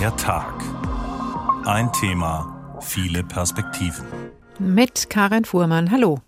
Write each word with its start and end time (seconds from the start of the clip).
Der 0.00 0.16
Tag. 0.16 0.54
Ein 1.66 1.92
Thema, 1.92 2.78
viele 2.80 3.22
Perspektiven. 3.22 4.06
Mit 4.58 5.10
Karin 5.10 5.44
Fuhrmann. 5.44 5.90
Hallo. 5.90 6.20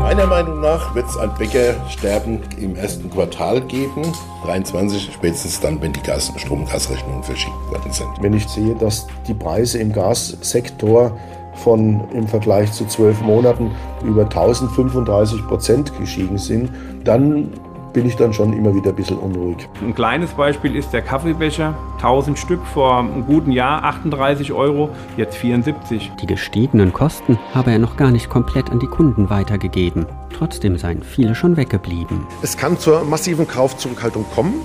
Meiner 0.00 0.26
Meinung 0.26 0.60
nach 0.62 0.96
wird 0.96 1.06
es 1.06 1.16
ein 1.16 1.32
Bäckersterben 1.38 2.40
im 2.58 2.74
ersten 2.74 3.08
Quartal 3.08 3.60
geben, 3.60 4.02
23, 4.44 5.12
spätestens 5.12 5.60
dann, 5.60 5.80
wenn 5.80 5.92
die 5.92 6.02
Gas- 6.02 6.28
und 6.28 6.40
Stromgasrechnungen 6.40 7.22
verschickt 7.22 7.70
worden 7.70 7.92
sind. 7.92 8.10
Wenn 8.20 8.34
ich 8.34 8.48
sehe, 8.48 8.74
dass 8.74 9.06
die 9.28 9.34
Preise 9.34 9.78
im 9.78 9.92
Gassektor 9.92 11.16
von 11.54 12.10
im 12.10 12.26
Vergleich 12.26 12.72
zu 12.72 12.86
zwölf 12.86 13.20
Monaten 13.20 13.70
über 14.04 14.24
1035 14.24 15.46
Prozent 15.46 15.96
gestiegen 15.96 16.36
sind, 16.36 16.68
dann 17.04 17.52
bin 17.96 18.04
ich 18.04 18.16
dann 18.16 18.34
schon 18.34 18.52
immer 18.52 18.74
wieder 18.74 18.90
ein 18.90 18.94
bisschen 18.94 19.16
unruhig. 19.16 19.66
Ein 19.80 19.94
kleines 19.94 20.32
Beispiel 20.32 20.76
ist 20.76 20.92
der 20.92 21.00
Kaffeebecher. 21.00 21.74
1000 21.94 22.38
Stück 22.38 22.60
vor 22.66 22.98
einem 22.98 23.24
guten 23.24 23.52
Jahr 23.52 23.84
38 23.84 24.52
Euro, 24.52 24.90
jetzt 25.16 25.38
74. 25.38 26.12
Die 26.20 26.26
gestiegenen 26.26 26.92
Kosten 26.92 27.38
habe 27.54 27.70
er 27.70 27.78
noch 27.78 27.96
gar 27.96 28.10
nicht 28.10 28.28
komplett 28.28 28.68
an 28.68 28.80
die 28.80 28.86
Kunden 28.86 29.30
weitergegeben. 29.30 30.04
Trotzdem 30.36 30.76
seien 30.76 31.02
viele 31.02 31.34
schon 31.34 31.56
weggeblieben. 31.56 32.26
Es 32.42 32.58
kann 32.58 32.78
zur 32.78 33.02
massiven 33.04 33.48
Kaufzurückhaltung 33.48 34.26
kommen. 34.34 34.60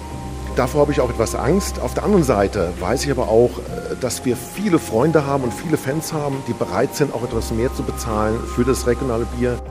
Davor 0.56 0.82
habe 0.82 0.92
ich 0.92 1.00
auch 1.00 1.10
etwas 1.10 1.34
Angst. 1.34 1.80
Auf 1.80 1.94
der 1.94 2.04
anderen 2.04 2.24
Seite 2.24 2.74
weiß 2.80 3.06
ich 3.06 3.12
aber 3.12 3.30
auch, 3.30 3.52
äh, 3.60 3.96
dass 4.02 4.26
wir 4.26 4.36
viele 4.36 4.80
Freunde 4.80 5.26
haben 5.26 5.44
und 5.44 5.54
viele 5.54 5.78
Fans 5.78 6.12
haben, 6.12 6.44
die 6.48 6.54
bereit 6.54 6.94
sind, 6.94 7.14
auch 7.14 7.24
etwas 7.24 7.52
mehr 7.52 7.74
zu 7.74 7.84
bezahlen 7.84 8.38
für 8.56 8.66
das 8.66 8.86
regionale 8.86 9.26
Bier. 9.38 9.62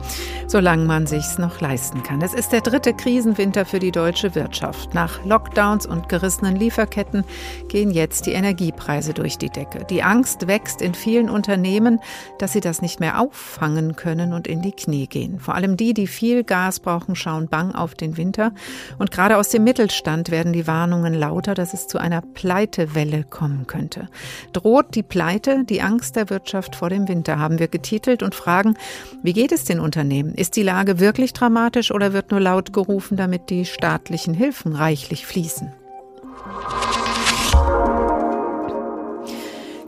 Solange 0.47 0.83
man 0.83 1.07
sich's 1.07 1.37
noch 1.37 1.61
leisten 1.61 2.03
kann. 2.03 2.21
Es 2.21 2.33
ist 2.33 2.51
der 2.51 2.59
dritte 2.59 2.93
Krisenwinter 2.93 3.63
für 3.63 3.79
die 3.79 3.91
deutsche 3.91 4.35
Wirtschaft. 4.35 4.93
Nach 4.93 5.23
Lockdowns 5.23 5.85
und 5.85 6.09
gerissenen 6.09 6.57
Lieferketten 6.57 7.23
gehen 7.69 7.91
jetzt 7.91 8.25
die 8.25 8.33
Energiepreise 8.33 9.13
durch 9.13 9.37
die 9.37 9.49
Decke. 9.49 9.85
Die 9.85 10.03
Angst 10.03 10.47
wächst 10.47 10.81
in 10.81 10.93
vielen 10.93 11.29
Unternehmen, 11.29 12.01
dass 12.37 12.51
sie 12.51 12.59
das 12.59 12.81
nicht 12.81 12.99
mehr 12.99 13.21
auffangen 13.21 13.95
können 13.95 14.33
und 14.33 14.47
in 14.47 14.61
die 14.61 14.73
Knie 14.73 15.07
gehen. 15.07 15.39
Vor 15.39 15.55
allem 15.55 15.77
die, 15.77 15.93
die 15.93 16.07
viel 16.07 16.43
Gas 16.43 16.81
brauchen, 16.81 17.15
schauen 17.15 17.47
bang 17.47 17.73
auf 17.73 17.95
den 17.95 18.17
Winter. 18.17 18.51
Und 18.99 19.11
gerade 19.11 19.37
aus 19.37 19.49
dem 19.49 19.63
Mittelstand 19.63 20.31
werden 20.31 20.51
die 20.51 20.67
Warnungen 20.71 21.13
lauter, 21.13 21.53
dass 21.53 21.73
es 21.73 21.89
zu 21.89 21.97
einer 21.97 22.21
Pleitewelle 22.21 23.25
kommen 23.25 23.67
könnte. 23.67 24.07
Droht 24.53 24.95
die 24.95 25.03
Pleite, 25.03 25.65
die 25.65 25.81
Angst 25.81 26.15
der 26.15 26.29
Wirtschaft 26.29 26.77
vor 26.77 26.89
dem 26.89 27.09
Winter, 27.09 27.39
haben 27.39 27.59
wir 27.59 27.67
getitelt 27.67 28.23
und 28.23 28.35
fragen, 28.35 28.77
wie 29.21 29.33
geht 29.33 29.51
es 29.51 29.65
den 29.65 29.81
Unternehmen? 29.81 30.33
Ist 30.33 30.55
die 30.55 30.63
Lage 30.63 31.01
wirklich 31.01 31.33
dramatisch 31.33 31.91
oder 31.91 32.13
wird 32.13 32.31
nur 32.31 32.39
laut 32.39 32.71
gerufen, 32.71 33.17
damit 33.17 33.49
die 33.49 33.65
staatlichen 33.65 34.33
Hilfen 34.33 34.73
reichlich 34.73 35.25
fließen? 35.25 35.73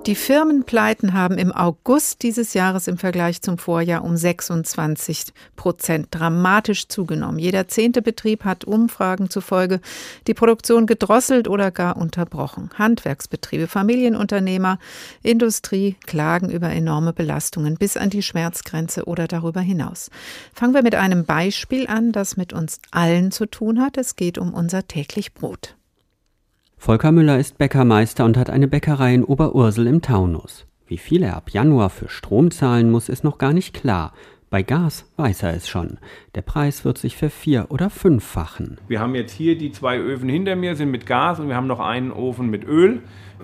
Die 0.05 0.15
Firmenpleiten 0.15 1.13
haben 1.13 1.37
im 1.37 1.53
August 1.53 2.23
dieses 2.23 2.53
Jahres 2.53 2.89
im 2.89 2.97
Vergleich 2.97 3.41
zum 3.41 3.57
Vorjahr 3.57 4.03
um 4.03 4.17
26 4.17 5.27
Prozent 5.55 6.09
dramatisch 6.11 6.89
zugenommen. 6.89 7.39
Jeder 7.39 7.69
zehnte 7.69 8.01
Betrieb 8.01 8.43
hat 8.43 8.65
Umfragen 8.65 9.29
zufolge 9.29 9.79
die 10.27 10.33
Produktion 10.33 10.87
gedrosselt 10.87 11.47
oder 11.47 11.71
gar 11.71 11.95
unterbrochen. 11.95 12.69
Handwerksbetriebe, 12.77 13.67
Familienunternehmer, 13.67 14.77
Industrie 15.21 15.95
klagen 16.05 16.49
über 16.49 16.69
enorme 16.69 17.13
Belastungen 17.13 17.77
bis 17.77 17.95
an 17.95 18.09
die 18.09 18.23
Schmerzgrenze 18.23 19.05
oder 19.05 19.29
darüber 19.29 19.61
hinaus. 19.61 20.11
Fangen 20.53 20.73
wir 20.73 20.83
mit 20.83 20.95
einem 20.95 21.23
Beispiel 21.23 21.87
an, 21.87 22.11
das 22.11 22.35
mit 22.35 22.51
uns 22.51 22.79
allen 22.91 23.31
zu 23.31 23.45
tun 23.45 23.79
hat. 23.79 23.97
Es 23.97 24.17
geht 24.17 24.37
um 24.37 24.53
unser 24.53 24.85
täglich 24.85 25.33
Brot. 25.33 25.77
Volker 26.85 27.13
Müller 27.13 27.39
ist 27.39 27.57
Bäckermeister 27.57 28.25
und 28.25 28.35
hat 28.35 28.49
eine 28.49 28.67
Bäckerei 28.67 29.13
in 29.13 29.23
Oberursel 29.23 29.87
im 29.87 30.01
Taunus. 30.01 30.67
Wie 30.85 30.97
viel 30.97 31.23
er 31.23 31.37
ab 31.37 31.49
Januar 31.49 31.89
für 31.89 32.09
Strom 32.09 32.51
zahlen 32.51 32.91
muss, 32.91 33.07
ist 33.07 33.23
noch 33.23 33.37
gar 33.37 33.53
nicht 33.53 33.73
klar. 33.73 34.11
Bei 34.49 34.63
Gas 34.63 35.09
weiß 35.15 35.43
er 35.43 35.55
es 35.55 35.69
schon. 35.69 35.97
Der 36.35 36.41
Preis 36.41 36.83
wird 36.83 36.97
sich 36.97 37.15
vervier- 37.15 37.67
oder 37.69 37.89
fünffachen. 37.89 38.79
Wir 38.89 38.99
haben 38.99 39.15
jetzt 39.15 39.31
hier 39.31 39.57
die 39.57 39.71
zwei 39.71 39.97
Öfen 39.97 40.27
hinter 40.27 40.57
mir, 40.57 40.75
sind 40.75 40.91
mit 40.91 41.05
Gas 41.05 41.39
und 41.39 41.47
wir 41.47 41.55
haben 41.55 41.67
noch 41.67 41.79
einen 41.79 42.11
Ofen 42.11 42.49
mit 42.49 42.65
Öl. 42.65 42.99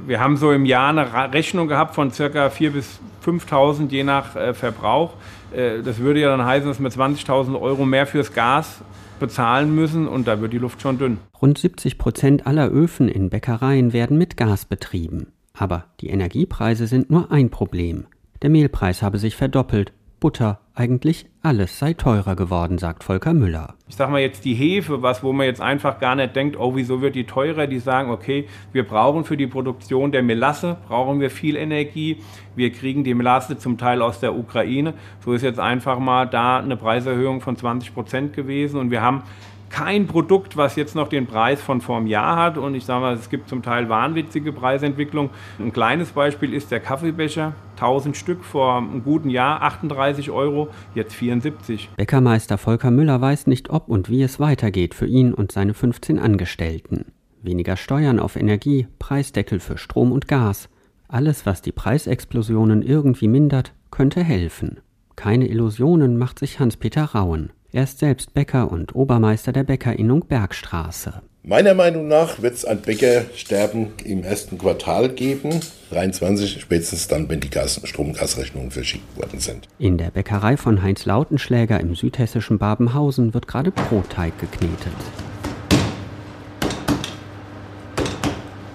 Wir 0.05 0.19
haben 0.19 0.35
so 0.35 0.51
im 0.51 0.65
Jahr 0.65 0.89
eine 0.89 1.33
Rechnung 1.33 1.69
gehabt 1.69 1.95
von 1.95 2.11
ca. 2.11 2.47
4.000 2.47 2.69
bis 2.71 2.99
5.000 3.25 3.89
je 3.89 4.03
nach 4.03 4.35
äh, 4.35 4.53
Verbrauch. 4.53 5.13
Äh, 5.53 5.81
das 5.81 5.99
würde 5.99 6.19
ja 6.19 6.35
dann 6.35 6.45
heißen, 6.45 6.67
dass 6.67 6.81
wir 6.81 6.89
20.000 6.89 7.57
Euro 7.57 7.85
mehr 7.85 8.05
fürs 8.05 8.33
Gas 8.33 8.81
bezahlen 9.19 9.73
müssen 9.73 10.07
und 10.07 10.27
da 10.27 10.41
wird 10.41 10.53
die 10.53 10.57
Luft 10.57 10.81
schon 10.81 10.97
dünn. 10.97 11.17
Rund 11.41 11.57
70 11.57 11.97
Prozent 11.97 12.47
aller 12.47 12.69
Öfen 12.69 13.07
in 13.09 13.29
Bäckereien 13.29 13.93
werden 13.93 14.17
mit 14.17 14.37
Gas 14.37 14.65
betrieben. 14.65 15.27
Aber 15.53 15.85
die 15.99 16.07
Energiepreise 16.07 16.87
sind 16.87 17.09
nur 17.09 17.31
ein 17.31 17.49
Problem. 17.49 18.05
Der 18.41 18.49
Mehlpreis 18.49 19.01
habe 19.01 19.19
sich 19.19 19.35
verdoppelt 19.35 19.91
Butter, 20.19 20.59
eigentlich 20.75 21.25
alles 21.41 21.79
sei 21.79 21.93
teurer 21.93 22.35
geworden, 22.35 22.77
sagt 22.77 23.03
Volker 23.03 23.33
Müller. 23.33 23.75
Ich 23.87 23.95
sag 23.95 24.09
mal 24.09 24.19
jetzt 24.19 24.43
die 24.45 24.53
Hefe, 24.53 25.01
was 25.01 25.23
wo 25.23 25.31
man 25.31 25.45
jetzt 25.45 25.61
einfach 25.61 25.99
gar 25.99 26.15
nicht 26.15 26.35
denkt, 26.35 26.57
oh, 26.59 26.75
wieso 26.75 27.01
wird 27.01 27.15
die 27.15 27.25
teurer? 27.25 27.67
Die 27.67 27.79
sagen, 27.79 28.11
okay, 28.11 28.47
wir 28.73 28.85
brauchen 28.85 29.23
für 29.23 29.37
die 29.37 29.47
Produktion 29.47 30.11
der 30.11 30.21
Melasse, 30.23 30.77
brauchen 30.87 31.19
wir 31.19 31.29
viel 31.29 31.55
Energie. 31.55 32.17
Wir 32.55 32.71
kriegen 32.71 33.03
die 33.03 33.13
Melasse 33.13 33.57
zum 33.57 33.77
Teil 33.77 34.01
aus 34.01 34.19
der 34.19 34.35
Ukraine. 34.35 34.93
So 35.23 35.33
ist 35.33 35.41
jetzt 35.41 35.59
einfach 35.59 35.99
mal 35.99 36.25
da 36.25 36.59
eine 36.59 36.75
Preiserhöhung 36.75 37.41
von 37.41 37.55
20 37.55 37.93
Prozent 37.93 38.33
gewesen 38.33 38.79
und 38.79 38.91
wir 38.91 39.01
haben 39.01 39.23
kein 39.69 40.07
Produkt, 40.07 40.57
was 40.57 40.75
jetzt 40.75 40.95
noch 40.95 41.07
den 41.07 41.27
Preis 41.27 41.61
von 41.61 41.81
vor 41.81 41.97
einem 41.97 42.07
Jahr 42.07 42.35
hat. 42.37 42.57
Und 42.57 42.75
ich 42.75 42.85
sage 42.85 43.01
mal, 43.01 43.13
es 43.13 43.29
gibt 43.29 43.49
zum 43.49 43.61
Teil 43.61 43.89
wahnwitzige 43.89 44.51
Preisentwicklung. 44.51 45.29
Ein 45.59 45.73
kleines 45.73 46.11
Beispiel 46.11 46.53
ist 46.53 46.71
der 46.71 46.79
Kaffeebecher. 46.79 47.53
1000 47.75 48.17
Stück 48.17 48.43
vor 48.43 48.77
einem 48.77 49.03
guten 49.03 49.29
Jahr, 49.29 49.61
38 49.61 50.31
Euro, 50.31 50.69
jetzt 50.95 51.15
74. 51.15 51.89
Bäckermeister 51.95 52.57
Volker 52.57 52.91
Müller 52.91 53.21
weiß 53.21 53.47
nicht, 53.47 53.69
ob 53.69 53.87
und 53.87 54.09
wie 54.09 54.21
es 54.21 54.39
weitergeht 54.39 54.93
für 54.93 55.05
ihn 55.05 55.33
und 55.33 55.51
seine 55.51 55.73
15 55.73 56.19
Angestellten. 56.19 57.05
Weniger 57.41 57.77
Steuern 57.77 58.19
auf 58.19 58.35
Energie, 58.35 58.87
Preisdeckel 58.99 59.61
für 59.61 59.77
Strom 59.77 60.11
und 60.11 60.27
Gas. 60.27 60.67
Alles, 61.07 61.45
was 61.45 61.61
die 61.61 61.71
Preisexplosionen 61.71 62.81
irgendwie 62.81 63.29
mindert, 63.29 63.73
könnte 63.91 64.23
helfen. 64.23 64.81
Keine 65.15 65.47
Illusionen 65.47 66.17
macht 66.17 66.39
sich 66.39 66.59
Hans-Peter 66.59 67.03
Rauen. 67.03 67.51
Er 67.71 67.83
ist 67.83 67.99
selbst 67.99 68.33
Bäcker 68.33 68.71
und 68.71 68.95
Obermeister 68.95 69.51
der 69.51 69.63
Bäckerinnung 69.63 70.25
Bergstraße. 70.25 71.21
Meiner 71.43 71.75
Meinung 71.75 72.07
nach 72.07 72.41
wird 72.41 72.55
es 72.55 72.65
ein 72.65 72.81
Bäckersterben 72.81 73.89
im 74.03 74.23
ersten 74.23 74.57
Quartal 74.57 75.09
geben, 75.09 75.61
23, 75.91 76.59
spätestens 76.59 77.07
dann, 77.07 77.29
wenn 77.29 77.39
die 77.41 77.49
Gas- 77.51 77.79
Stromgasrechnungen 77.83 78.71
verschickt 78.71 79.15
worden 79.15 79.39
sind. 79.39 79.67
In 79.77 79.99
der 79.99 80.09
Bäckerei 80.09 80.57
von 80.57 80.81
Heinz 80.81 81.05
Lautenschläger 81.05 81.79
im 81.79 81.93
südhessischen 81.93 82.57
Babenhausen 82.57 83.35
wird 83.35 83.47
gerade 83.47 83.69
Brotteig 83.69 84.37
geknetet. 84.39 84.91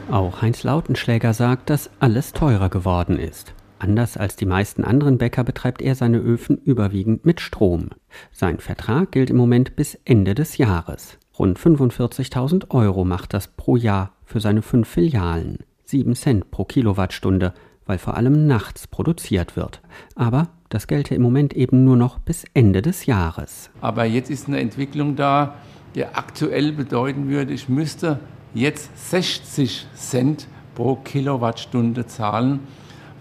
Auch 0.08 0.40
Heinz 0.40 0.62
Lautenschläger 0.62 1.34
sagt, 1.34 1.68
dass 1.68 1.90
alles 1.98 2.32
teurer 2.32 2.68
geworden 2.68 3.18
ist. 3.18 3.54
Anders 3.84 4.16
als 4.16 4.34
die 4.34 4.46
meisten 4.46 4.82
anderen 4.82 5.18
Bäcker 5.18 5.44
betreibt 5.44 5.82
er 5.82 5.94
seine 5.94 6.16
Öfen 6.16 6.56
überwiegend 6.56 7.26
mit 7.26 7.42
Strom. 7.42 7.90
Sein 8.32 8.58
Vertrag 8.58 9.12
gilt 9.12 9.28
im 9.28 9.36
Moment 9.36 9.76
bis 9.76 9.98
Ende 10.06 10.34
des 10.34 10.56
Jahres. 10.56 11.18
Rund 11.38 11.58
45.000 11.58 12.70
Euro 12.70 13.04
macht 13.04 13.34
das 13.34 13.48
pro 13.48 13.76
Jahr 13.76 14.12
für 14.24 14.40
seine 14.40 14.62
fünf 14.62 14.88
Filialen. 14.88 15.58
Sieben 15.84 16.14
Cent 16.14 16.50
pro 16.50 16.64
Kilowattstunde, 16.64 17.52
weil 17.84 17.98
vor 17.98 18.16
allem 18.16 18.46
nachts 18.46 18.86
produziert 18.86 19.54
wird. 19.54 19.82
Aber 20.14 20.48
das 20.70 20.86
gelte 20.86 21.14
im 21.14 21.20
Moment 21.20 21.52
eben 21.52 21.84
nur 21.84 21.98
noch 21.98 22.18
bis 22.18 22.46
Ende 22.54 22.80
des 22.80 23.04
Jahres. 23.04 23.68
Aber 23.82 24.06
jetzt 24.06 24.30
ist 24.30 24.48
eine 24.48 24.60
Entwicklung 24.60 25.14
da, 25.14 25.56
die 25.94 26.06
aktuell 26.06 26.72
bedeuten 26.72 27.28
würde, 27.28 27.52
ich 27.52 27.68
müsste 27.68 28.18
jetzt 28.54 29.10
60 29.10 29.88
Cent 29.94 30.48
pro 30.74 30.96
Kilowattstunde 30.96 32.06
zahlen 32.06 32.60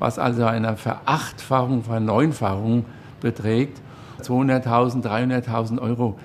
was 0.03 0.19
also 0.19 0.43
eine 0.43 0.75
Verachtfachung, 0.75 1.81
Verneunfachung 1.81 2.83
beträgt. 3.21 3.79
200.000, 4.21 5.01
300.000 5.01 5.79
Euro 5.79 6.19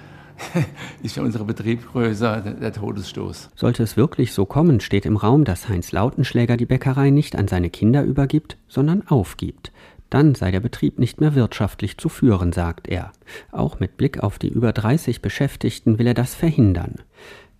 ist 1.05 1.15
für 1.15 1.23
unsere 1.23 1.45
Betriebsgröße 1.45 2.57
der 2.61 2.73
Todesstoß. 2.73 3.51
Sollte 3.55 3.85
es 3.85 3.97
wirklich 3.97 4.33
so 4.33 4.47
kommen, 4.47 4.81
steht 4.81 5.07
im 5.07 5.17
Raum, 5.17 5.45
dass 5.45 5.69
Heinz 5.69 5.93
Lautenschläger 5.93 6.57
die 6.57 6.67
Bäckerei 6.67 7.11
nicht 7.11 7.37
an 7.37 7.47
seine 7.47 7.71
Kinder 7.71 8.03
übergibt, 8.03 8.57
sondern 8.67 9.07
aufgibt. 9.07 9.71
Dann 10.11 10.35
sei 10.35 10.51
der 10.51 10.61
Betrieb 10.61 10.99
nicht 10.99 11.21
mehr 11.21 11.37
wirtschaftlich 11.37 11.99
zu 11.99 12.09
führen, 12.09 12.53
sagt 12.53 12.89
er. 12.89 13.13
Auch 13.53 13.79
mit 13.79 13.97
Blick 13.97 14.19
auf 14.25 14.41
die 14.41 14.49
über 14.49 14.73
30 14.73 15.23
Beschäftigten 15.23 16.01
will 16.01 16.09
er 16.09 16.15
das 16.15 16.35
verhindern. 16.35 16.97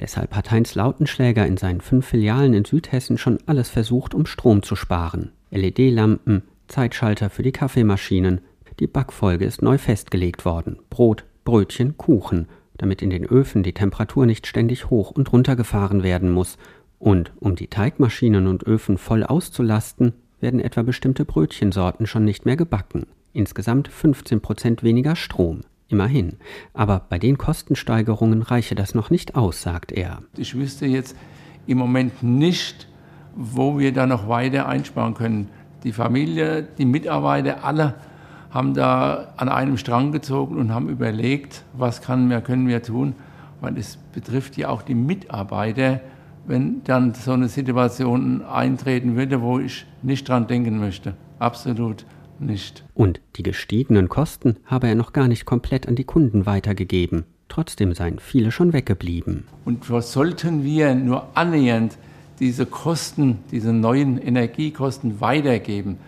Deshalb 0.01 0.35
hat 0.35 0.51
Heinz 0.51 0.75
Lautenschläger 0.75 1.47
in 1.47 1.57
seinen 1.57 1.81
fünf 1.81 2.07
Filialen 2.07 2.55
in 2.55 2.65
Südhessen 2.65 3.19
schon 3.19 3.39
alles 3.47 3.69
versucht, 3.69 4.15
um 4.15 4.27
Strom 4.27 4.65
zu 4.65 4.75
sparen. 4.75 5.31
LED-Lampen, 5.51 6.43
Zeitschalter 6.67 7.31
für 7.31 7.43
die 7.43 7.53
Kaffeemaschinen. 7.53 8.41
Die 8.81 8.87
Backfolge 8.87 9.45
ist 9.45 9.63
neu 9.63 9.79
festgelegt 9.79 10.45
worden. 10.45 10.79
Brot, 10.91 11.25
Brötchen, 11.45 11.97
Kuchen, 11.97 12.47
damit 12.77 13.03
in 13.03 13.11
den 13.11 13.25
Öfen 13.25 13.63
die 13.63 13.73
Temperatur 13.73 14.27
nicht 14.27 14.47
ständig 14.47 14.91
hoch 14.91 15.11
und 15.11 15.33
runter 15.33 15.57
gefahren 15.57 16.03
werden 16.03 16.31
muss 16.31 16.59
Und 16.99 17.33
um 17.39 17.55
die 17.55 17.69
Teigmaschinen 17.69 18.47
und 18.47 18.65
Öfen 18.65 18.99
voll 18.99 19.23
auszulasten, 19.23 20.15
werden 20.41 20.61
etwa 20.61 20.83
bestimmte 20.83 21.25
Brötchensorten 21.25 22.07
schon 22.07 22.25
nicht 22.25 22.45
mehr 22.45 22.57
gebacken. 22.57 23.07
Insgesamt 23.33 23.89
15 23.89 24.41
Prozent 24.41 24.83
weniger 24.83 25.17
Strom. 25.17 25.61
Immerhin. 25.89 26.37
Aber 26.75 27.07
bei 27.09 27.19
den 27.19 27.39
Kostensteigerungen 27.39 28.43
reiche 28.43 28.75
das 28.75 28.95
noch 28.95 29.11
nicht 29.11 29.37
aus, 29.37 29.63
sagt 29.63 29.93
er. 29.93 30.23
Ich 30.37 30.55
wüsste 30.55 30.87
jetzt 30.87 31.17
im 31.67 31.79
Moment 31.79 32.23
nicht, 32.23 32.89
wo 33.35 33.79
wir 33.79 33.93
da 33.93 34.07
noch 34.07 34.29
weiter 34.29 34.69
einsparen 34.69 35.15
können. 35.15 35.49
Die 35.85 35.93
Familie, 35.93 36.63
die 36.63 36.85
Mitarbeiter, 36.85 37.65
alle 37.65 37.95
haben 38.51 38.75
da 38.75 39.29
an 39.37 39.49
einem 39.49 39.77
Strang 39.77 40.13
gezogen 40.13 40.57
und 40.57 40.73
haben 40.73 40.89
überlegt, 40.89 41.65
was 41.75 42.01
kann 42.01 42.31
wir, 42.31 42.41
können 42.41 42.67
wir 42.67 42.83
tun, 42.83 43.15
weil 43.61 43.77
es 43.77 43.97
betrifft 44.13 44.57
ja 44.57 44.69
auch 44.69 44.83
die 44.83 44.95
Mitarbeiter, 44.95 46.01
wenn 46.47 46.83
dann 46.85 47.15
so 47.15 47.33
eine 47.33 47.49
Situation 47.49 48.43
eintreten 48.43 49.17
würde, 49.17 49.43
wo 49.43 49.59
ich 49.59 49.87
nicht 50.03 50.29
dran 50.29 50.47
denken 50.47 50.79
möchte. 50.79 51.15
Absolut 51.39 52.07
nicht. 52.41 52.85
Und 52.95 53.21
die 53.37 53.43
gestiegenen 53.43 54.09
Kosten 54.09 54.57
habe 54.65 54.89
er 54.89 54.95
noch 54.95 55.13
gar 55.13 55.29
nicht 55.29 55.45
komplett 55.45 55.87
an 55.87 55.97
die 55.97 56.05
Kunden 56.05 56.47
weitergegeben. 56.47 57.25
Trotzdem 57.49 57.95
seien 57.95 58.19
viele 58.19 58.51
schon 58.51 58.73
weggeblieben. 58.73 59.45
Und 59.65 59.91
was 59.91 60.13
sollten 60.13 60.65
wir 60.65 60.95
nur 60.95 61.37
annähernd 61.37 61.99
diese 62.41 62.67
Kosten, 62.67 63.39
diese 63.51 63.73
neuen 63.73 64.19
Energiekosten 64.19 65.21
weitergeben? 65.21 65.99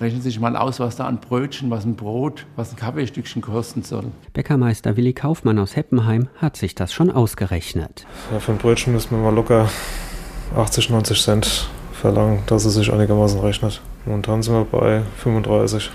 Rechnen 0.00 0.22
Sie 0.22 0.30
sich 0.30 0.38
mal 0.38 0.56
aus, 0.56 0.78
was 0.78 0.94
da 0.94 1.06
an 1.06 1.18
Brötchen, 1.18 1.70
was 1.70 1.84
ein 1.84 1.96
Brot, 1.96 2.46
was 2.54 2.70
ein 2.70 2.76
Kaffeestückchen 2.76 3.42
kosten 3.42 3.82
soll. 3.82 4.04
Bäckermeister 4.32 4.96
Willi 4.96 5.12
Kaufmann 5.12 5.58
aus 5.58 5.74
Heppenheim 5.74 6.28
hat 6.36 6.56
sich 6.56 6.76
das 6.76 6.92
schon 6.92 7.10
ausgerechnet. 7.10 8.06
Ja, 8.32 8.38
für 8.38 8.52
ein 8.52 8.58
Brötchen 8.58 8.92
müssen 8.92 9.10
wir 9.10 9.18
mal 9.18 9.34
locker 9.34 9.68
80, 10.56 10.90
90 10.90 11.20
Cent 11.20 11.68
verlangen, 11.92 12.40
dass 12.46 12.64
es 12.64 12.74
sich 12.74 12.92
einigermaßen 12.92 13.40
rechnet. 13.40 13.80
Momentan 14.06 14.42
sind 14.42 14.54
wir 14.54 14.64
bei 14.64 15.02
35. 15.16 15.90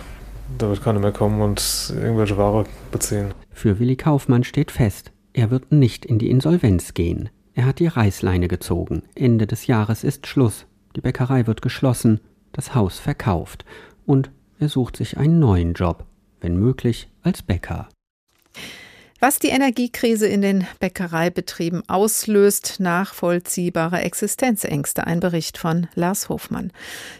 Da 0.57 0.67
wird 0.67 0.83
keiner 0.83 0.99
mehr 0.99 1.13
kommen 1.13 1.41
und 1.41 1.93
irgendwelche 1.95 2.37
Ware 2.37 2.65
beziehen. 2.91 3.33
Für 3.51 3.79
Willi 3.79 3.95
Kaufmann 3.95 4.43
steht 4.43 4.71
fest, 4.71 5.11
er 5.31 5.49
wird 5.49 5.71
nicht 5.71 6.05
in 6.05 6.19
die 6.19 6.29
Insolvenz 6.29 6.93
gehen. 6.93 7.29
Er 7.55 7.65
hat 7.65 7.79
die 7.79 7.87
Reißleine 7.87 8.47
gezogen. 8.47 9.03
Ende 9.15 9.45
des 9.47 9.67
Jahres 9.67 10.03
ist 10.03 10.27
Schluss. 10.27 10.65
Die 10.95 11.01
Bäckerei 11.01 11.47
wird 11.47 11.61
geschlossen, 11.61 12.19
das 12.51 12.75
Haus 12.75 12.99
verkauft 12.99 13.65
und 14.05 14.31
er 14.59 14.69
sucht 14.69 14.97
sich 14.97 15.17
einen 15.17 15.39
neuen 15.39 15.73
Job, 15.73 16.05
wenn 16.39 16.57
möglich 16.57 17.09
als 17.21 17.41
Bäcker. 17.41 17.89
Was 19.19 19.39
die 19.39 19.49
Energiekrise 19.49 20.27
in 20.27 20.41
den 20.41 20.67
Bäckereibetrieben 20.81 21.87
auslöst, 21.87 22.79
nachvollziehbare 22.79 24.01
Existenzängste. 24.01 25.07
Ein 25.07 25.21
Bericht 25.21 25.57
von 25.57 25.87
Lars 25.95 26.27
Hofmann. 26.27 26.71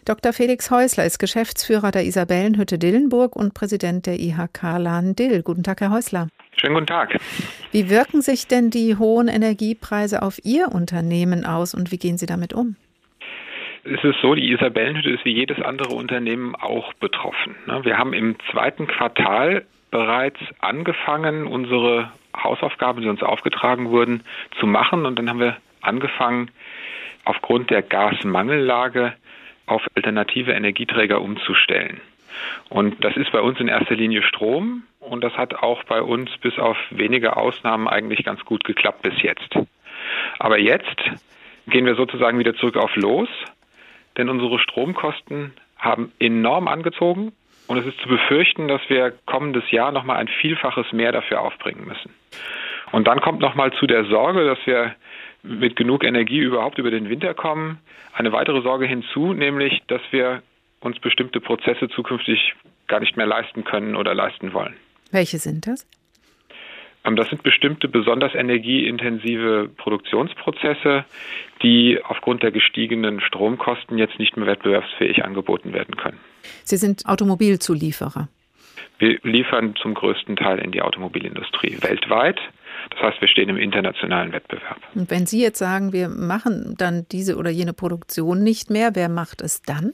Dr. 0.04 0.34
Felix 0.34 0.70
Häusler 0.70 1.06
ist 1.06 1.18
Geschäftsführer 1.18 1.92
der 1.92 2.06
Isabellenhütte 2.06 2.78
Dillenburg 2.78 3.38
und 3.38 3.54
Präsident 3.54 4.06
der 4.06 4.20
IHK 4.20 4.80
Lahn 4.80 5.16
Dill. 5.16 5.44
Guten 5.44 5.64
Tag, 5.64 5.80
Herr 5.80 5.92
Häusler. 5.92 6.28
Schönen 6.64 6.76
guten 6.76 6.88
Tag. 6.88 7.20
Wie 7.74 7.90
wirken 7.90 8.22
sich 8.22 8.48
denn 8.48 8.70
die 8.70 8.96
hohen 8.96 9.28
Energiepreise 9.28 10.22
auf 10.22 10.40
Ihr 10.46 10.70
Unternehmen 10.72 11.44
aus 11.44 11.74
und 11.74 11.92
wie 11.92 11.98
gehen 11.98 12.18
Sie 12.18 12.26
damit 12.26 12.54
um? 12.54 12.78
Es 13.84 14.02
ist 14.02 14.22
so, 14.22 14.34
die 14.34 14.50
Isabellenhütte 14.50 15.10
ist 15.10 15.26
wie 15.26 15.34
jedes 15.34 15.60
andere 15.62 15.94
Unternehmen 15.94 16.56
auch 16.56 16.94
betroffen. 16.94 17.58
Ne? 17.66 17.84
Wir 17.84 17.98
haben 17.98 18.14
im 18.14 18.38
zweiten 18.50 18.88
Quartal 18.88 19.66
bereits 19.92 20.40
angefangen, 20.60 21.48
unsere 21.48 22.14
Hausaufgaben, 22.34 23.02
die 23.02 23.10
uns 23.10 23.22
aufgetragen 23.22 23.90
wurden, 23.90 24.24
zu 24.58 24.66
machen. 24.66 25.06
Und 25.06 25.20
dann 25.20 25.30
haben 25.30 25.42
wir 25.42 25.58
angefangen, 25.82 26.50
aufgrund 27.26 27.72
der 27.72 27.82
Gasmangellage 27.82 29.12
auf 29.66 29.82
alternative 29.96 30.54
Energieträger 30.54 31.20
umzustellen. 31.20 32.00
Und 32.70 33.04
das 33.04 33.18
ist 33.18 33.34
bei 33.34 33.42
uns 33.42 33.60
in 33.60 33.68
erster 33.68 33.96
Linie 33.96 34.24
Strom 34.24 34.84
und 35.10 35.24
das 35.24 35.34
hat 35.34 35.56
auch 35.56 35.84
bei 35.84 36.02
uns 36.02 36.30
bis 36.42 36.58
auf 36.60 36.78
wenige 36.90 37.38
Ausnahmen 37.38 37.88
eigentlich 37.88 38.24
ganz 38.24 38.44
gut 38.46 38.64
geklappt 38.64 39.02
bis 39.02 39.22
jetzt. 39.22 39.50
Aber 40.40 40.60
jetzt 40.60 40.98
gehen 41.68 41.86
wir 41.86 41.96
sozusagen 41.96 42.40
wieder 42.40 42.56
zurück 42.56 42.78
auf 42.78 42.96
Los 42.96 43.30
denn 44.18 44.30
unsere 44.30 44.60
Stromkosten 44.60 45.54
haben 45.78 46.12
enorm 46.20 46.68
angezogen 46.68 47.34
und 47.68 47.78
es 47.78 47.86
ist 47.86 48.00
zu 48.00 48.08
befürchten, 48.08 48.68
dass 48.68 48.82
wir 48.90 49.14
kommendes 49.26 49.70
Jahr 49.72 49.92
nochmal 49.92 50.18
ein 50.18 50.28
Vielfaches 50.28 50.92
mehr 50.92 51.12
dafür 51.12 51.42
aufbringen 51.42 51.86
müssen. 51.86 52.14
Und 52.92 53.08
dann 53.08 53.22
kommt 53.22 53.40
nochmal 53.40 53.74
zu 53.74 53.88
der 53.88 54.06
Sorge, 54.06 54.46
dass 54.46 54.60
wir 54.66 54.96
mit 55.42 55.76
genug 55.76 56.04
Energie 56.04 56.40
überhaupt 56.40 56.78
über 56.78 56.92
den 56.92 57.10
Winter 57.10 57.34
kommen, 57.34 57.80
eine 58.14 58.32
weitere 58.32 58.62
Sorge 58.62 58.86
hinzu, 58.86 59.34
nämlich, 59.34 59.82
dass 59.88 60.02
wir 60.12 60.44
uns 60.80 61.00
bestimmte 61.00 61.42
Prozesse 61.42 61.90
zukünftig 61.90 62.54
gar 62.88 63.00
nicht 63.00 63.18
mehr 63.18 63.26
leisten 63.26 63.64
können 63.64 63.96
oder 63.96 64.14
leisten 64.14 64.54
wollen. 64.54 64.76
Welche 65.14 65.38
sind 65.38 65.68
das? 65.68 65.88
Ähm, 67.06 67.16
das 67.16 67.30
sind 67.30 67.44
bestimmte 67.44 67.88
besonders 67.88 68.34
energieintensive 68.34 69.70
Produktionsprozesse, 69.78 71.06
die 71.62 72.00
aufgrund 72.04 72.44
der 72.44 72.52
gestiegenen 72.52 73.22
Stromkosten 73.22 73.98
jetzt 73.98 74.20
nicht 74.20 74.36
mehr 74.38 74.48
wettbewerbsfähig 74.48 75.24
angeboten 75.24 75.74
werden 75.74 75.96
können. 75.96 76.20
Sie 76.64 76.78
sind 76.78 77.06
Automobilzulieferer. 77.06 78.28
Wir 79.00 79.20
liefern 79.24 79.76
zum 79.82 79.94
größten 79.94 80.36
Teil 80.36 80.60
in 80.60 80.72
die 80.72 80.82
Automobilindustrie 80.82 81.78
weltweit. 81.82 82.40
Das 82.92 83.02
heißt, 83.02 83.22
wir 83.22 83.28
stehen 83.28 83.50
im 83.50 83.58
internationalen 83.58 84.32
Wettbewerb. 84.34 84.78
Und 84.94 85.10
wenn 85.10 85.26
Sie 85.26 85.42
jetzt 85.42 85.60
sagen, 85.60 85.94
wir 85.94 86.10
machen 86.10 86.76
dann 86.78 87.06
diese 87.12 87.38
oder 87.38 87.50
jene 87.50 87.74
Produktion 87.74 88.44
nicht 88.44 88.70
mehr, 88.70 88.92
wer 88.94 89.10
macht 89.10 89.42
es 89.42 89.62
dann? 89.62 89.94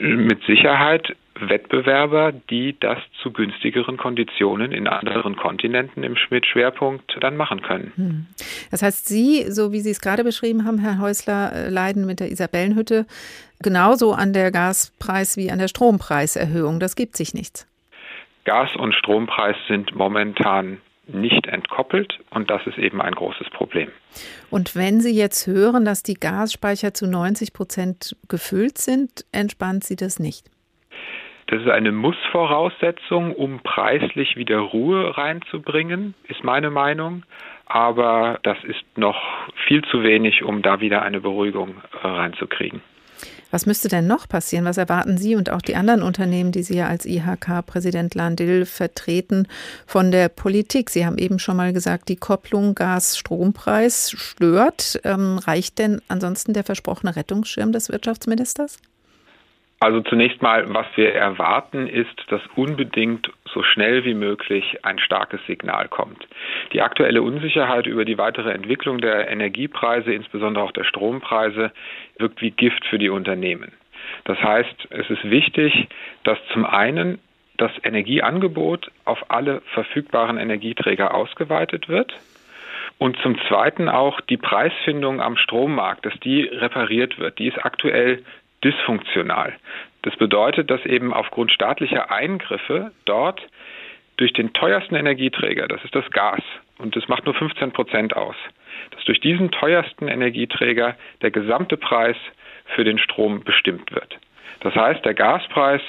Mit 0.00 0.42
Sicherheit 0.44 1.16
Wettbewerber, 1.34 2.32
die 2.32 2.76
das 2.78 2.98
zu 3.22 3.32
günstigeren 3.32 3.96
Konditionen 3.96 4.72
in 4.72 4.86
anderen 4.86 5.36
Kontinenten 5.36 6.02
im 6.02 6.16
Schmidt-Schwerpunkt 6.16 7.16
dann 7.20 7.36
machen 7.36 7.62
können. 7.62 7.92
Hm. 7.96 8.26
Das 8.70 8.82
heißt, 8.82 9.08
Sie, 9.08 9.50
so 9.50 9.72
wie 9.72 9.80
Sie 9.80 9.90
es 9.90 10.00
gerade 10.00 10.24
beschrieben 10.24 10.64
haben, 10.64 10.78
Herr 10.78 10.98
Häusler, 10.98 11.52
äh, 11.52 11.68
leiden 11.68 12.06
mit 12.06 12.20
der 12.20 12.30
Isabellenhütte 12.30 13.06
genauso 13.60 14.12
an 14.12 14.32
der 14.32 14.50
Gaspreis- 14.50 15.36
wie 15.36 15.50
an 15.50 15.58
der 15.58 15.68
Strompreiserhöhung. 15.68 16.80
Das 16.80 16.96
gibt 16.96 17.16
sich 17.16 17.34
nichts. 17.34 17.66
Gas- 18.44 18.76
und 18.76 18.94
Strompreis 18.94 19.56
sind 19.68 19.94
momentan 19.94 20.78
nicht 21.06 21.46
entkoppelt 21.46 22.18
und 22.30 22.50
das 22.50 22.66
ist 22.66 22.78
eben 22.78 23.00
ein 23.00 23.14
großes 23.14 23.50
Problem. 23.50 23.88
Und 24.50 24.76
wenn 24.76 25.00
Sie 25.00 25.14
jetzt 25.14 25.46
hören, 25.46 25.84
dass 25.84 26.02
die 26.02 26.14
Gasspeicher 26.14 26.94
zu 26.94 27.06
90 27.06 27.52
Prozent 27.52 28.16
gefüllt 28.28 28.78
sind, 28.78 29.24
entspannt 29.32 29.84
Sie 29.84 29.96
das 29.96 30.18
nicht? 30.18 30.50
Das 31.52 31.60
ist 31.60 31.68
eine 31.68 31.92
Mussvoraussetzung, 31.92 33.34
um 33.34 33.60
preislich 33.62 34.36
wieder 34.36 34.56
Ruhe 34.56 35.18
reinzubringen, 35.18 36.14
ist 36.26 36.42
meine 36.42 36.70
Meinung. 36.70 37.24
Aber 37.66 38.38
das 38.42 38.56
ist 38.64 38.82
noch 38.96 39.20
viel 39.66 39.82
zu 39.90 40.02
wenig, 40.02 40.44
um 40.44 40.62
da 40.62 40.80
wieder 40.80 41.02
eine 41.02 41.20
Beruhigung 41.20 41.74
äh, 42.02 42.06
reinzukriegen. 42.06 42.80
Was 43.50 43.66
müsste 43.66 43.88
denn 43.88 44.06
noch 44.06 44.30
passieren? 44.30 44.64
Was 44.64 44.78
erwarten 44.78 45.18
Sie 45.18 45.36
und 45.36 45.50
auch 45.50 45.60
die 45.60 45.76
anderen 45.76 46.02
Unternehmen, 46.02 46.52
die 46.52 46.62
Sie 46.62 46.78
ja 46.78 46.86
als 46.86 47.04
IHK-Präsident 47.04 48.14
Landil 48.14 48.64
vertreten, 48.64 49.46
von 49.86 50.10
der 50.10 50.30
Politik? 50.30 50.88
Sie 50.88 51.04
haben 51.04 51.18
eben 51.18 51.38
schon 51.38 51.58
mal 51.58 51.74
gesagt, 51.74 52.08
die 52.08 52.16
Kopplung 52.16 52.74
Gas-Strompreis 52.74 54.10
stört. 54.12 55.02
Ähm, 55.04 55.36
reicht 55.36 55.78
denn 55.78 56.00
ansonsten 56.08 56.54
der 56.54 56.64
versprochene 56.64 57.14
Rettungsschirm 57.14 57.72
des 57.72 57.90
Wirtschaftsministers? 57.90 58.78
Also 59.82 60.00
zunächst 60.02 60.40
mal, 60.42 60.72
was 60.72 60.86
wir 60.94 61.12
erwarten, 61.12 61.88
ist, 61.88 62.14
dass 62.28 62.40
unbedingt 62.54 63.32
so 63.52 63.64
schnell 63.64 64.04
wie 64.04 64.14
möglich 64.14 64.78
ein 64.84 65.00
starkes 65.00 65.44
Signal 65.48 65.88
kommt. 65.88 66.24
Die 66.72 66.82
aktuelle 66.82 67.20
Unsicherheit 67.20 67.88
über 67.88 68.04
die 68.04 68.16
weitere 68.16 68.52
Entwicklung 68.52 68.98
der 68.98 69.28
Energiepreise, 69.28 70.12
insbesondere 70.12 70.62
auch 70.62 70.70
der 70.70 70.84
Strompreise, 70.84 71.72
wirkt 72.16 72.40
wie 72.42 72.52
Gift 72.52 72.84
für 72.86 72.98
die 73.00 73.08
Unternehmen. 73.08 73.72
Das 74.22 74.40
heißt, 74.40 74.86
es 74.90 75.10
ist 75.10 75.28
wichtig, 75.28 75.88
dass 76.22 76.38
zum 76.52 76.64
einen 76.64 77.18
das 77.56 77.72
Energieangebot 77.82 78.88
auf 79.04 79.32
alle 79.32 79.62
verfügbaren 79.74 80.38
Energieträger 80.38 81.12
ausgeweitet 81.12 81.88
wird. 81.88 82.12
Und 82.98 83.16
zum 83.16 83.36
Zweiten 83.48 83.88
auch 83.88 84.20
die 84.20 84.36
Preisfindung 84.36 85.20
am 85.20 85.36
Strommarkt, 85.36 86.06
dass 86.06 86.14
die 86.20 86.42
repariert 86.44 87.18
wird. 87.18 87.40
Die 87.40 87.48
ist 87.48 87.64
aktuell 87.64 88.22
dysfunktional. 88.64 89.54
Das 90.02 90.16
bedeutet, 90.16 90.70
dass 90.70 90.84
eben 90.84 91.12
aufgrund 91.12 91.52
staatlicher 91.52 92.10
Eingriffe 92.10 92.92
dort 93.04 93.40
durch 94.16 94.32
den 94.32 94.52
teuersten 94.52 94.94
Energieträger, 94.94 95.68
das 95.68 95.82
ist 95.84 95.94
das 95.94 96.10
Gas, 96.10 96.40
und 96.78 96.96
das 96.96 97.08
macht 97.08 97.24
nur 97.24 97.34
15 97.34 97.72
Prozent 97.72 98.16
aus, 98.16 98.36
dass 98.90 99.04
durch 99.04 99.20
diesen 99.20 99.50
teuersten 99.50 100.08
Energieträger 100.08 100.96
der 101.22 101.30
gesamte 101.30 101.76
Preis 101.76 102.16
für 102.74 102.84
den 102.84 102.98
Strom 102.98 103.42
bestimmt 103.44 103.92
wird. 103.92 104.18
Das 104.60 104.74
heißt, 104.74 105.04
der 105.04 105.14
Gaspreis 105.14 105.82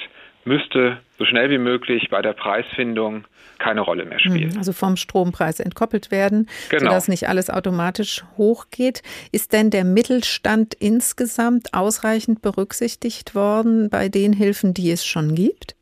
müsste 0.46 0.98
so 1.18 1.24
schnell 1.24 1.50
wie 1.50 1.58
möglich 1.58 2.08
bei 2.10 2.22
der 2.22 2.32
Preisfindung 2.32 3.24
keine 3.58 3.80
Rolle 3.80 4.04
mehr 4.04 4.18
spielen. 4.18 4.50
Hm, 4.50 4.58
also 4.58 4.72
vom 4.72 4.96
Strompreis 4.96 5.60
entkoppelt 5.60 6.10
werden, 6.10 6.48
genau. 6.70 6.84
sodass 6.84 7.08
nicht 7.08 7.28
alles 7.28 7.50
automatisch 7.50 8.24
hochgeht. 8.36 9.02
Ist 9.32 9.52
denn 9.52 9.70
der 9.70 9.84
Mittelstand 9.84 10.74
insgesamt 10.74 11.72
ausreichend 11.72 12.42
berücksichtigt 12.42 13.34
worden 13.34 13.90
bei 13.90 14.08
den 14.08 14.32
Hilfen, 14.32 14.74
die 14.74 14.90
es 14.90 15.06
schon 15.06 15.34
gibt? 15.34 15.76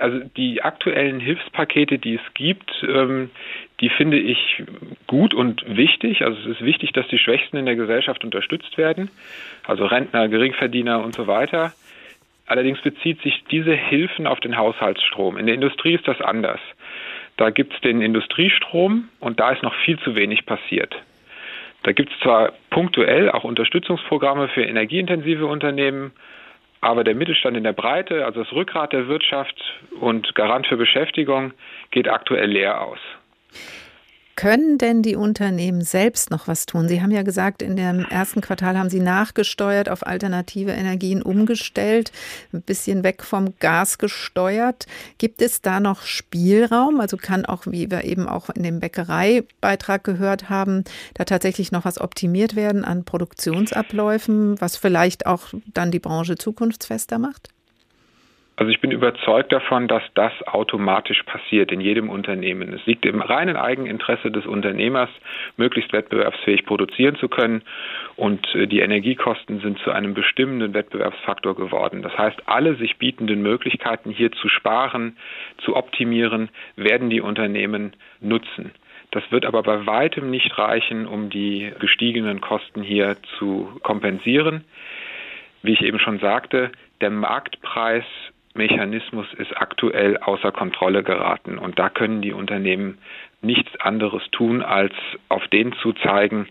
Also 0.00 0.20
die 0.36 0.62
aktuellen 0.62 1.20
Hilfspakete, 1.20 1.98
die 1.98 2.14
es 2.14 2.34
gibt, 2.34 2.70
ähm, 2.82 3.30
die 3.80 3.90
finde 3.90 4.18
ich 4.18 4.62
gut 5.06 5.34
und 5.34 5.62
wichtig. 5.66 6.22
Also 6.22 6.38
es 6.40 6.56
ist 6.56 6.64
wichtig, 6.64 6.92
dass 6.92 7.06
die 7.08 7.18
Schwächsten 7.18 7.56
in 7.56 7.66
der 7.66 7.76
Gesellschaft 7.76 8.24
unterstützt 8.24 8.78
werden, 8.78 9.10
also 9.66 9.84
Rentner, 9.84 10.28
Geringverdiener 10.28 11.04
und 11.04 11.14
so 11.14 11.26
weiter. 11.26 11.72
Allerdings 12.46 12.80
bezieht 12.80 13.20
sich 13.22 13.44
diese 13.50 13.74
Hilfen 13.74 14.26
auf 14.26 14.40
den 14.40 14.56
Haushaltsstrom. 14.56 15.36
In 15.38 15.46
der 15.46 15.54
Industrie 15.54 15.94
ist 15.94 16.06
das 16.06 16.20
anders. 16.20 16.60
Da 17.36 17.50
gibt 17.50 17.74
es 17.74 17.80
den 17.80 18.02
Industriestrom 18.02 19.08
und 19.20 19.40
da 19.40 19.52
ist 19.52 19.62
noch 19.62 19.74
viel 19.84 19.98
zu 20.00 20.14
wenig 20.16 20.44
passiert. 20.44 20.94
Da 21.82 21.92
gibt 21.92 22.12
es 22.12 22.20
zwar 22.20 22.52
punktuell 22.70 23.30
auch 23.30 23.44
Unterstützungsprogramme 23.44 24.48
für 24.48 24.62
energieintensive 24.62 25.46
Unternehmen, 25.46 26.12
aber 26.80 27.04
der 27.04 27.14
Mittelstand 27.14 27.56
in 27.56 27.64
der 27.64 27.72
Breite, 27.72 28.24
also 28.24 28.42
das 28.42 28.52
Rückgrat 28.52 28.92
der 28.92 29.08
Wirtschaft 29.08 29.56
und 30.00 30.34
Garant 30.34 30.66
für 30.66 30.76
Beschäftigung, 30.76 31.52
geht 31.90 32.08
aktuell 32.08 32.50
leer 32.50 32.80
aus. 32.82 32.98
Können 34.34 34.78
denn 34.78 35.02
die 35.02 35.14
Unternehmen 35.14 35.82
selbst 35.82 36.30
noch 36.30 36.48
was 36.48 36.64
tun? 36.64 36.88
Sie 36.88 37.02
haben 37.02 37.10
ja 37.10 37.22
gesagt, 37.22 37.60
in 37.60 37.76
dem 37.76 38.06
ersten 38.06 38.40
Quartal 38.40 38.78
haben 38.78 38.88
Sie 38.88 39.00
nachgesteuert, 39.00 39.90
auf 39.90 40.06
alternative 40.06 40.72
Energien 40.72 41.22
umgestellt, 41.22 42.12
ein 42.52 42.62
bisschen 42.62 43.04
weg 43.04 43.22
vom 43.24 43.54
Gas 43.58 43.98
gesteuert. 43.98 44.86
Gibt 45.18 45.42
es 45.42 45.60
da 45.60 45.80
noch 45.80 46.02
Spielraum? 46.02 47.00
Also 47.00 47.18
kann 47.18 47.44
auch, 47.44 47.66
wie 47.66 47.90
wir 47.90 48.04
eben 48.04 48.26
auch 48.26 48.48
in 48.48 48.62
dem 48.62 48.80
Bäckereibeitrag 48.80 50.02
gehört 50.02 50.48
haben, 50.48 50.84
da 51.14 51.24
tatsächlich 51.24 51.70
noch 51.70 51.84
was 51.84 52.00
optimiert 52.00 52.56
werden 52.56 52.84
an 52.84 53.04
Produktionsabläufen, 53.04 54.58
was 54.60 54.76
vielleicht 54.76 55.26
auch 55.26 55.48
dann 55.74 55.90
die 55.90 56.00
Branche 56.00 56.36
zukunftsfester 56.36 57.18
macht? 57.18 57.50
Also 58.56 58.70
ich 58.70 58.80
bin 58.80 58.90
überzeugt 58.90 59.50
davon, 59.50 59.88
dass 59.88 60.02
das 60.14 60.32
automatisch 60.46 61.22
passiert 61.22 61.72
in 61.72 61.80
jedem 61.80 62.10
Unternehmen. 62.10 62.74
Es 62.74 62.84
liegt 62.84 63.06
im 63.06 63.22
reinen 63.22 63.56
Eigeninteresse 63.56 64.30
des 64.30 64.44
Unternehmers, 64.44 65.08
möglichst 65.56 65.92
wettbewerbsfähig 65.92 66.66
produzieren 66.66 67.16
zu 67.16 67.28
können. 67.28 67.62
Und 68.14 68.46
äh, 68.54 68.66
die 68.66 68.80
Energiekosten 68.80 69.60
sind 69.60 69.78
zu 69.78 69.90
einem 69.90 70.12
bestimmenden 70.12 70.74
Wettbewerbsfaktor 70.74 71.56
geworden. 71.56 72.02
Das 72.02 72.16
heißt, 72.16 72.42
alle 72.46 72.76
sich 72.76 72.98
bietenden 72.98 73.42
Möglichkeiten 73.42 74.10
hier 74.10 74.30
zu 74.32 74.48
sparen, 74.48 75.16
zu 75.64 75.74
optimieren, 75.74 76.50
werden 76.76 77.08
die 77.08 77.22
Unternehmen 77.22 77.94
nutzen. 78.20 78.72
Das 79.12 79.22
wird 79.30 79.46
aber 79.46 79.62
bei 79.62 79.86
weitem 79.86 80.30
nicht 80.30 80.58
reichen, 80.58 81.06
um 81.06 81.30
die 81.30 81.72
gestiegenen 81.78 82.40
Kosten 82.40 82.82
hier 82.82 83.16
zu 83.38 83.80
kompensieren. 83.82 84.64
Wie 85.62 85.72
ich 85.72 85.82
eben 85.82 85.98
schon 85.98 86.18
sagte, 86.18 86.70
der 87.00 87.10
Marktpreis 87.10 88.04
Mechanismus 88.54 89.26
ist 89.38 89.56
aktuell 89.56 90.18
außer 90.18 90.52
Kontrolle 90.52 91.02
geraten. 91.02 91.58
Und 91.58 91.78
da 91.78 91.88
können 91.88 92.22
die 92.22 92.32
Unternehmen 92.32 92.98
nichts 93.40 93.70
anderes 93.80 94.22
tun, 94.30 94.62
als 94.62 94.92
auf 95.28 95.46
den 95.48 95.72
zu 95.82 95.92
zeigen, 95.94 96.48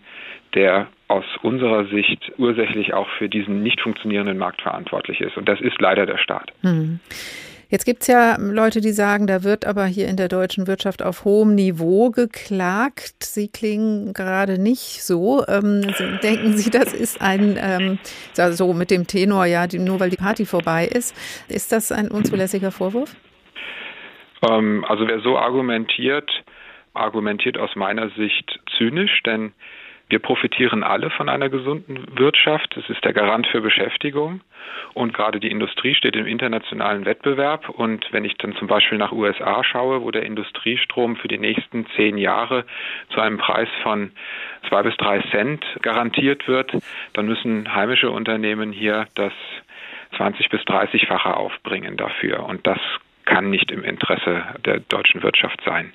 der 0.54 0.88
aus 1.08 1.24
unserer 1.42 1.86
Sicht 1.86 2.32
ursächlich 2.38 2.94
auch 2.94 3.08
für 3.18 3.28
diesen 3.28 3.62
nicht 3.62 3.80
funktionierenden 3.80 4.38
Markt 4.38 4.62
verantwortlich 4.62 5.20
ist. 5.20 5.36
Und 5.36 5.48
das 5.48 5.60
ist 5.60 5.80
leider 5.80 6.06
der 6.06 6.18
Staat. 6.18 6.52
Hm. 6.62 7.00
Jetzt 7.72 7.86
gibt 7.86 8.02
es 8.02 8.08
ja 8.08 8.36
Leute, 8.38 8.82
die 8.82 8.92
sagen, 8.92 9.26
da 9.26 9.44
wird 9.44 9.64
aber 9.64 9.86
hier 9.86 10.06
in 10.06 10.18
der 10.18 10.28
deutschen 10.28 10.66
Wirtschaft 10.66 11.02
auf 11.02 11.24
hohem 11.24 11.54
Niveau 11.54 12.10
geklagt. 12.10 13.14
Sie 13.22 13.48
klingen 13.48 14.12
gerade 14.12 14.58
nicht 14.58 15.02
so. 15.02 15.42
Ähm, 15.48 15.80
denken 16.22 16.58
Sie, 16.58 16.68
das 16.68 16.92
ist 16.92 17.22
ein, 17.22 17.56
ähm, 17.58 17.98
so 18.34 18.74
mit 18.74 18.90
dem 18.90 19.06
Tenor, 19.06 19.46
ja, 19.46 19.66
die, 19.66 19.78
nur 19.78 20.00
weil 20.00 20.10
die 20.10 20.18
Party 20.18 20.44
vorbei 20.44 20.84
ist. 20.84 21.16
Ist 21.48 21.72
das 21.72 21.90
ein 21.92 22.08
unzulässiger 22.08 22.72
Vorwurf? 22.72 23.16
Ähm, 24.46 24.84
also 24.86 25.08
wer 25.08 25.20
so 25.20 25.38
argumentiert, 25.38 26.30
argumentiert 26.92 27.56
aus 27.56 27.74
meiner 27.74 28.10
Sicht 28.10 28.60
zynisch, 28.76 29.22
denn 29.24 29.54
wir 30.12 30.18
profitieren 30.18 30.82
alle 30.84 31.08
von 31.08 31.30
einer 31.30 31.48
gesunden 31.48 32.18
Wirtschaft. 32.18 32.76
Es 32.76 32.86
ist 32.90 33.02
der 33.02 33.14
Garant 33.14 33.46
für 33.46 33.62
Beschäftigung. 33.62 34.42
Und 34.92 35.14
gerade 35.14 35.40
die 35.40 35.50
Industrie 35.50 35.94
steht 35.94 36.16
im 36.16 36.26
internationalen 36.26 37.06
Wettbewerb. 37.06 37.70
Und 37.70 38.04
wenn 38.12 38.26
ich 38.26 38.36
dann 38.36 38.54
zum 38.56 38.68
Beispiel 38.68 38.98
nach 38.98 39.12
USA 39.12 39.64
schaue, 39.64 40.02
wo 40.02 40.10
der 40.10 40.24
Industriestrom 40.24 41.16
für 41.16 41.28
die 41.28 41.38
nächsten 41.38 41.86
zehn 41.96 42.18
Jahre 42.18 42.66
zu 43.14 43.22
einem 43.22 43.38
Preis 43.38 43.70
von 43.82 44.10
zwei 44.68 44.82
bis 44.82 44.94
drei 44.98 45.22
Cent 45.30 45.64
garantiert 45.80 46.46
wird, 46.46 46.70
dann 47.14 47.24
müssen 47.24 47.74
heimische 47.74 48.10
Unternehmen 48.10 48.70
hier 48.70 49.06
das 49.14 49.32
20 50.18 50.50
bis 50.50 50.60
30-fache 50.60 51.32
aufbringen 51.32 51.96
dafür. 51.96 52.44
Und 52.44 52.66
das 52.66 52.80
kann 53.24 53.48
nicht 53.48 53.70
im 53.70 53.82
Interesse 53.82 54.44
der 54.66 54.80
deutschen 54.80 55.22
Wirtschaft 55.22 55.62
sein. 55.64 55.94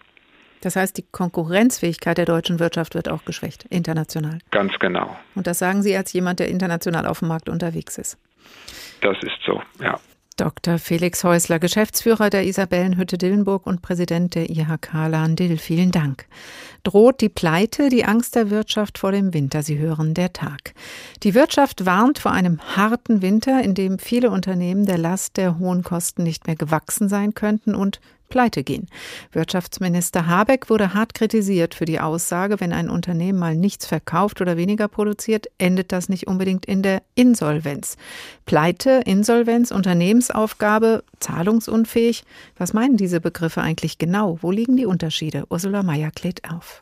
Das 0.61 0.75
heißt, 0.75 0.97
die 0.97 1.05
Konkurrenzfähigkeit 1.11 2.17
der 2.17 2.25
deutschen 2.25 2.59
Wirtschaft 2.59 2.95
wird 2.95 3.09
auch 3.09 3.25
geschwächt, 3.25 3.65
international. 3.69 4.39
Ganz 4.51 4.73
genau. 4.79 5.15
Und 5.35 5.47
das 5.47 5.59
sagen 5.59 5.83
Sie 5.83 5.95
als 5.95 6.13
jemand, 6.13 6.39
der 6.39 6.49
international 6.49 7.05
auf 7.05 7.19
dem 7.19 7.27
Markt 7.27 7.49
unterwegs 7.49 7.97
ist. 7.97 8.17
Das 9.01 9.17
ist 9.21 9.37
so, 9.45 9.61
ja. 9.79 9.99
Dr. 10.37 10.77
Felix 10.77 11.23
Häusler, 11.23 11.57
Geschäftsführer 11.57 12.29
der 12.29 12.45
Isabellenhütte 12.45 13.17
Dillenburg 13.17 13.65
und 13.65 13.81
Präsident 13.81 14.35
der 14.35 14.51
IHK 14.51 14.93
Lahn-Dill. 14.93 15.57
Vielen 15.57 15.91
Dank. 15.91 16.27
Droht 16.83 17.21
die 17.21 17.29
Pleite, 17.29 17.89
die 17.89 18.05
Angst 18.05 18.35
der 18.35 18.51
Wirtschaft 18.51 18.99
vor 18.99 19.11
dem 19.11 19.33
Winter? 19.33 19.63
Sie 19.63 19.79
hören 19.79 20.13
der 20.13 20.33
Tag. 20.33 20.75
Die 21.23 21.33
Wirtschaft 21.33 21.87
warnt 21.87 22.19
vor 22.19 22.33
einem 22.33 22.59
harten 22.75 23.23
Winter, 23.23 23.63
in 23.63 23.73
dem 23.73 23.97
viele 23.97 24.29
Unternehmen 24.29 24.85
der 24.85 24.99
Last 24.99 25.37
der 25.37 25.57
hohen 25.57 25.83
Kosten 25.83 26.21
nicht 26.21 26.45
mehr 26.45 26.55
gewachsen 26.55 27.09
sein 27.09 27.33
könnten 27.33 27.73
und 27.73 27.99
pleite 28.29 28.63
gehen. 28.63 28.87
Wirtschaftsminister 29.31 30.27
Habeck 30.27 30.69
wurde 30.69 30.93
hart 30.93 31.13
kritisiert 31.13 31.75
für 31.75 31.85
die 31.85 31.99
Aussage, 31.99 32.59
wenn 32.59 32.73
ein 32.73 32.89
Unternehmen 32.89 33.39
mal 33.39 33.55
nichts 33.55 33.85
verkauft 33.85 34.41
oder 34.41 34.57
weniger 34.57 34.87
produziert, 34.87 35.47
endet 35.57 35.91
das 35.91 36.09
nicht 36.09 36.27
unbedingt 36.27 36.65
in 36.65 36.81
der 36.81 37.01
Insolvenz. 37.15 37.97
Pleite, 38.45 39.01
Insolvenz, 39.05 39.71
Unternehmensaufgabe, 39.71 41.03
zahlungsunfähig. 41.19 42.23
Was 42.57 42.73
meinen 42.73 42.97
diese 42.97 43.21
Begriffe 43.21 43.61
eigentlich 43.61 43.97
genau? 43.97 44.39
Wo 44.41 44.51
liegen 44.51 44.77
die 44.77 44.85
Unterschiede? 44.85 45.43
Ursula 45.49 45.83
Meyer 45.83 46.11
klärt 46.11 46.49
auf. 46.51 46.81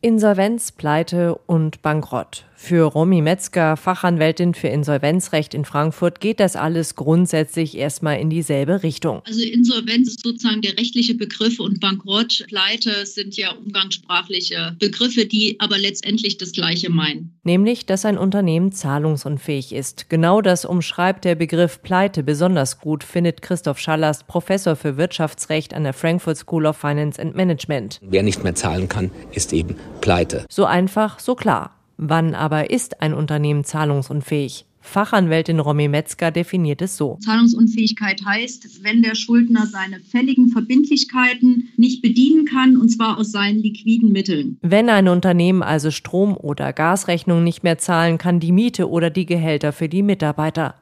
Insolvenz, 0.00 0.72
Pleite 0.72 1.36
und 1.46 1.80
Bankrott. 1.80 2.44
Für 2.64 2.84
Romy 2.84 3.22
Metzger, 3.22 3.76
Fachanwältin 3.76 4.54
für 4.54 4.68
Insolvenzrecht 4.68 5.52
in 5.52 5.64
Frankfurt, 5.64 6.20
geht 6.20 6.38
das 6.38 6.54
alles 6.54 6.94
grundsätzlich 6.94 7.76
erstmal 7.76 8.20
in 8.20 8.30
dieselbe 8.30 8.84
Richtung. 8.84 9.20
Also 9.26 9.42
Insolvenz 9.42 10.06
ist 10.06 10.22
sozusagen 10.22 10.62
der 10.62 10.78
rechtliche 10.78 11.16
Begriff 11.16 11.58
und 11.58 11.80
Bankrott, 11.80 12.44
Pleite 12.46 13.04
sind 13.04 13.36
ja 13.36 13.50
umgangssprachliche 13.50 14.76
Begriffe, 14.78 15.26
die 15.26 15.56
aber 15.58 15.76
letztendlich 15.76 16.38
das 16.38 16.52
Gleiche 16.52 16.88
meinen. 16.88 17.36
Nämlich, 17.42 17.84
dass 17.84 18.04
ein 18.04 18.16
Unternehmen 18.16 18.70
zahlungsunfähig 18.70 19.72
ist. 19.72 20.08
Genau 20.08 20.40
das 20.40 20.64
umschreibt 20.64 21.24
der 21.24 21.34
Begriff 21.34 21.82
Pleite 21.82 22.22
besonders 22.22 22.78
gut, 22.78 23.02
findet 23.02 23.42
Christoph 23.42 23.80
Schallast, 23.80 24.28
Professor 24.28 24.76
für 24.76 24.96
Wirtschaftsrecht 24.96 25.74
an 25.74 25.82
der 25.82 25.94
Frankfurt 25.94 26.36
School 26.36 26.66
of 26.66 26.76
Finance 26.76 27.20
and 27.20 27.34
Management. 27.34 27.98
Wer 28.02 28.22
nicht 28.22 28.44
mehr 28.44 28.54
zahlen 28.54 28.88
kann, 28.88 29.10
ist 29.32 29.52
eben 29.52 29.74
pleite. 30.00 30.46
So 30.48 30.64
einfach, 30.64 31.18
so 31.18 31.34
klar. 31.34 31.81
Wann 31.96 32.34
aber 32.34 32.70
ist 32.70 33.00
ein 33.00 33.14
Unternehmen 33.14 33.64
zahlungsunfähig? 33.64 34.66
Fachanwältin 34.82 35.60
Romy 35.60 35.88
Metzger 35.88 36.30
definiert 36.32 36.82
es 36.82 36.96
so. 36.96 37.16
Zahlungsunfähigkeit 37.24 38.24
heißt, 38.24 38.82
wenn 38.82 39.00
der 39.00 39.14
Schuldner 39.14 39.66
seine 39.66 40.00
fälligen 40.00 40.48
Verbindlichkeiten 40.48 41.68
nicht 41.76 42.02
bedienen 42.02 42.44
kann, 42.44 42.76
und 42.76 42.88
zwar 42.88 43.16
aus 43.18 43.30
seinen 43.30 43.62
liquiden 43.62 44.10
Mitteln. 44.10 44.58
Wenn 44.60 44.90
ein 44.90 45.08
Unternehmen 45.08 45.62
also 45.62 45.90
Strom- 45.90 46.36
oder 46.36 46.72
Gasrechnungen 46.72 47.44
nicht 47.44 47.62
mehr 47.62 47.78
zahlen 47.78 48.18
kann, 48.18 48.40
die 48.40 48.52
Miete 48.52 48.90
oder 48.90 49.08
die 49.08 49.26
Gehälter 49.26 49.72
für 49.72 49.88
die 49.88 50.02
Mitarbeiter. 50.02 50.74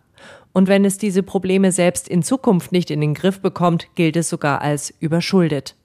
Und 0.53 0.67
wenn 0.67 0.85
es 0.85 0.99
diese 0.99 1.23
Probleme 1.23 1.71
selbst 1.71 2.09
in 2.09 2.23
Zukunft 2.23 2.73
nicht 2.73 2.91
in 2.91 3.01
den 3.01 3.15
Griff 3.15 3.41
bekommt, 3.41 3.87
gilt 3.95 4.17
es 4.17 4.31
sogar 4.31 4.63
als 4.63 4.93
überschuldet. 4.99 5.77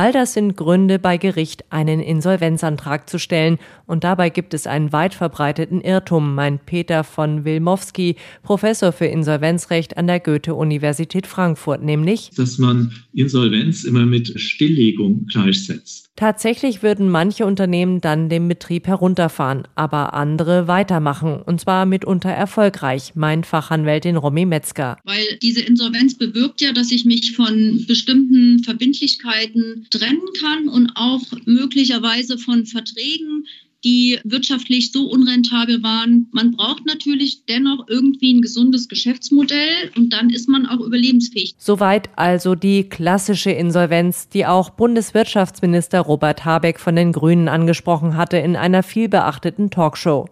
All 0.00 0.12
das 0.12 0.32
sind 0.32 0.56
Gründe, 0.56 0.98
bei 0.98 1.18
Gericht 1.18 1.64
einen 1.68 2.00
Insolvenzantrag 2.00 3.06
zu 3.10 3.18
stellen. 3.18 3.58
Und 3.84 4.02
dabei 4.02 4.30
gibt 4.30 4.54
es 4.54 4.66
einen 4.66 4.94
weit 4.94 5.12
verbreiteten 5.12 5.82
Irrtum, 5.82 6.34
meint 6.34 6.64
Peter 6.64 7.04
von 7.04 7.44
Wilmowski, 7.44 8.16
Professor 8.42 8.92
für 8.92 9.04
Insolvenzrecht 9.04 9.98
an 9.98 10.06
der 10.06 10.20
Goethe-Universität 10.20 11.26
Frankfurt, 11.26 11.82
nämlich, 11.82 12.30
dass 12.34 12.56
man 12.56 12.92
Insolvenz 13.12 13.84
immer 13.84 14.06
mit 14.06 14.40
Stilllegung 14.40 15.26
gleichsetzt. 15.26 16.09
Tatsächlich 16.20 16.82
würden 16.82 17.08
manche 17.08 17.46
Unternehmen 17.46 18.02
dann 18.02 18.28
den 18.28 18.46
Betrieb 18.46 18.86
herunterfahren, 18.86 19.62
aber 19.74 20.12
andere 20.12 20.68
weitermachen, 20.68 21.40
und 21.40 21.62
zwar 21.62 21.86
mitunter 21.86 22.28
erfolgreich, 22.28 23.14
meint 23.14 23.46
Fachanwältin 23.46 24.18
Romy 24.18 24.44
Metzger. 24.44 24.98
Weil 25.04 25.38
diese 25.40 25.62
Insolvenz 25.62 26.18
bewirkt 26.18 26.60
ja, 26.60 26.72
dass 26.72 26.90
ich 26.90 27.06
mich 27.06 27.34
von 27.34 27.86
bestimmten 27.88 28.62
Verbindlichkeiten 28.62 29.86
trennen 29.88 30.20
kann 30.38 30.68
und 30.68 30.92
auch 30.94 31.22
möglicherweise 31.46 32.36
von 32.36 32.66
Verträgen, 32.66 33.46
die 33.84 34.18
wirtschaftlich 34.24 34.92
so 34.92 35.06
unrentabel 35.06 35.82
waren. 35.82 36.28
Man 36.32 36.52
braucht 36.52 36.86
natürlich 36.86 37.44
dennoch 37.46 37.86
irgendwie 37.88 38.34
ein 38.34 38.42
gesundes 38.42 38.88
Geschäftsmodell 38.88 39.90
und 39.96 40.12
dann 40.12 40.30
ist 40.30 40.48
man 40.48 40.66
auch 40.66 40.80
überlebensfähig. 40.80 41.54
Soweit 41.58 42.10
also 42.16 42.54
die 42.54 42.84
klassische 42.84 43.50
Insolvenz, 43.50 44.28
die 44.28 44.46
auch 44.46 44.70
Bundeswirtschaftsminister 44.70 46.00
Robert 46.00 46.44
Habeck 46.44 46.78
von 46.78 46.96
den 46.96 47.12
Grünen 47.12 47.48
angesprochen 47.48 48.16
hatte 48.16 48.36
in 48.36 48.56
einer 48.56 48.82
vielbeachteten 48.82 49.70
Talkshow. 49.70 50.28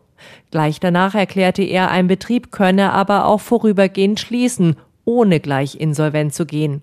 Gleich 0.50 0.80
danach 0.80 1.14
erklärte 1.14 1.62
er, 1.62 1.90
ein 1.90 2.08
Betrieb 2.08 2.50
könne 2.50 2.92
aber 2.92 3.26
auch 3.26 3.40
vorübergehend 3.40 4.20
schließen, 4.20 4.76
ohne 5.04 5.40
gleich 5.40 5.80
insolvent 5.80 6.34
zu 6.34 6.44
gehen. 6.44 6.82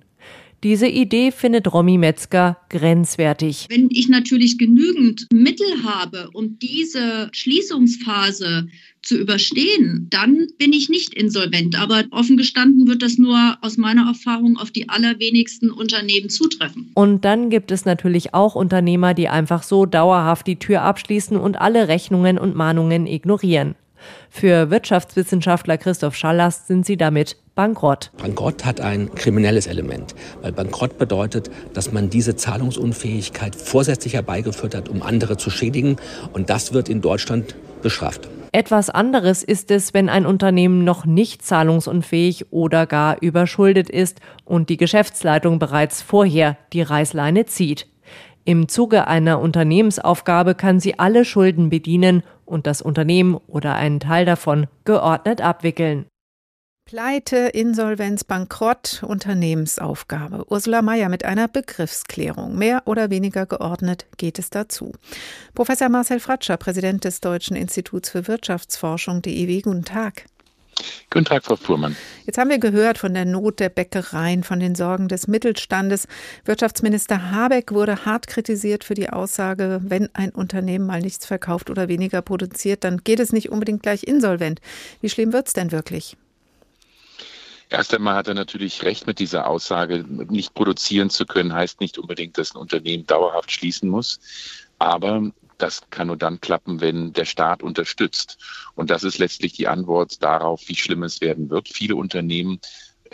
Diese 0.65 0.87
Idee 0.87 1.29
findet 1.29 1.71
Romy 1.71 1.99
Metzger 1.99 2.57
grenzwertig. 2.71 3.67
Wenn 3.69 3.87
ich 3.91 4.09
natürlich 4.09 4.57
genügend 4.57 5.27
Mittel 5.31 5.83
habe, 5.83 6.31
um 6.33 6.57
diese 6.57 7.29
Schließungsphase 7.33 8.65
zu 9.03 9.15
überstehen, 9.15 10.07
dann 10.09 10.47
bin 10.57 10.73
ich 10.73 10.89
nicht 10.89 11.13
insolvent. 11.13 11.79
Aber 11.79 12.05
offen 12.09 12.35
gestanden 12.35 12.87
wird 12.87 13.03
das 13.03 13.19
nur 13.19 13.59
aus 13.61 13.77
meiner 13.77 14.07
Erfahrung 14.07 14.57
auf 14.57 14.71
die 14.71 14.89
allerwenigsten 14.89 15.69
Unternehmen 15.69 16.31
zutreffen. 16.31 16.89
Und 16.95 17.25
dann 17.25 17.51
gibt 17.51 17.69
es 17.69 17.85
natürlich 17.85 18.33
auch 18.33 18.55
Unternehmer, 18.55 19.13
die 19.13 19.29
einfach 19.29 19.61
so 19.61 19.85
dauerhaft 19.85 20.47
die 20.47 20.55
Tür 20.55 20.81
abschließen 20.81 21.37
und 21.37 21.61
alle 21.61 21.89
Rechnungen 21.89 22.39
und 22.39 22.55
Mahnungen 22.55 23.05
ignorieren. 23.05 23.75
Für 24.29 24.69
Wirtschaftswissenschaftler 24.69 25.77
Christoph 25.77 26.15
Schallast 26.15 26.67
sind 26.67 26.85
sie 26.85 26.97
damit 26.97 27.37
bankrott. 27.55 28.11
Bankrott 28.17 28.65
hat 28.65 28.81
ein 28.81 29.13
kriminelles 29.15 29.67
Element, 29.67 30.13
weil 30.41 30.51
Bankrott 30.51 30.97
bedeutet, 30.97 31.49
dass 31.73 31.91
man 31.91 32.09
diese 32.09 32.35
Zahlungsunfähigkeit 32.35 33.55
vorsätzlich 33.55 34.13
herbeigeführt 34.13 34.75
hat, 34.75 34.89
um 34.89 35.01
andere 35.01 35.37
zu 35.37 35.49
schädigen. 35.49 35.95
Und 36.33 36.49
das 36.49 36.73
wird 36.73 36.89
in 36.89 37.01
Deutschland 37.01 37.55
bestraft. 37.81 38.29
Etwas 38.51 38.89
anderes 38.89 39.43
ist 39.43 39.69
es, 39.69 39.93
wenn 39.93 40.07
ein 40.07 40.25
Unternehmen 40.25 40.85
noch 40.85 41.05
nicht 41.05 41.41
zahlungsunfähig 41.43 42.53
oder 42.53 42.85
gar 42.85 43.21
überschuldet 43.21 43.89
ist 43.89 44.21
und 44.45 44.69
die 44.69 44.77
Geschäftsleitung 44.77 45.59
bereits 45.59 46.01
vorher 46.01 46.57
die 46.71 46.81
Reißleine 46.81 47.45
zieht. 47.47 47.87
Im 48.45 48.69
Zuge 48.69 49.07
einer 49.07 49.41
Unternehmensaufgabe 49.41 50.55
kann 50.55 50.79
sie 50.79 50.99
alle 50.99 51.25
Schulden 51.25 51.69
bedienen 51.69 52.23
und 52.45 52.67
das 52.67 52.81
Unternehmen 52.81 53.35
oder 53.47 53.75
einen 53.75 53.99
Teil 53.99 54.25
davon 54.25 54.67
geordnet 54.83 55.41
abwickeln. 55.41 56.05
Pleite, 56.87 57.37
Insolvenz, 57.47 58.23
Bankrott, 58.23 59.01
Unternehmensaufgabe. 59.03 60.45
Ursula 60.51 60.83
Mayer 60.83 61.09
mit 61.09 61.25
einer 61.25 61.47
Begriffsklärung. 61.47 62.55
Mehr 62.55 62.83
oder 62.85 63.09
weniger 63.09 63.47
geordnet 63.47 64.05
geht 64.17 64.37
es 64.37 64.51
dazu. 64.51 64.91
Professor 65.55 65.89
Marcel 65.89 66.19
Fratscher, 66.19 66.57
Präsident 66.57 67.03
des 67.03 67.21
Deutschen 67.21 67.55
Instituts 67.55 68.11
für 68.11 68.27
Wirtschaftsforschung, 68.27 69.23
DIW, 69.23 69.61
guten 69.61 69.83
Tag. 69.83 70.25
Guten 71.09 71.25
Tag, 71.25 71.45
Frau 71.45 71.55
Fuhrmann. 71.55 71.95
Jetzt 72.25 72.37
haben 72.37 72.49
wir 72.49 72.59
gehört 72.59 72.97
von 72.97 73.13
der 73.13 73.25
Not 73.25 73.59
der 73.59 73.69
Bäckereien, 73.69 74.43
von 74.43 74.59
den 74.59 74.75
Sorgen 74.75 75.07
des 75.07 75.27
Mittelstandes. 75.27 76.07
Wirtschaftsminister 76.43 77.31
Habeck 77.31 77.71
wurde 77.71 78.05
hart 78.05 78.27
kritisiert 78.27 78.83
für 78.83 78.95
die 78.95 79.09
Aussage, 79.09 79.79
wenn 79.83 80.09
ein 80.13 80.31
Unternehmen 80.31 80.85
mal 80.85 81.01
nichts 81.01 81.25
verkauft 81.25 81.69
oder 81.69 81.87
weniger 81.87 82.21
produziert, 82.21 82.83
dann 82.83 83.03
geht 83.03 83.19
es 83.19 83.31
nicht 83.31 83.49
unbedingt 83.49 83.83
gleich 83.83 84.03
insolvent. 84.03 84.59
Wie 85.01 85.09
schlimm 85.09 85.33
wird 85.33 85.47
es 85.47 85.53
denn 85.53 85.71
wirklich? 85.71 86.17
Erst 87.69 87.93
einmal 87.93 88.15
hat 88.15 88.27
er 88.27 88.35
natürlich 88.35 88.83
recht 88.83 89.07
mit 89.07 89.19
dieser 89.19 89.47
Aussage. 89.47 90.05
Nicht 90.07 90.53
produzieren 90.53 91.09
zu 91.09 91.25
können 91.25 91.53
heißt 91.53 91.81
nicht 91.81 91.97
unbedingt, 91.97 92.37
dass 92.37 92.53
ein 92.53 92.59
Unternehmen 92.59 93.07
dauerhaft 93.07 93.51
schließen 93.51 93.89
muss. 93.89 94.19
Aber 94.77 95.31
das 95.57 95.81
kann 95.89 96.07
nur 96.07 96.17
dann 96.17 96.41
klappen, 96.41 96.81
wenn 96.81 97.13
der 97.13 97.25
Staat 97.25 97.63
unterstützt. 97.63 98.37
Und 98.75 98.89
das 98.89 99.03
ist 99.03 99.17
letztlich 99.17 99.53
die 99.53 99.67
Antwort 99.67 100.23
darauf, 100.23 100.61
wie 100.67 100.75
schlimm 100.75 101.03
es 101.03 101.21
werden 101.21 101.49
wird. 101.49 101.69
Viele 101.69 101.95
Unternehmen 101.95 102.59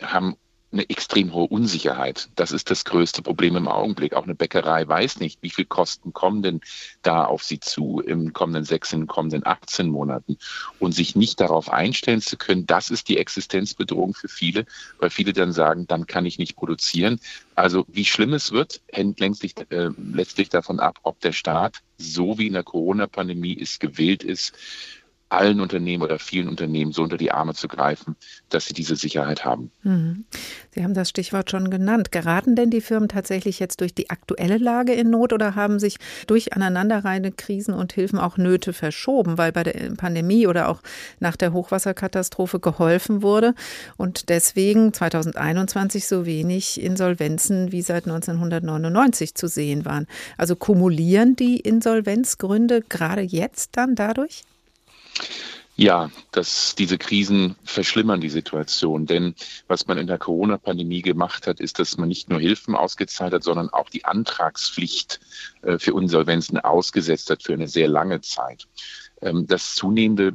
haben 0.02 0.36
eine 0.72 0.90
extrem 0.90 1.34
hohe 1.34 1.48
Unsicherheit. 1.48 2.30
Das 2.36 2.52
ist 2.52 2.72
das 2.72 2.86
größte 2.86 3.22
Problem 3.22 3.56
im 3.56 3.68
Augenblick. 3.68 4.14
Auch 4.14 4.24
eine 4.24 4.36
Bäckerei 4.36 4.88
weiß 4.88 5.20
nicht, 5.20 5.40
wie 5.42 5.50
viel 5.50 5.66
Kosten 5.66 6.14
kommen 6.14 6.42
denn 6.42 6.62
da 7.02 7.26
auf 7.26 7.44
sie 7.44 7.60
zu 7.60 8.00
im 8.00 8.34
kommenden 8.34 8.64
sechs, 8.64 8.94
im 8.94 9.08
kommenden 9.08 9.46
18 9.46 9.90
Monaten. 9.90 10.38
Und 10.80 10.94
sich 10.94 11.16
nicht 11.16 11.40
darauf 11.40 11.72
einstellen 11.72 12.22
zu 12.22 12.38
können, 12.38 12.66
das 12.66 12.90
ist 12.90 13.10
die 13.10 13.18
Existenzbedrohung 13.18 14.14
für 14.14 14.30
viele, 14.30 14.66
weil 15.00 15.10
viele 15.10 15.34
dann 15.34 15.52
sagen, 15.52 15.88
dann 15.88 16.08
kann 16.08 16.26
ich 16.26 16.40
nicht 16.40 16.56
produzieren. 16.56 17.20
Also 17.56 17.86
wie 17.90 18.06
schlimm 18.06 18.34
es 18.34 18.52
wird, 18.52 18.82
hängt 18.92 19.20
letztlich, 19.20 19.56
äh, 19.70 19.90
letztlich 20.14 20.50
davon 20.50 20.80
ab, 20.80 21.00
ob 21.04 21.20
der 21.20 21.34
Staat, 21.34 21.78
so 21.98 22.38
wie 22.38 22.48
in 22.48 22.54
der 22.54 22.64
Corona-Pandemie 22.64 23.58
es 23.60 23.80
gewählt 23.80 24.24
ist, 24.24 24.54
allen 25.32 25.62
Unternehmen 25.62 26.04
oder 26.04 26.20
vielen 26.20 26.48
Unternehmen 26.48 26.92
so 26.92 27.04
unter 27.04 27.18
die 27.18 27.32
Arme 27.32 27.54
zu 27.54 27.68
greifen, 27.68 28.16
dass 28.50 28.66
sie 28.66 28.74
diese 28.74 28.96
Sicherheit 28.96 29.46
haben. 29.46 29.72
Mhm. 29.84 30.26
Sie 30.74 30.84
haben 30.84 30.94
das 30.94 31.10
Stichwort 31.10 31.50
schon 31.50 31.70
genannt. 31.70 32.12
Geraten 32.12 32.56
denn 32.56 32.70
die 32.70 32.82
Firmen 32.82 33.10
tatsächlich 33.10 33.60
jetzt 33.60 33.82
durch 33.82 33.94
die 33.94 34.10
aktuelle 34.10 34.58
Lage 34.58 34.94
in 34.94 35.10
Not 35.10 35.34
oder 35.34 35.56
haben 35.56 35.80
sich 35.80 35.98
durch 36.28 36.54
aneinanderreihende 36.54 37.32
Krisen 37.32 37.74
und 37.74 37.94
Hilfen 37.94 38.20
auch 38.20 38.38
Nöte 38.38 38.74
verschoben, 38.74 39.38
weil 39.38 39.52
bei 39.52 39.64
der 39.64 39.74
Pandemie 39.96 40.48
oder 40.48 40.70
auch 40.70 40.82
nach 41.20 41.38
der 41.38 41.54
Hochwasserkatastrophe 41.54 42.60
geholfen 42.60 43.22
wurde 43.22 43.54
und 43.98 44.30
deswegen 44.30 44.94
2021 44.94 46.08
so 46.08 46.26
wenig 46.26 46.82
Insolvenzen 46.82 47.72
wie 47.72 47.82
seit 47.82 48.06
1999 48.06 49.36
zu 49.36 49.48
sehen 49.48 49.86
waren? 49.86 50.08
Also 50.38 50.56
kumulieren 50.56 51.36
die 51.36 51.60
Insolvenzgründe 51.60 52.82
gerade 52.82 53.22
jetzt 53.22 53.78
dann 53.78 53.96
dadurch? 53.96 54.44
Ja, 55.78 56.12
dass 56.32 56.76
diese 56.76 56.98
Krisen 56.98 57.56
verschlimmern 57.64 58.22
die 58.22 58.30
Situation. 58.30 59.06
Denn 59.06 59.36
was 59.68 59.88
man 59.88 59.98
in 59.98 60.06
der 60.06 60.20
Corona-Pandemie 60.20 61.02
gemacht 61.02 61.48
hat, 61.48 61.60
ist, 61.60 61.80
dass 61.80 61.98
man 61.98 62.10
nicht 62.10 62.30
nur 62.30 62.40
Hilfen 62.40 62.76
ausgezahlt 62.76 63.34
hat, 63.34 63.44
sondern 63.44 63.70
auch 63.70 63.90
die 63.90 64.06
Antragspflicht 64.06 65.20
äh, 65.64 65.80
für 65.80 65.98
Insolvenzen 66.00 66.60
ausgesetzt 66.60 67.30
hat 67.30 67.42
für 67.42 67.54
eine 67.54 67.68
sehr 67.68 67.88
lange 67.88 68.22
Zeit. 68.22 68.68
Ähm, 69.22 69.48
das 69.48 69.74
zunehmende, 69.74 70.34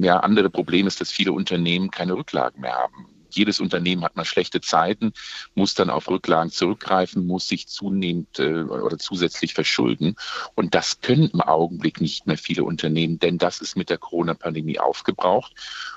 ja, 0.00 0.20
andere 0.20 0.50
Problem 0.50 0.86
ist, 0.86 1.00
dass 1.00 1.10
viele 1.10 1.32
Unternehmen 1.32 1.90
keine 1.90 2.14
Rücklagen 2.14 2.60
mehr 2.60 2.74
haben 2.74 3.13
jedes 3.36 3.60
Unternehmen 3.60 4.04
hat 4.04 4.16
mal 4.16 4.24
schlechte 4.24 4.60
Zeiten, 4.60 5.12
muss 5.54 5.74
dann 5.74 5.90
auf 5.90 6.08
Rücklagen 6.08 6.50
zurückgreifen, 6.50 7.26
muss 7.26 7.48
sich 7.48 7.68
zunehmend 7.68 8.38
äh, 8.38 8.62
oder 8.62 8.98
zusätzlich 8.98 9.54
verschulden. 9.54 10.16
Und 10.54 10.74
das 10.74 11.00
können 11.00 11.30
im 11.32 11.40
Augenblick 11.40 12.00
nicht 12.00 12.26
mehr 12.26 12.38
viele 12.38 12.64
Unternehmen, 12.64 13.18
denn 13.18 13.38
das 13.38 13.60
ist 13.60 13.76
mit 13.76 13.90
der 13.90 13.98
Corona-Pandemie 13.98 14.78
aufgebraucht. 14.78 15.52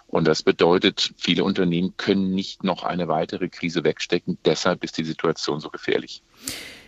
Und 0.08 0.26
das 0.26 0.42
bedeutet, 0.42 1.14
viele 1.18 1.44
Unternehmen 1.44 1.96
können 1.98 2.32
nicht 2.34 2.64
noch 2.64 2.84
eine 2.84 3.08
weitere 3.08 3.50
Krise 3.50 3.84
wegstecken. 3.84 4.38
Deshalb 4.46 4.84
ist 4.84 4.98
die 4.98 5.04
Situation 5.04 5.60
so 5.60 5.70
gefährlich. 5.70 6.22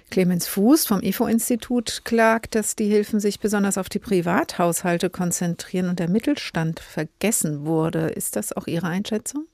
Clemens 0.09 0.47
Fuß 0.47 0.87
vom 0.87 1.03
IFO-Institut 1.03 2.01
klagt, 2.03 2.55
dass 2.55 2.75
die 2.75 2.87
Hilfen 2.87 3.19
sich 3.19 3.39
besonders 3.39 3.77
auf 3.77 3.89
die 3.89 3.99
Privathaushalte 3.99 5.09
konzentrieren 5.09 5.87
und 5.87 5.99
der 5.99 6.09
Mittelstand 6.09 6.79
vergessen 6.79 7.65
wurde. 7.65 8.07
Ist 8.07 8.35
das 8.35 8.55
auch 8.55 8.65
Ihre 8.65 8.87
Einschätzung? 8.87 9.45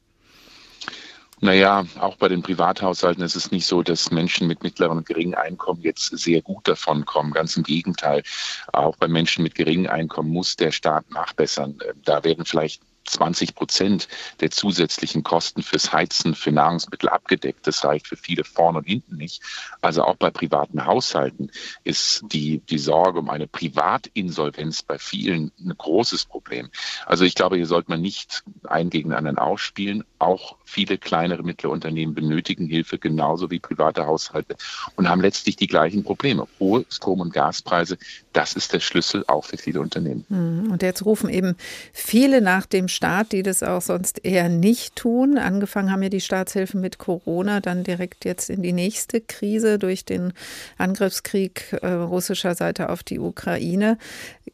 Naja, 1.42 1.86
auch 2.00 2.16
bei 2.16 2.30
den 2.30 2.42
Privathaushalten 2.42 3.24
ist 3.24 3.36
es 3.36 3.52
nicht 3.52 3.66
so, 3.66 3.84
dass 3.84 4.10
Menschen 4.10 4.48
mit 4.48 4.64
mittleren 4.64 4.98
und 4.98 5.06
geringen 5.06 5.36
Einkommen 5.36 5.82
jetzt 5.82 6.18
sehr 6.18 6.42
gut 6.42 6.68
davon 6.68 7.06
kommen. 7.06 7.34
Ganz 7.34 7.58
im 7.58 7.64
Gegenteil. 7.64 8.24
Auch 8.72 8.96
bei 8.96 9.08
Menschen 9.08 9.44
mit 9.44 9.56
geringen 9.56 9.88
Einkommen 9.88 10.30
muss 10.30 10.56
der 10.56 10.72
Staat 10.72 11.10
nachbessern. 11.12 11.78
Da 12.06 12.24
werden 12.24 12.46
vielleicht 12.46 12.82
20 13.06 13.56
Prozent 13.56 14.08
der 14.40 14.52
zusätzlichen 14.52 15.24
Kosten 15.24 15.64
fürs 15.64 15.94
Heizen, 15.94 16.36
für 16.36 16.52
Nahrungsmittel 16.52 17.10
abgedeckt. 17.10 17.68
Das 17.68 17.84
reicht 17.84 18.08
für 18.08 18.18
viele 18.18 18.44
vorne 18.44 18.80
und 18.80 18.86
hinten 18.86 19.16
nicht. 19.18 19.42
Also 19.82 20.04
auch 20.04 20.16
bei 20.16 20.30
privaten 20.30 20.86
Haushalten 20.86 21.52
ist 21.84 22.24
die, 22.32 22.60
die 22.60 22.78
Sorge 22.78 23.20
um 23.20 23.30
eine 23.30 23.48
Privatinsolvenz 23.48 24.84
bei 24.84 24.98
vielen 24.98 25.52
ein 25.60 25.74
großes 25.78 26.26
Problem. 26.26 26.70
Also 27.06 27.24
ich 27.26 27.36
glaube, 27.36 27.56
hier 27.56 27.68
sollte 27.68 27.92
man 27.92 28.02
nicht 28.02 28.44
einen 28.64 28.90
gegen 28.90 29.10
den 29.10 29.18
anderen 29.18 29.38
ausspielen. 29.38 30.04
Auch 30.20 30.58
viele 30.66 30.98
kleinere, 30.98 31.44
mittlere 31.44 31.72
Unternehmen 31.72 32.16
benötigen 32.16 32.68
Hilfe, 32.68 32.98
genauso 32.98 33.52
wie 33.52 33.60
private 33.60 34.06
Haushalte 34.06 34.56
und 34.96 35.10
haben 35.10 35.22
letztlich 35.22 35.56
die 35.56 35.68
gleichen 35.68 36.04
Probleme. 36.04 36.48
Hohe 36.60 36.86
Strom- 36.90 37.22
und 37.22 37.34
Gaspreise, 37.34 37.98
das 38.34 38.54
ist 38.54 38.74
der 38.74 38.80
Schlüssel 38.80 39.24
auch 39.28 39.46
für 39.46 39.58
viele 39.58 39.82
Unternehmen. 39.82 40.26
Hm, 40.30 40.72
und 40.72 40.82
jetzt 40.82 41.06
rufen 41.06 41.30
eben 41.30 41.56
viele 41.94 42.42
nach 42.42 42.66
dem 42.66 42.88
Staat, 42.96 43.32
die 43.32 43.44
das 43.44 43.62
auch 43.62 43.82
sonst 43.82 44.24
eher 44.24 44.50
nicht 44.50 44.96
tun. 44.96 45.38
Angefangen 45.38 45.92
haben 45.92 46.02
ja 46.04 46.10
die 46.10 46.22
Staatshilfen 46.22 46.82
mit 46.82 46.98
Corona, 46.98 47.60
dann 47.60 47.84
direkt 47.84 48.26
jetzt 48.26 48.50
in 48.50 48.64
die 48.64 48.74
nächste 48.74 49.22
Krise 49.22 49.78
durch 49.78 50.06
den 50.06 50.34
Angriffskrieg 50.78 51.78
äh, 51.82 51.88
russischer 51.88 52.56
Seite 52.56 52.90
auf 52.90 53.04
die 53.04 53.20
Ukraine. 53.20 53.98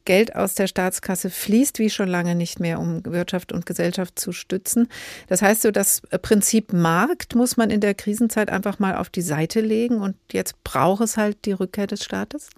Geld 0.05 0.35
aus 0.35 0.55
der 0.55 0.67
Staatskasse 0.67 1.29
fließt 1.29 1.79
wie 1.79 1.89
schon 1.89 2.09
lange 2.09 2.35
nicht 2.35 2.59
mehr, 2.59 2.79
um 2.79 3.05
Wirtschaft 3.05 3.51
und 3.51 3.65
Gesellschaft 3.65 4.19
zu 4.19 4.31
stützen. 4.31 4.87
Das 5.27 5.41
heißt 5.41 5.61
so, 5.61 5.71
das 5.71 6.01
Prinzip 6.21 6.73
Markt 6.73 7.35
muss 7.35 7.57
man 7.57 7.69
in 7.69 7.81
der 7.81 7.93
Krisenzeit 7.93 8.49
einfach 8.49 8.79
mal 8.79 8.95
auf 8.95 9.09
die 9.09 9.21
Seite 9.21 9.61
legen 9.61 10.01
und 10.01 10.15
jetzt 10.31 10.63
braucht 10.63 11.01
es 11.01 11.17
halt 11.17 11.45
die 11.45 11.51
Rückkehr 11.51 11.87
des 11.87 12.03
Staates? 12.03 12.49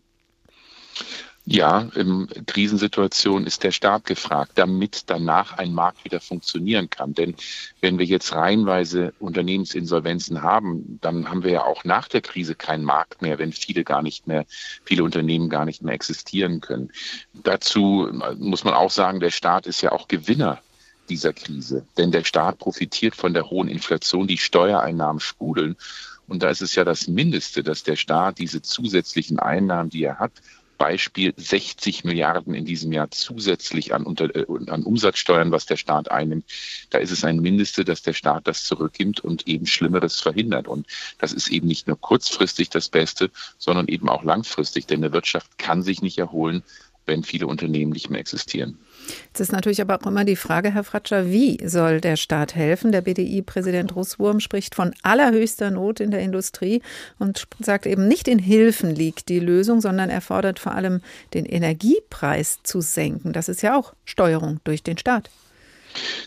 Ja, 1.46 1.90
in 1.96 2.30
Krisensituationen 2.46 3.46
ist 3.46 3.64
der 3.64 3.72
Staat 3.72 4.06
gefragt, 4.06 4.54
damit 4.56 5.10
danach 5.10 5.58
ein 5.58 5.74
Markt 5.74 6.06
wieder 6.06 6.22
funktionieren 6.22 6.90
kann. 6.90 7.14
Denn 7.14 7.36
wenn 7.82 8.00
wir 8.00 8.06
jetzt 8.06 8.32
reihenweise 8.32 9.14
Unternehmensinsolvenzen 9.20 10.42
haben, 10.42 11.00
dann 11.02 11.30
haben 11.30 11.44
wir 11.44 11.52
ja 11.52 11.66
auch 11.66 11.84
nach 11.84 12.08
der 12.08 12.22
Krise 12.22 12.56
keinen 12.56 12.86
Markt 12.86 13.22
mehr, 13.22 13.40
wenn 13.40 13.52
viele 13.52 13.84
gar 13.84 14.02
nicht 14.02 14.26
mehr, 14.26 14.46
viele 14.86 15.04
Unternehmen 15.04 15.50
gar 15.50 15.66
nicht 15.66 15.84
mehr 15.84 15.94
existieren 15.94 16.62
können. 16.62 16.92
Dazu 17.34 18.10
muss 18.38 18.64
man 18.64 18.74
auch 18.74 18.92
sagen, 18.92 19.20
der 19.20 19.32
Staat 19.32 19.68
ist 19.68 19.82
ja 19.82 19.92
auch 19.92 20.08
Gewinner 20.08 20.62
dieser 21.10 21.34
Krise. 21.34 21.86
Denn 21.98 22.14
der 22.14 22.24
Staat 22.24 22.60
profitiert 22.60 23.16
von 23.16 23.34
der 23.34 23.50
hohen 23.50 23.68
Inflation, 23.68 24.28
die 24.28 24.38
Steuereinnahmen 24.38 25.20
sprudeln. 25.20 25.76
Und 26.26 26.42
da 26.42 26.50
ist 26.50 26.62
es 26.62 26.76
ja 26.76 26.86
das 26.86 27.10
Mindeste, 27.10 27.64
dass 27.64 27.84
der 27.84 27.98
Staat 27.98 28.40
diese 28.40 28.62
zusätzlichen 28.62 29.40
Einnahmen, 29.40 29.90
die 29.90 30.06
er 30.06 30.20
hat, 30.20 30.32
Beispiel 30.78 31.34
60 31.36 32.04
Milliarden 32.04 32.54
in 32.54 32.66
diesem 32.66 32.92
Jahr 32.92 33.12
zusätzlich 33.12 33.94
an, 33.94 34.04
unter, 34.04 34.36
äh, 34.36 34.46
an 34.70 34.84
Umsatzsteuern, 34.84 35.52
was 35.52 35.66
der 35.66 35.78
Staat 35.78 36.12
einnimmt. 36.12 36.46
Da 36.90 36.98
ist 36.98 37.12
es 37.12 37.24
ein 37.24 37.40
Mindeste, 37.40 37.86
dass 37.86 38.02
der 38.02 38.14
Staat 38.14 38.48
das 38.48 38.66
zurückgibt 38.66 39.20
und 39.20 39.48
eben 39.48 39.66
Schlimmeres 39.66 40.20
verhindert. 40.20 40.68
Und 40.68 40.88
das 41.20 41.34
ist 41.34 41.50
eben 41.50 41.68
nicht 41.68 41.88
nur 41.88 42.00
kurzfristig 42.00 42.70
das 42.70 42.90
Beste, 42.90 43.32
sondern 43.58 43.88
eben 43.88 44.10
auch 44.10 44.24
langfristig. 44.24 44.88
Denn 44.88 45.04
eine 45.04 45.14
Wirtschaft 45.14 45.58
kann 45.58 45.84
sich 45.84 46.02
nicht 46.02 46.18
erholen, 46.18 46.64
wenn 47.06 47.24
viele 47.24 47.48
Unternehmen 47.48 47.92
nicht 47.92 48.10
mehr 48.10 48.20
existieren. 48.20 48.78
Jetzt 49.28 49.40
ist 49.40 49.52
natürlich 49.52 49.82
aber 49.82 49.96
auch 49.96 50.06
immer 50.06 50.26
die 50.26 50.36
Frage, 50.36 50.74
Herr 50.74 50.84
Fratscher, 50.84 51.28
wie 51.28 51.60
soll 51.66 52.02
der 52.02 52.18
Staat 52.18 52.56
helfen? 52.56 52.92
Der 52.92 53.02
BDI-Präsident 53.02 53.96
Russwurm 53.96 54.40
spricht 54.40 54.76
von 54.76 54.94
allerhöchster 55.02 55.72
Not 55.72 56.00
in 56.00 56.12
der 56.12 56.22
Industrie 56.22 56.82
und 57.20 57.48
sagt 57.60 57.86
eben 57.86 58.08
nicht 58.08 58.28
in 58.28 58.40
Hilfen 58.40 58.96
liegt 58.96 59.30
die 59.30 59.40
Lösung, 59.40 59.82
sondern 59.82 60.10
er 60.10 60.22
fordert 60.22 60.60
vor 60.60 60.74
allem 60.74 61.02
den 61.34 61.46
Energiepreis 61.46 62.60
zu 62.64 62.82
senken. 62.82 63.34
Das 63.34 63.50
ist 63.50 63.62
ja 63.62 63.78
auch 63.78 63.94
Steuerung 64.06 64.60
durch 64.64 64.84
den 64.84 64.98
Staat. 64.98 65.30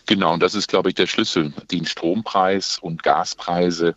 Genau, 0.05 0.33
und 0.33 0.41
das 0.41 0.55
ist, 0.55 0.67
glaube 0.67 0.89
ich, 0.89 0.95
der 0.95 1.07
Schlüssel. 1.07 1.53
Den 1.71 1.85
Strompreis 1.85 2.77
und 2.81 3.03
Gaspreise 3.03 3.95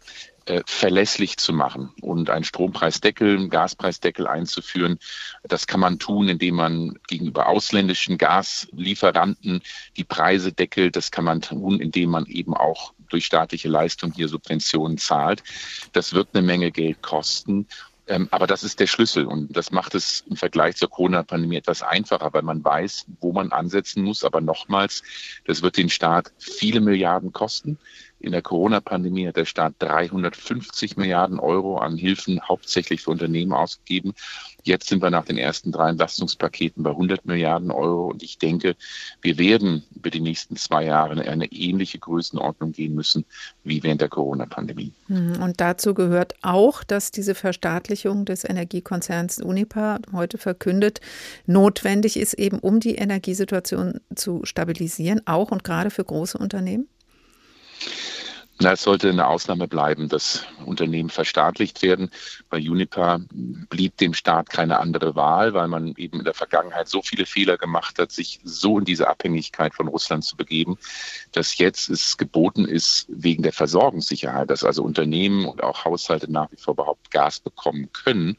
äh, 0.50 0.64
verlässlich 0.66 1.36
zu 1.36 1.52
machen 1.52 1.92
und 2.00 2.28
einen 2.28 2.42
Strompreisdeckel, 2.42 3.36
einen 3.36 3.50
Gaspreisdeckel 3.50 4.26
einzuführen. 4.26 4.98
Das 5.44 5.68
kann 5.68 5.78
man 5.78 6.00
tun, 6.00 6.28
indem 6.28 6.56
man 6.56 6.98
gegenüber 7.06 7.46
ausländischen 7.46 8.18
Gaslieferanten 8.18 9.62
die 9.96 10.02
Preise 10.02 10.52
deckelt. 10.52 10.96
Das 10.96 11.12
kann 11.12 11.24
man 11.24 11.40
tun, 11.40 11.78
indem 11.78 12.10
man 12.10 12.26
eben 12.26 12.52
auch 12.54 12.94
durch 13.10 13.26
staatliche 13.26 13.68
Leistung 13.68 14.12
hier 14.12 14.26
Subventionen 14.26 14.98
zahlt. 14.98 15.44
Das 15.92 16.14
wird 16.14 16.30
eine 16.32 16.44
Menge 16.44 16.72
Geld 16.72 17.00
kosten. 17.00 17.68
Ähm, 18.08 18.26
aber 18.32 18.48
das 18.48 18.64
ist 18.64 18.80
der 18.80 18.88
Schlüssel 18.88 19.26
und 19.26 19.56
das 19.56 19.70
macht 19.70 19.94
es 19.94 20.24
im 20.28 20.34
Vergleich 20.34 20.74
zur 20.74 20.90
Corona-Pandemie 20.90 21.58
etwas 21.58 21.82
einfacher, 21.82 22.32
weil 22.32 22.42
man 22.42 22.64
weiß, 22.64 23.06
wo 23.20 23.32
man 23.32 23.52
ansetzen 23.52 24.02
muss. 24.02 24.24
Aber 24.24 24.40
nochmals, 24.40 25.04
das 25.44 25.62
wird 25.62 25.76
den 25.76 25.90
Staat 25.90 26.32
viele 26.38 26.80
Milliarden 26.80 27.32
kosten. 27.32 27.78
In 28.20 28.33
der 28.33 28.42
Corona-Pandemie 28.42 29.26
hat 29.26 29.37
der 29.37 29.46
Staat 29.46 29.74
350 29.78 30.98
Milliarden 30.98 31.40
Euro 31.40 31.78
an 31.78 31.96
Hilfen 31.96 32.40
hauptsächlich 32.46 33.00
für 33.00 33.11
Unternehmen 33.11 33.52
ausgegeben. 33.52 34.12
Jetzt 34.62 34.88
sind 34.88 35.02
wir 35.02 35.09
nach 35.09 35.24
den 35.24 35.38
ersten 35.38 35.72
drei 35.72 35.88
Entlastungspaketen 35.88 36.83
bei 36.83 36.90
100 36.90 37.24
Milliarden 37.24 37.70
Euro. 37.70 38.09
Und 38.09 38.22
ich 38.22 38.37
denke, 38.37 38.76
wir 39.22 39.38
werden 39.38 39.85
über 39.96 40.11
die 40.11 40.20
nächsten 40.20 40.56
zwei 40.56 40.85
Jahre 40.85 41.14
in 41.14 41.20
eine 41.20 41.46
ähnliche 41.46 41.98
Größenordnung 41.98 42.72
gehen 42.72 42.94
müssen 42.94 43.24
wie 43.64 43.83
während 43.83 44.02
der 44.02 44.11
Corona-Pandemie. 44.11 44.92
Hm, 45.06 45.40
und 45.42 45.61
dazu 45.62 45.94
gehört 45.94 46.35
auch, 46.42 46.85
dass 46.85 47.11
diese 47.11 47.35
Verstaatlichung 47.35 48.26
des 48.26 48.44
Energiekonzerns 48.44 49.40
Unipa 49.40 49.98
heute 50.12 50.37
verkündet, 50.37 51.00
notwendig 51.46 52.18
ist, 52.18 52.35
eben 52.35 52.59
um 52.59 52.80
die 52.80 52.96
Energiesituation 52.96 54.00
zu 54.14 54.42
stabilisieren, 54.44 55.22
auch 55.26 55.50
und 55.50 55.64
gerade 55.64 55.90
für 55.90 56.04
große 56.04 56.37
Unternehmen? 56.37 56.87
Na, 58.62 58.72
es 58.72 58.82
sollte 58.82 59.08
eine 59.08 59.26
Ausnahme 59.26 59.66
bleiben, 59.68 60.10
dass 60.10 60.44
Unternehmen 60.66 61.08
verstaatlicht 61.08 61.80
werden. 61.80 62.10
Bei 62.50 62.58
Unipa 62.58 63.20
blieb 63.30 63.96
dem 63.96 64.12
Staat 64.12 64.50
keine 64.50 64.80
andere 64.80 65.14
Wahl, 65.16 65.54
weil 65.54 65.66
man 65.66 65.94
eben 65.96 66.18
in 66.18 66.26
der 66.26 66.34
Vergangenheit 66.34 66.86
so 66.86 67.00
viele 67.00 67.24
Fehler 67.24 67.56
gemacht 67.56 67.98
hat, 67.98 68.12
sich 68.12 68.38
so 68.44 68.78
in 68.78 68.84
diese 68.84 69.08
Abhängigkeit 69.08 69.74
von 69.74 69.88
Russland 69.88 70.24
zu 70.24 70.36
begeben, 70.36 70.76
dass 71.32 71.56
jetzt 71.56 71.88
es 71.88 72.18
geboten 72.18 72.66
ist, 72.66 73.06
wegen 73.08 73.42
der 73.42 73.54
Versorgungssicherheit, 73.54 74.50
dass 74.50 74.62
also 74.62 74.82
Unternehmen 74.82 75.46
und 75.46 75.62
auch 75.62 75.86
Haushalte 75.86 76.30
nach 76.30 76.52
wie 76.52 76.60
vor 76.60 76.74
überhaupt 76.74 77.10
Gas 77.10 77.40
bekommen 77.40 77.90
können, 77.94 78.36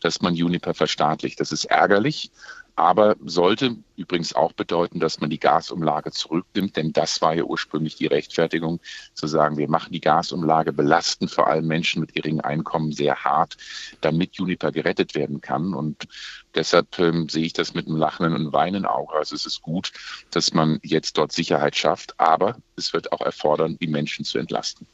dass 0.00 0.20
man 0.20 0.32
Unipa 0.32 0.74
verstaatlicht. 0.74 1.38
Das 1.38 1.52
ist 1.52 1.66
ärgerlich 1.66 2.32
aber 2.80 3.16
sollte 3.24 3.76
übrigens 3.96 4.34
auch 4.34 4.52
bedeuten, 4.52 5.00
dass 5.00 5.20
man 5.20 5.28
die 5.28 5.38
Gasumlage 5.38 6.10
zurücknimmt, 6.10 6.76
denn 6.76 6.92
das 6.92 7.20
war 7.20 7.34
ja 7.34 7.44
ursprünglich 7.44 7.96
die 7.96 8.06
Rechtfertigung, 8.06 8.80
zu 9.12 9.26
sagen, 9.26 9.58
wir 9.58 9.68
machen 9.68 9.92
die 9.92 10.00
Gasumlage, 10.00 10.72
belasten 10.72 11.28
vor 11.28 11.46
allem 11.46 11.66
Menschen 11.66 12.00
mit 12.00 12.14
geringem 12.14 12.40
Einkommen 12.40 12.92
sehr 12.92 13.16
hart, 13.16 13.56
damit 14.00 14.36
Juniper 14.36 14.72
gerettet 14.72 15.14
werden 15.14 15.42
kann. 15.42 15.74
Und 15.74 16.08
deshalb 16.54 16.98
ähm, 16.98 17.28
sehe 17.28 17.44
ich 17.44 17.52
das 17.52 17.74
mit 17.74 17.86
einem 17.86 17.96
lachenden 17.96 18.34
und 18.34 18.52
weinenden 18.52 18.86
Auge. 18.86 19.14
Also 19.14 19.34
es 19.34 19.44
ist 19.44 19.60
gut, 19.60 19.92
dass 20.30 20.54
man 20.54 20.80
jetzt 20.82 21.18
dort 21.18 21.32
Sicherheit 21.32 21.76
schafft, 21.76 22.18
aber 22.18 22.56
es 22.76 22.94
wird 22.94 23.12
auch 23.12 23.20
erfordern, 23.20 23.76
die 23.80 23.88
Menschen 23.88 24.24
zu 24.24 24.38
entlasten. 24.38 24.86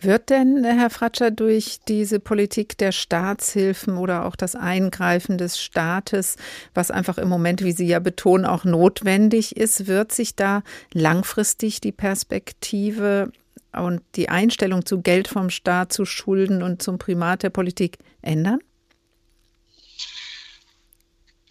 Wird 0.00 0.28
denn, 0.28 0.62
Herr 0.62 0.90
Fratscher, 0.90 1.30
durch 1.30 1.78
diese 1.88 2.20
Politik 2.20 2.76
der 2.76 2.92
Staatshilfen 2.92 3.96
oder 3.96 4.26
auch 4.26 4.36
das 4.36 4.54
Eingreifen 4.54 5.38
des 5.38 5.58
Staates, 5.58 6.36
was 6.74 6.90
einfach 6.90 7.16
im 7.16 7.28
Moment, 7.28 7.64
wie 7.64 7.72
Sie 7.72 7.86
ja 7.86 7.98
betonen, 7.98 8.44
auch 8.44 8.64
notwendig 8.64 9.56
ist, 9.56 9.86
wird 9.86 10.12
sich 10.12 10.36
da 10.36 10.62
langfristig 10.92 11.80
die 11.80 11.92
Perspektive 11.92 13.32
und 13.72 14.02
die 14.16 14.28
Einstellung 14.28 14.84
zu 14.84 15.00
Geld 15.00 15.28
vom 15.28 15.48
Staat, 15.48 15.92
zu 15.92 16.04
Schulden 16.04 16.62
und 16.62 16.82
zum 16.82 16.98
Primat 16.98 17.42
der 17.42 17.50
Politik 17.50 17.98
ändern? 18.20 18.58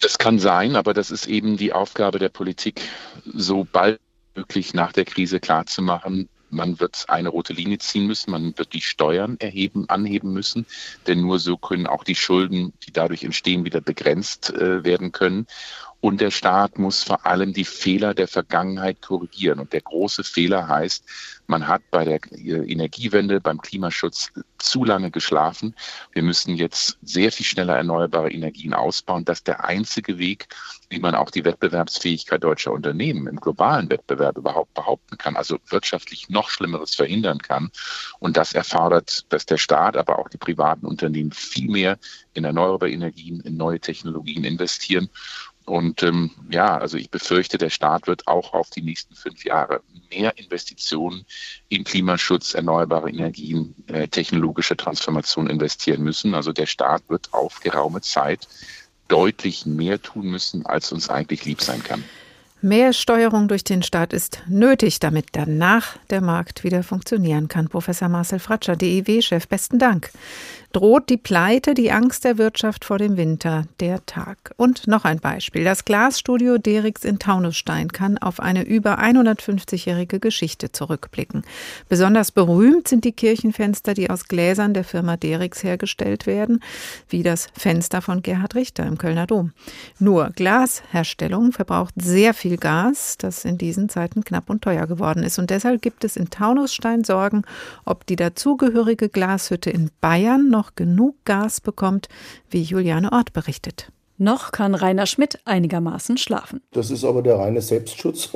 Das 0.00 0.18
kann 0.18 0.38
sein, 0.38 0.76
aber 0.76 0.94
das 0.94 1.10
ist 1.10 1.26
eben 1.26 1.56
die 1.56 1.72
Aufgabe 1.72 2.18
der 2.20 2.28
Politik, 2.28 2.80
so 3.24 3.66
bald 3.70 3.98
möglich 4.36 4.74
nach 4.74 4.92
der 4.92 5.04
Krise 5.04 5.40
klarzumachen, 5.40 6.28
man 6.50 6.80
wird 6.80 7.06
eine 7.08 7.28
rote 7.28 7.52
Linie 7.52 7.78
ziehen 7.78 8.06
müssen, 8.06 8.30
man 8.30 8.56
wird 8.56 8.72
die 8.72 8.80
Steuern 8.80 9.36
erheben, 9.38 9.88
anheben 9.88 10.32
müssen, 10.32 10.66
denn 11.06 11.20
nur 11.20 11.38
so 11.38 11.56
können 11.56 11.86
auch 11.86 12.04
die 12.04 12.14
Schulden, 12.14 12.72
die 12.86 12.92
dadurch 12.92 13.24
entstehen, 13.24 13.64
wieder 13.64 13.80
begrenzt 13.80 14.50
äh, 14.50 14.84
werden 14.84 15.12
können. 15.12 15.46
Und 16.06 16.20
der 16.20 16.30
Staat 16.30 16.78
muss 16.78 17.02
vor 17.02 17.26
allem 17.26 17.52
die 17.52 17.64
Fehler 17.64 18.14
der 18.14 18.28
Vergangenheit 18.28 19.02
korrigieren. 19.02 19.58
Und 19.58 19.72
der 19.72 19.80
große 19.80 20.22
Fehler 20.22 20.68
heißt, 20.68 21.04
man 21.48 21.66
hat 21.66 21.82
bei 21.90 22.04
der 22.04 22.20
äh, 22.30 22.72
Energiewende, 22.72 23.40
beim 23.40 23.60
Klimaschutz 23.60 24.30
zu 24.58 24.84
lange 24.84 25.10
geschlafen. 25.10 25.74
Wir 26.12 26.22
müssen 26.22 26.54
jetzt 26.54 26.96
sehr 27.02 27.32
viel 27.32 27.44
schneller 27.44 27.76
erneuerbare 27.76 28.30
Energien 28.30 28.72
ausbauen. 28.72 29.24
Das 29.24 29.38
ist 29.38 29.48
der 29.48 29.64
einzige 29.64 30.16
Weg, 30.16 30.46
wie 30.90 31.00
man 31.00 31.16
auch 31.16 31.32
die 31.32 31.44
Wettbewerbsfähigkeit 31.44 32.44
deutscher 32.44 32.70
Unternehmen 32.70 33.26
im 33.26 33.40
globalen 33.40 33.90
Wettbewerb 33.90 34.38
überhaupt 34.38 34.74
behaupten 34.74 35.18
kann, 35.18 35.34
also 35.34 35.58
wirtschaftlich 35.70 36.28
noch 36.28 36.50
Schlimmeres 36.50 36.94
verhindern 36.94 37.38
kann. 37.38 37.72
Und 38.20 38.36
das 38.36 38.52
erfordert, 38.52 39.26
dass 39.30 39.44
der 39.44 39.58
Staat, 39.58 39.96
aber 39.96 40.20
auch 40.20 40.28
die 40.28 40.38
privaten 40.38 40.86
Unternehmen 40.86 41.32
viel 41.32 41.68
mehr 41.68 41.98
in 42.34 42.44
erneuerbare 42.44 42.92
Energien, 42.92 43.40
in 43.40 43.56
neue 43.56 43.80
Technologien 43.80 44.44
investieren. 44.44 45.10
Und 45.66 46.04
ähm, 46.04 46.30
ja, 46.48 46.78
also 46.78 46.96
ich 46.96 47.10
befürchte, 47.10 47.58
der 47.58 47.70
Staat 47.70 48.06
wird 48.06 48.26
auch 48.28 48.54
auf 48.54 48.70
die 48.70 48.82
nächsten 48.82 49.16
fünf 49.16 49.44
Jahre 49.44 49.82
mehr 50.10 50.38
Investitionen 50.38 51.26
in 51.68 51.82
Klimaschutz, 51.82 52.54
erneuerbare 52.54 53.10
Energien, 53.10 53.74
äh, 53.88 54.06
technologische 54.06 54.76
Transformation 54.76 55.50
investieren 55.50 56.02
müssen. 56.02 56.34
Also 56.34 56.52
der 56.52 56.66
Staat 56.66 57.02
wird 57.08 57.34
auf 57.34 57.60
geraume 57.60 58.00
Zeit 58.00 58.46
deutlich 59.08 59.66
mehr 59.66 60.00
tun 60.00 60.26
müssen, 60.26 60.64
als 60.66 60.92
uns 60.92 61.10
eigentlich 61.10 61.44
lieb 61.44 61.60
sein 61.60 61.82
kann. 61.82 62.04
Mehr 62.62 62.92
Steuerung 62.92 63.48
durch 63.48 63.64
den 63.64 63.82
Staat 63.82 64.12
ist 64.12 64.42
nötig, 64.48 64.98
damit 64.98 65.26
danach 65.32 65.98
der 66.10 66.20
Markt 66.20 66.64
wieder 66.64 66.82
funktionieren 66.82 67.48
kann. 67.48 67.68
Professor 67.68 68.08
Marcel 68.08 68.38
Fratscher, 68.38 68.76
DEW-Chef, 68.76 69.46
besten 69.46 69.78
Dank. 69.78 70.10
Droht 70.72 71.08
die 71.08 71.16
Pleite, 71.16 71.74
die 71.74 71.90
Angst 71.90 72.24
der 72.24 72.38
Wirtschaft 72.38 72.84
vor 72.84 72.98
dem 72.98 73.16
Winter, 73.16 73.64
der 73.80 74.04
Tag. 74.06 74.52
Und 74.56 74.86
noch 74.86 75.04
ein 75.04 75.20
Beispiel. 75.20 75.64
Das 75.64 75.84
Glasstudio 75.84 76.58
Derix 76.58 77.04
in 77.04 77.18
Taunusstein 77.18 77.92
kann 77.92 78.18
auf 78.18 78.40
eine 78.40 78.64
über 78.64 78.98
150-jährige 79.00 80.20
Geschichte 80.20 80.72
zurückblicken. 80.72 81.44
Besonders 81.88 82.32
berühmt 82.32 82.88
sind 82.88 83.04
die 83.04 83.12
Kirchenfenster, 83.12 83.94
die 83.94 84.10
aus 84.10 84.28
Gläsern 84.28 84.74
der 84.74 84.84
Firma 84.84 85.16
Derix 85.16 85.62
hergestellt 85.62 86.26
werden, 86.26 86.60
wie 87.08 87.22
das 87.22 87.48
Fenster 87.56 88.02
von 88.02 88.22
Gerhard 88.22 88.54
Richter 88.54 88.86
im 88.86 88.98
Kölner 88.98 89.26
Dom. 89.26 89.52
Nur 89.98 90.30
Glasherstellung 90.30 91.52
verbraucht 91.52 91.94
sehr 91.96 92.34
viel 92.34 92.56
Gas, 92.56 93.16
das 93.18 93.44
in 93.44 93.58
diesen 93.58 93.88
Zeiten 93.88 94.24
knapp 94.24 94.50
und 94.50 94.62
teuer 94.62 94.86
geworden 94.86 95.22
ist. 95.22 95.38
Und 95.38 95.50
deshalb 95.50 95.82
gibt 95.82 96.04
es 96.04 96.16
in 96.16 96.30
Taunusstein 96.30 97.04
Sorgen, 97.04 97.42
ob 97.84 98.06
die 98.06 98.16
dazugehörige 98.16 99.08
Glashütte 99.08 99.70
in 99.70 99.90
Bayern 100.00 100.48
noch 100.56 100.74
genug 100.74 101.16
Gas 101.24 101.60
bekommt, 101.60 102.08
wie 102.50 102.62
Juliane 102.62 103.12
Ort 103.12 103.32
berichtet. 103.32 103.92
Noch 104.18 104.50
kann 104.50 104.74
Rainer 104.74 105.06
Schmidt 105.06 105.38
einigermaßen 105.44 106.16
schlafen. 106.16 106.62
Das 106.72 106.90
ist 106.90 107.04
aber 107.04 107.22
der 107.22 107.36
reine 107.36 107.60
Selbstschutz. 107.60 108.30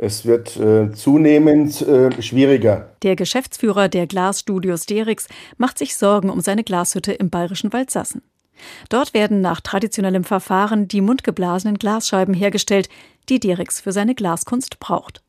Es 0.00 0.24
wird 0.26 0.56
äh, 0.56 0.92
zunehmend 0.92 1.82
äh, 1.82 2.22
schwieriger. 2.22 2.92
Der 3.02 3.16
Geschäftsführer 3.16 3.88
der 3.88 4.06
Glasstudios 4.06 4.86
Derix 4.86 5.26
macht 5.56 5.76
sich 5.76 5.96
Sorgen 5.96 6.30
um 6.30 6.40
seine 6.40 6.62
Glashütte 6.62 7.12
im 7.12 7.30
bayerischen 7.30 7.72
Waldsassen. 7.72 8.22
Dort 8.90 9.12
werden 9.12 9.40
nach 9.40 9.60
traditionellem 9.60 10.24
Verfahren 10.24 10.86
die 10.86 11.00
mundgeblasenen 11.00 11.78
Glasscheiben 11.78 12.34
hergestellt, 12.34 12.88
die 13.28 13.40
Derix 13.40 13.80
für 13.80 13.92
seine 13.92 14.14
Glaskunst 14.14 14.78
braucht. 14.78 15.22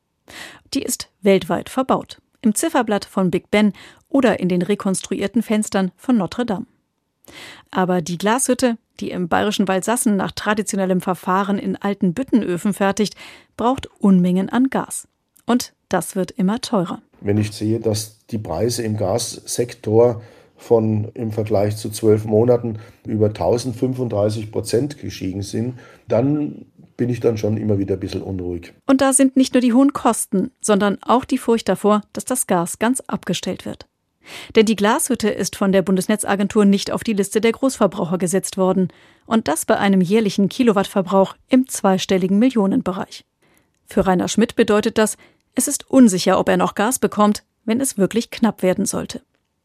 Die 0.73 0.83
ist 0.83 1.09
weltweit 1.21 1.69
verbaut. 1.69 2.19
Im 2.41 2.55
Zifferblatt 2.55 3.05
von 3.05 3.31
Big 3.31 3.51
Ben 3.51 3.73
oder 4.07 4.39
in 4.39 4.49
den 4.49 4.61
rekonstruierten 4.61 5.41
Fenstern 5.41 5.91
von 5.97 6.17
Notre 6.17 6.45
Dame. 6.45 6.65
Aber 7.71 8.01
die 8.01 8.17
Glashütte, 8.17 8.77
die 8.99 9.11
im 9.11 9.27
bayerischen 9.27 9.67
Waldsassen 9.67 10.15
nach 10.15 10.31
traditionellem 10.31 11.01
Verfahren 11.01 11.59
in 11.59 11.75
alten 11.75 12.13
Büttenöfen 12.13 12.73
fertigt, 12.73 13.15
braucht 13.55 13.87
Unmengen 13.99 14.49
an 14.49 14.69
Gas. 14.69 15.07
Und 15.45 15.73
das 15.89 16.15
wird 16.15 16.31
immer 16.31 16.61
teurer. 16.61 17.01
Wenn 17.21 17.37
ich 17.37 17.51
sehe, 17.51 17.79
dass 17.79 18.25
die 18.27 18.37
Preise 18.37 18.83
im 18.83 18.97
Gassektor 18.97 20.21
von 20.55 21.09
im 21.13 21.31
Vergleich 21.31 21.77
zu 21.77 21.89
zwölf 21.89 22.25
Monaten 22.25 22.79
über 23.05 23.27
1035 23.27 24.51
Prozent 24.51 24.97
gestiegen 24.97 25.41
sind, 25.41 25.79
dann 26.07 26.65
bin 26.99 27.09
ich 27.09 27.21
dann 27.21 27.37
schon 27.37 27.55
immer 27.55 27.79
wieder 27.79 27.95
ein 27.95 27.99
bisschen 27.99 28.21
unruhig. 28.21 28.73
Und 28.85 28.99
da 28.99 29.13
sind 29.13 29.37
nicht 29.37 29.53
nur 29.53 29.61
die 29.61 29.71
hohen 29.71 29.93
Kosten, 29.93 30.51
sondern 30.59 30.97
auch 31.01 31.23
die 31.23 31.37
Furcht 31.37 31.69
davor, 31.69 32.01
dass 32.11 32.25
das 32.25 32.45
Gas 32.45 32.77
ganz 32.77 32.99
abgestellt 33.07 33.65
wird. 33.65 33.87
Denn 34.55 34.65
die 34.65 34.75
Glashütte 34.75 35.29
ist 35.29 35.55
von 35.55 35.71
der 35.71 35.81
Bundesnetzagentur 35.81 36.65
nicht 36.65 36.91
auf 36.91 37.05
die 37.05 37.13
Liste 37.13 37.39
der 37.39 37.53
Großverbraucher 37.53 38.17
gesetzt 38.17 38.57
worden. 38.57 38.89
Und 39.25 39.47
das 39.47 39.65
bei 39.65 39.77
einem 39.77 40.01
jährlichen 40.01 40.49
Kilowattverbrauch 40.49 41.35
im 41.47 41.69
zweistelligen 41.69 42.37
Millionenbereich. 42.37 43.23
Für 43.85 44.05
Rainer 44.05 44.27
Schmidt 44.27 44.57
bedeutet 44.57 44.97
das, 44.97 45.15
es 45.55 45.69
ist 45.69 45.89
unsicher, 45.89 46.37
ob 46.37 46.49
er 46.49 46.57
noch 46.57 46.75
Gas 46.75 46.99
bekommt, 46.99 47.43
wenn 47.63 47.79
es 47.79 47.97
wirklich 47.97 48.29
knapp 48.29 48.61
werden 48.61 48.85
sollte. 48.85 49.21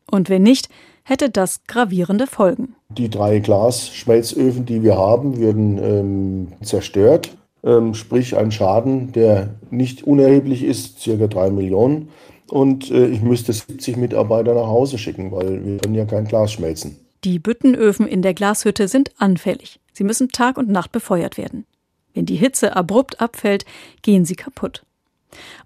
Und 0.09 0.29
wenn 0.29 0.45
nicht, 0.45 0.69
hätte 1.05 1.31
das 1.31 1.65
gravierende 1.67 2.27
Folgen. 2.27 2.75
Die 2.89 3.11
drei 3.11 3.39
Glasschmelzöfen, 3.39 4.67
die 4.67 4.83
wir 4.83 4.97
haben, 4.97 5.39
würden 5.39 5.79
ähm, 5.79 6.53
zerstört. 6.63 7.37
Ähm, 7.63 7.95
sprich 7.95 8.37
ein 8.37 8.51
Schaden, 8.51 9.13
der 9.13 9.55
nicht 9.71 10.03
unerheblich 10.03 10.65
ist, 10.65 11.01
circa 11.01 11.27
drei 11.27 11.51
Millionen 11.51 12.09
und 12.49 12.91
äh, 12.91 13.07
ich 13.07 13.23
müsste 13.23 13.53
70 13.53 13.97
Mitarbeiter 13.97 14.55
nach 14.55 14.67
Hause 14.67 14.99
schicken, 14.99 15.33
weil 15.33 15.65
wir 15.65 15.79
können 15.79 15.95
ja 15.95 16.05
kein 16.05 16.27
Glas 16.27 16.53
schmelzen. 16.53 16.97
Die 17.25 17.39
Büttenöfen 17.39 18.07
in 18.07 18.23
der 18.23 18.35
Glashütte 18.35 18.87
sind 18.87 19.13
anfällig. 19.19 19.81
Sie 19.93 20.05
müssen 20.05 20.29
Tag 20.29 20.59
und 20.59 20.69
Nacht 20.69 20.93
befeuert 20.93 21.39
werden. 21.39 21.65
Wenn 22.13 22.27
die 22.27 22.37
Hitze 22.37 22.77
abrupt 22.77 23.21
abfällt, 23.21 23.65
gehen 24.03 24.25
sie 24.25 24.37
kaputt. 24.37 24.85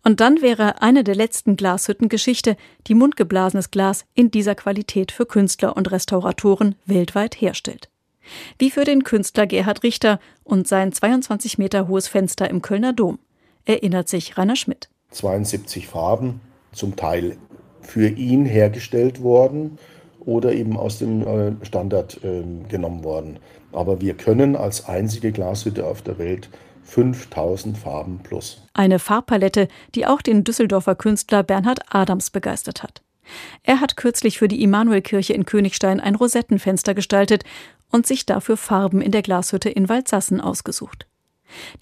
Und 0.05 0.21
dann 0.21 0.43
wäre 0.43 0.83
eine 0.83 1.05
der 1.05 1.15
letzten 1.15 1.57
Glashütten-Geschichte, 1.57 2.57
die 2.87 2.95
mundgeblasenes 2.95 3.71
Glas 3.71 4.05
in 4.15 4.31
dieser 4.31 4.55
Qualität 4.55 5.13
für 5.13 5.27
Künstler 5.27 5.77
und 5.77 5.91
Restauratoren 5.91 6.75
weltweit 6.87 7.41
herstellt. 7.41 7.89
Wie 8.59 8.71
für 8.71 8.85
den 8.85 9.05
Künstler 9.05 9.47
Gerhard 9.47 9.83
Richter 9.83 10.21
und 10.45 10.69
sein 10.69 10.93
22 10.93 11.59
Meter 11.59 11.89
hohes 11.89 12.09
Fenster 12.09 12.49
im 12.51 12.63
Kölner 12.63 12.93
Dom, 12.93 13.19
erinnert 13.65 14.09
sich 14.09 14.37
Rainer 14.37 14.57
Schmidt. 14.57 14.89
72 15.11 15.87
Farben, 15.87 16.41
zum 16.73 16.97
Teil 16.97 17.37
für 17.81 18.09
ihn 18.09 18.45
hergestellt 18.45 19.23
worden 19.23 19.79
oder 20.21 20.53
eben 20.53 20.77
aus 20.77 20.99
dem 20.99 21.27
äh, 21.27 21.65
Standard 21.65 22.21
ähm, 22.23 22.69
genommen 22.69 23.03
worden. 23.05 23.39
Aber 23.73 24.01
wir 24.01 24.15
können 24.15 24.57
als 24.57 24.87
einzige 24.87 25.33
Glashütte 25.33 25.87
auf 25.87 26.03
der 26.03 26.19
Welt 26.19 26.51
5000 26.88 27.77
Farben 27.77 28.20
plus. 28.22 28.62
Eine 28.72 28.98
Farbpalette, 28.98 29.68
die 29.94 30.07
auch 30.07 30.22
den 30.22 30.42
Düsseldorfer 30.42 30.94
Künstler 30.94 31.42
Bernhard 31.42 31.81
Adams 31.90 32.31
begeistert 32.31 32.83
hat. 32.83 33.03
Er 33.62 33.81
hat 33.81 33.96
kürzlich 33.96 34.38
für 34.38 34.48
die 34.48 34.62
Immanuelkirche 34.62 35.35
in 35.35 35.44
Königstein 35.44 36.01
ein 36.01 36.14
Rosettenfenster 36.14 36.94
gestaltet 36.94 37.44
und 37.90 38.07
sich 38.07 38.24
dafür 38.24 38.57
Farben 38.57 39.03
in 39.03 39.12
der 39.12 39.22
Glashütte 39.22 39.68
in 39.68 39.88
Waldsassen 39.88 40.40
ausgesucht. 40.40 41.07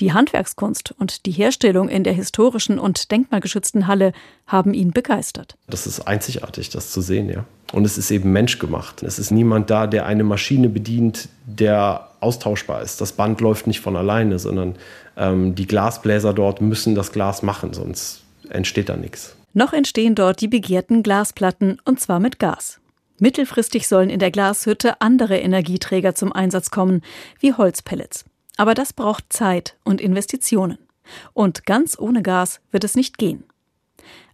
Die 0.01 0.13
Handwerkskunst 0.13 0.95
und 0.99 1.27
die 1.27 1.33
Herstellung 1.33 1.89
in 1.89 2.05
der 2.05 2.13
historischen 2.13 2.79
und 2.79 3.11
denkmalgeschützten 3.11 3.87
Halle 3.87 4.13
haben 4.47 4.75
ihn 4.75 4.93
begeistert. 4.93 5.57
Das 5.69 5.87
ist 5.87 6.07
einzigartig, 6.07 6.71
das 6.71 6.93
zu 6.93 7.01
sehen, 7.01 7.29
ja. 7.29 7.45
Und 7.73 7.85
es 7.85 7.99
ist 7.99 8.13
eben 8.13 8.33
menschgemacht. 8.33 9.03
Es 9.03 9.19
ist 9.19 9.33
niemand 9.33 9.71
da, 9.71 9.89
der 9.89 10.07
eine 10.07 10.23
Maschine 10.23 10.69
bedient, 10.69 11.29
der 11.47 12.11
austauschbar 12.21 12.83
ist. 12.83 13.01
Das 13.01 13.13
Band 13.13 13.41
läuft 13.41 13.67
nicht 13.67 13.81
von 13.81 13.97
alleine, 13.97 14.39
sondern 14.39 14.77
ähm, 15.17 15.55
die 15.55 15.67
Glasbläser 15.67 16.33
dort 16.33 16.61
müssen 16.61 16.95
das 16.95 17.13
Glas 17.13 17.43
machen, 17.43 17.73
sonst 17.73 18.23
entsteht 18.49 18.89
da 18.89 18.97
nichts. 18.97 19.37
Noch 19.53 19.73
entstehen 19.73 20.15
dort 20.15 20.41
die 20.41 20.49
begehrten 20.49 21.03
Glasplatten, 21.03 21.79
und 21.85 22.01
zwar 22.01 22.21
mit 22.21 22.39
Gas. 22.39 22.81
Mittelfristig 23.19 23.89
sollen 23.89 24.11
in 24.11 24.19
der 24.19 24.31
Glashütte 24.31 25.01
andere 25.01 25.39
Energieträger 25.39 26.15
zum 26.15 26.33
Einsatz 26.33 26.71
kommen, 26.71 27.03
wie 27.41 27.55
Holzpellets. 27.55 28.25
Aber 28.59 28.75
das 28.75 28.93
braucht 28.93 29.33
Zeit 29.33 29.77
und 29.85 30.01
Investitionen. 30.01 30.79
Und 31.33 31.65
ganz 31.65 31.99
ohne 31.99 32.23
Gas 32.23 32.61
wird 32.71 32.85
es 32.85 32.95
nicht 32.95 33.17
gehen. 33.17 33.45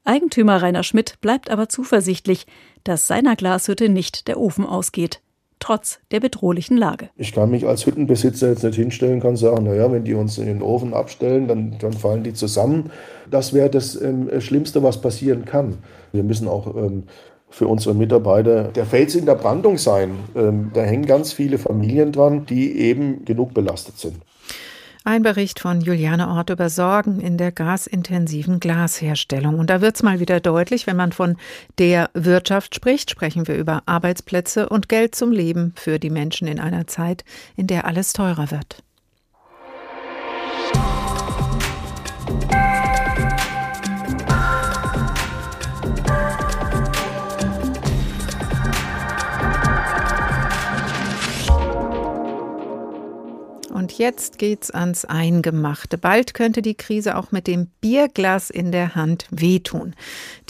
Eigentümer 0.04 0.60
Rainer 0.60 0.82
Schmidt 0.82 1.20
bleibt 1.20 1.50
aber 1.50 1.68
zuversichtlich, 1.68 2.46
dass 2.82 3.06
seiner 3.06 3.36
Glashütte 3.36 3.88
nicht 3.88 4.26
der 4.26 4.38
Ofen 4.40 4.66
ausgeht, 4.66 5.20
trotz 5.62 6.00
der 6.10 6.18
bedrohlichen 6.18 6.76
Lage. 6.76 7.10
Ich 7.16 7.32
kann 7.32 7.50
mich 7.50 7.66
als 7.66 7.86
Hüttenbesitzer 7.86 8.48
jetzt 8.48 8.64
nicht 8.64 8.74
hinstellen 8.74 9.22
und 9.22 9.36
sagen, 9.36 9.64
naja, 9.64 9.90
wenn 9.92 10.02
die 10.02 10.14
uns 10.14 10.36
in 10.38 10.46
den 10.46 10.60
Ofen 10.60 10.92
abstellen, 10.92 11.46
dann, 11.46 11.76
dann 11.78 11.92
fallen 11.92 12.24
die 12.24 12.34
zusammen. 12.34 12.90
Das 13.30 13.52
wäre 13.52 13.70
das 13.70 14.00
ähm, 14.00 14.28
Schlimmste, 14.40 14.82
was 14.82 15.00
passieren 15.00 15.44
kann. 15.44 15.78
Wir 16.10 16.24
müssen 16.24 16.48
auch 16.48 16.74
ähm, 16.74 17.04
für 17.48 17.68
unsere 17.68 17.94
Mitarbeiter 17.94 18.64
der 18.64 18.86
Fels 18.86 19.14
in 19.14 19.24
der 19.24 19.36
Brandung 19.36 19.78
sein. 19.78 20.10
Ähm, 20.34 20.72
da 20.74 20.82
hängen 20.82 21.06
ganz 21.06 21.32
viele 21.32 21.58
Familien 21.58 22.10
dran, 22.10 22.44
die 22.46 22.76
eben 22.78 23.24
genug 23.24 23.54
belastet 23.54 23.98
sind. 23.98 24.16
Ein 25.04 25.24
Bericht 25.24 25.58
von 25.58 25.80
Juliane 25.80 26.28
Ort 26.28 26.50
über 26.50 26.70
Sorgen 26.70 27.18
in 27.18 27.36
der 27.36 27.50
gasintensiven 27.50 28.60
Glasherstellung. 28.60 29.58
Und 29.58 29.68
da 29.68 29.80
wird 29.80 29.96
es 29.96 30.04
mal 30.04 30.20
wieder 30.20 30.38
deutlich, 30.38 30.86
wenn 30.86 30.94
man 30.94 31.10
von 31.10 31.36
der 31.78 32.08
Wirtschaft 32.14 32.76
spricht, 32.76 33.10
sprechen 33.10 33.48
wir 33.48 33.56
über 33.56 33.82
Arbeitsplätze 33.86 34.68
und 34.68 34.88
Geld 34.88 35.16
zum 35.16 35.32
Leben 35.32 35.72
für 35.74 35.98
die 35.98 36.10
Menschen 36.10 36.46
in 36.46 36.60
einer 36.60 36.86
Zeit, 36.86 37.24
in 37.56 37.66
der 37.66 37.84
alles 37.86 38.12
teurer 38.12 38.52
wird. 38.52 38.84
Und 53.82 53.98
jetzt 53.98 54.38
geht's 54.38 54.70
ans 54.70 55.04
Eingemachte. 55.04 55.98
Bald 55.98 56.34
könnte 56.34 56.62
die 56.62 56.76
Krise 56.76 57.16
auch 57.16 57.32
mit 57.32 57.48
dem 57.48 57.66
Bierglas 57.80 58.48
in 58.48 58.70
der 58.70 58.94
Hand 58.94 59.26
wehtun. 59.32 59.94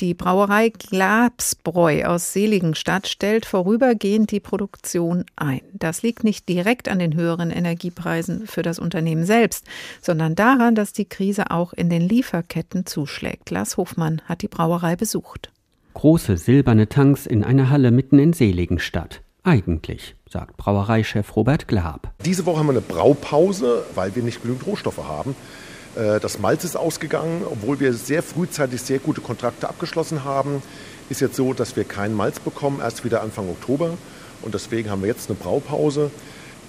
Die 0.00 0.12
Brauerei 0.12 0.68
Glabsbräu 0.68 2.04
aus 2.04 2.34
Seligenstadt 2.34 3.08
stellt 3.08 3.46
vorübergehend 3.46 4.32
die 4.32 4.40
Produktion 4.40 5.24
ein. 5.34 5.62
Das 5.72 6.02
liegt 6.02 6.24
nicht 6.24 6.46
direkt 6.46 6.90
an 6.90 6.98
den 6.98 7.14
höheren 7.14 7.50
Energiepreisen 7.50 8.46
für 8.46 8.60
das 8.60 8.78
Unternehmen 8.78 9.24
selbst, 9.24 9.64
sondern 10.02 10.34
daran, 10.34 10.74
dass 10.74 10.92
die 10.92 11.06
Krise 11.06 11.50
auch 11.50 11.72
in 11.72 11.88
den 11.88 12.02
Lieferketten 12.02 12.84
zuschlägt. 12.84 13.48
Lars 13.48 13.78
Hofmann 13.78 14.20
hat 14.26 14.42
die 14.42 14.48
Brauerei 14.48 14.94
besucht. 14.94 15.50
Große 15.94 16.36
silberne 16.36 16.90
Tanks 16.90 17.24
in 17.24 17.44
einer 17.44 17.70
Halle 17.70 17.92
mitten 17.92 18.18
in 18.18 18.34
Seligenstadt. 18.34 19.22
Eigentlich 19.44 20.14
sagt 20.30 20.56
Brauereichef 20.56 21.34
Robert 21.34 21.66
Glab. 21.66 22.12
Diese 22.24 22.46
Woche 22.46 22.60
haben 22.60 22.66
wir 22.66 22.74
eine 22.74 22.80
Braupause, 22.80 23.84
weil 23.96 24.14
wir 24.14 24.22
nicht 24.22 24.40
genügend 24.40 24.64
Rohstoffe 24.68 25.02
haben. 25.02 25.34
Äh, 25.96 26.20
das 26.20 26.38
Malz 26.38 26.62
ist 26.62 26.76
ausgegangen, 26.76 27.42
obwohl 27.50 27.80
wir 27.80 27.92
sehr 27.92 28.22
frühzeitig 28.22 28.80
sehr 28.82 29.00
gute 29.00 29.20
Kontrakte 29.20 29.68
abgeschlossen 29.68 30.22
haben. 30.22 30.62
Ist 31.10 31.20
jetzt 31.20 31.34
so, 31.34 31.54
dass 31.54 31.74
wir 31.74 31.82
kein 31.82 32.14
Malz 32.14 32.38
bekommen, 32.38 32.78
erst 32.80 33.04
wieder 33.04 33.20
Anfang 33.20 33.48
Oktober. 33.50 33.98
Und 34.42 34.54
deswegen 34.54 34.90
haben 34.90 35.02
wir 35.02 35.08
jetzt 35.08 35.28
eine 35.28 35.36
Braupause. 35.36 36.12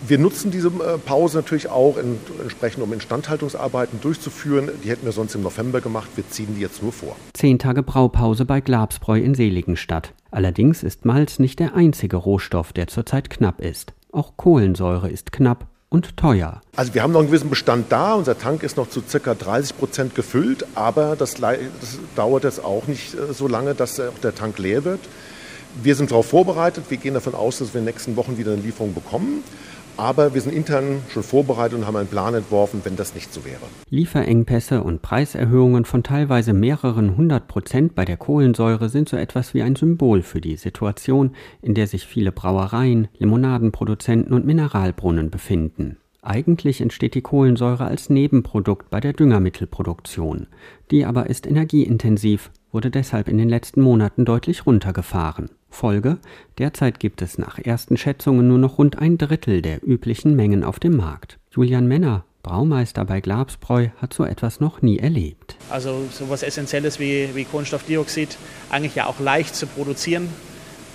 Wir 0.05 0.17
nutzen 0.19 0.51
diese 0.51 0.67
äh, 0.67 0.97
Pause 0.97 1.37
natürlich 1.37 1.69
auch 1.69 1.97
entsprechend, 1.97 2.83
um 2.83 2.91
Instandhaltungsarbeiten 2.93 4.01
durchzuführen. 4.01 4.69
Die 4.83 4.89
hätten 4.89 5.05
wir 5.05 5.13
sonst 5.13 5.35
im 5.35 5.43
November 5.43 5.81
gemacht. 5.81 6.09
Wir 6.15 6.27
ziehen 6.29 6.55
die 6.55 6.61
jetzt 6.61 6.83
nur 6.83 6.91
vor. 6.91 7.15
Zehn 7.33 7.59
Tage 7.59 7.83
Braupause 7.83 8.45
bei 8.45 8.59
Glabsbräu 8.59 9.19
in 9.19 9.35
Seligenstadt. 9.35 10.13
Allerdings 10.31 10.83
ist 10.83 11.05
Malz 11.05 11.39
nicht 11.39 11.59
der 11.59 11.75
einzige 11.75 12.17
Rohstoff, 12.17 12.73
der 12.73 12.87
zurzeit 12.87 13.29
knapp 13.29 13.61
ist. 13.61 13.93
Auch 14.11 14.35
Kohlensäure 14.35 15.09
ist 15.09 15.31
knapp 15.31 15.67
und 15.93 16.17
teuer. 16.17 16.61
Also 16.75 16.95
wir 16.95 17.03
haben 17.03 17.13
noch 17.13 17.19
einen 17.19 17.29
gewissen 17.29 17.51
Bestand 17.51 17.91
da. 17.91 18.15
Unser 18.15 18.37
Tank 18.37 18.63
ist 18.63 18.77
noch 18.77 18.89
zu 18.89 19.01
ca. 19.01 19.35
30 19.35 19.77
Prozent 19.77 20.15
gefüllt, 20.15 20.65
aber 20.73 21.15
das, 21.15 21.35
das 21.35 21.99
dauert 22.15 22.43
jetzt 22.43 22.65
auch 22.65 22.87
nicht 22.87 23.13
äh, 23.13 23.31
so 23.31 23.47
lange, 23.47 23.75
dass 23.75 23.99
auch 23.99 24.17
der 24.23 24.33
Tank 24.33 24.57
leer 24.57 24.83
wird. 24.83 24.99
Wir 25.81 25.95
sind 25.95 26.11
darauf 26.11 26.27
vorbereitet. 26.27 26.85
Wir 26.89 26.97
gehen 26.97 27.13
davon 27.13 27.35
aus, 27.35 27.59
dass 27.59 27.73
wir 27.73 27.79
in 27.79 27.85
den 27.85 27.93
nächsten 27.93 28.15
Wochen 28.15 28.37
wieder 28.37 28.53
eine 28.53 28.61
Lieferung 28.61 28.93
bekommen. 28.93 29.43
Aber 29.95 30.33
wir 30.33 30.41
sind 30.41 30.53
intern 30.53 31.01
schon 31.09 31.23
vorbereitet 31.23 31.77
und 31.77 31.85
haben 31.85 31.95
einen 31.95 32.07
Plan 32.07 32.33
entworfen, 32.33 32.81
wenn 32.83 32.95
das 32.95 33.13
nicht 33.13 33.33
so 33.33 33.45
wäre. 33.45 33.61
Lieferengpässe 33.89 34.83
und 34.83 35.01
Preiserhöhungen 35.01 35.85
von 35.85 36.03
teilweise 36.03 36.53
mehreren 36.53 37.15
hundert 37.15 37.47
Prozent 37.47 37.95
bei 37.95 38.05
der 38.05 38.17
Kohlensäure 38.17 38.89
sind 38.89 39.07
so 39.07 39.17
etwas 39.17 39.53
wie 39.53 39.61
ein 39.61 39.75
Symbol 39.75 40.21
für 40.21 40.41
die 40.41 40.57
Situation, 40.57 41.35
in 41.61 41.73
der 41.73 41.87
sich 41.87 42.05
viele 42.05 42.31
Brauereien, 42.31 43.07
Limonadenproduzenten 43.19 44.33
und 44.33 44.45
Mineralbrunnen 44.45 45.29
befinden. 45.29 45.97
Eigentlich 46.25 46.79
entsteht 46.79 47.15
die 47.15 47.21
Kohlensäure 47.21 47.83
als 47.83 48.09
Nebenprodukt 48.09 48.89
bei 48.89 49.01
der 49.01 49.11
Düngermittelproduktion. 49.11 50.47
Die 50.89 51.03
aber 51.03 51.29
ist 51.29 51.45
energieintensiv, 51.45 52.49
wurde 52.71 52.89
deshalb 52.89 53.27
in 53.27 53.37
den 53.37 53.49
letzten 53.49 53.81
Monaten 53.81 54.23
deutlich 54.23 54.65
runtergefahren. 54.65 55.49
Folge: 55.73 56.17
Derzeit 56.57 56.99
gibt 56.99 57.21
es 57.21 57.37
nach 57.37 57.59
ersten 57.59 57.97
Schätzungen 57.97 58.47
nur 58.47 58.57
noch 58.57 58.77
rund 58.77 58.99
ein 58.99 59.17
Drittel 59.17 59.61
der 59.61 59.85
üblichen 59.85 60.35
Mengen 60.35 60.63
auf 60.63 60.79
dem 60.79 60.95
Markt. 60.95 61.39
Julian 61.51 61.87
Menner, 61.87 62.23
Braumeister 62.43 63.05
bei 63.05 63.21
Glabsbräu, 63.21 63.89
hat 64.01 64.13
so 64.13 64.23
etwas 64.23 64.59
noch 64.59 64.81
nie 64.81 64.99
erlebt. 64.99 65.55
Also 65.69 66.07
so 66.11 66.25
etwas 66.25 66.43
Essentielles 66.43 66.99
wie, 66.99 67.29
wie 67.33 67.45
Kohlenstoffdioxid 67.45 68.37
eigentlich 68.69 68.95
ja 68.95 69.07
auch 69.07 69.19
leicht 69.19 69.55
zu 69.55 69.67
produzieren. 69.67 70.29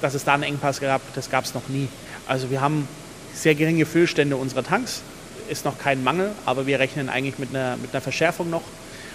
Dass 0.01 0.15
es 0.15 0.25
da 0.25 0.35
einen 0.35 0.45
Engpass 0.45 0.81
gab, 0.81 1.03
das 1.15 1.29
gab 1.29 1.45
es 1.45 1.55
noch 1.55 1.69
nie. 1.69 1.89
Also 2.29 2.51
wir 2.51 2.61
haben 2.61 2.87
sehr 3.35 3.55
geringe 3.55 3.85
Füllstände 3.85 4.37
unserer 4.37 4.63
Tanks, 4.63 5.03
ist 5.49 5.65
noch 5.65 5.79
kein 5.79 6.05
Mangel, 6.05 6.31
aber 6.47 6.67
wir 6.67 6.79
rechnen 6.79 7.09
eigentlich 7.09 7.39
mit 7.39 7.51
einer, 7.51 7.77
mit 7.77 7.93
einer 7.93 8.01
Verschärfung 8.01 8.49
noch 8.49 8.63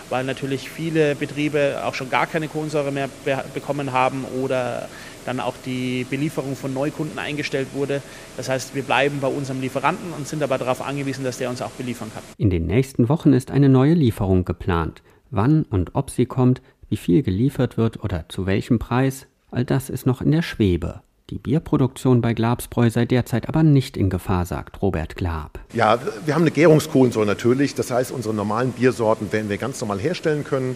weil 0.10 0.24
natürlich 0.26 0.70
viele 0.70 1.16
Betriebe 1.16 1.82
auch 1.84 1.96
schon 1.96 2.10
gar 2.10 2.28
keine 2.28 2.48
Kohlensäure 2.48 2.92
mehr 2.92 3.10
be 3.26 3.44
bekommen 3.54 3.94
haben 3.94 4.26
oder 4.44 4.88
dann 5.24 5.40
auch 5.40 5.56
die 5.66 6.06
Belieferung 6.10 6.56
von 6.56 6.74
Neukunden 6.74 7.18
eingestellt 7.20 7.70
wurde. 7.74 8.02
Das 8.38 8.50
heißt, 8.50 8.76
wir 8.76 8.84
bleiben 8.84 9.20
bei 9.20 9.28
unserem 9.28 9.62
Lieferanten 9.62 10.14
und 10.18 10.28
sind 10.28 10.44
aber 10.44 10.58
darauf 10.58 10.82
angewiesen, 10.82 11.24
dass 11.24 11.38
der 11.38 11.50
uns 11.50 11.62
auch 11.62 11.72
beliefern 11.72 12.12
kann. 12.14 12.24
In 12.38 12.50
den 12.50 12.66
nächsten 12.66 13.10
Wochen 13.10 13.34
ist 13.34 13.52
eine 13.52 13.70
neue 13.70 13.94
Lieferung 13.94 14.46
geplant. 14.46 15.02
Wann 15.32 15.64
und 15.64 15.96
ob 15.96 16.10
sie 16.10 16.26
kommt, 16.26 16.62
wie 16.90 16.98
viel 16.98 17.24
geliefert 17.24 17.78
wird 17.78 18.04
oder 18.04 18.26
zu 18.30 18.46
welchem 18.46 18.78
Preis, 18.80 19.28
all 19.50 19.66
das 19.66 19.90
ist 19.90 20.06
noch 20.06 20.22
in 20.22 20.32
der 20.32 20.42
Schwebe. 20.44 21.02
Die 21.30 21.40
Bierproduktion 21.40 22.22
bei 22.22 22.34
Glabsbräu 22.34 22.90
sei 22.90 23.06
derzeit 23.06 23.48
aber 23.48 23.64
nicht 23.64 23.96
in 23.96 24.10
Gefahr, 24.10 24.46
sagt 24.46 24.82
Robert 24.82 25.16
Glab. 25.16 25.58
Ja, 25.74 25.98
wir 26.26 26.36
haben 26.36 26.42
eine 26.42 26.52
Gärungskohlensäure 26.52 27.26
natürlich. 27.26 27.74
Das 27.76 27.92
heißt, 27.92 28.12
unsere 28.12 28.36
normalen 28.36 28.74
Biersorten 28.74 29.32
werden 29.32 29.50
wir 29.50 29.58
ganz 29.58 29.80
normal 29.80 30.00
herstellen 30.00 30.44
können. 30.44 30.76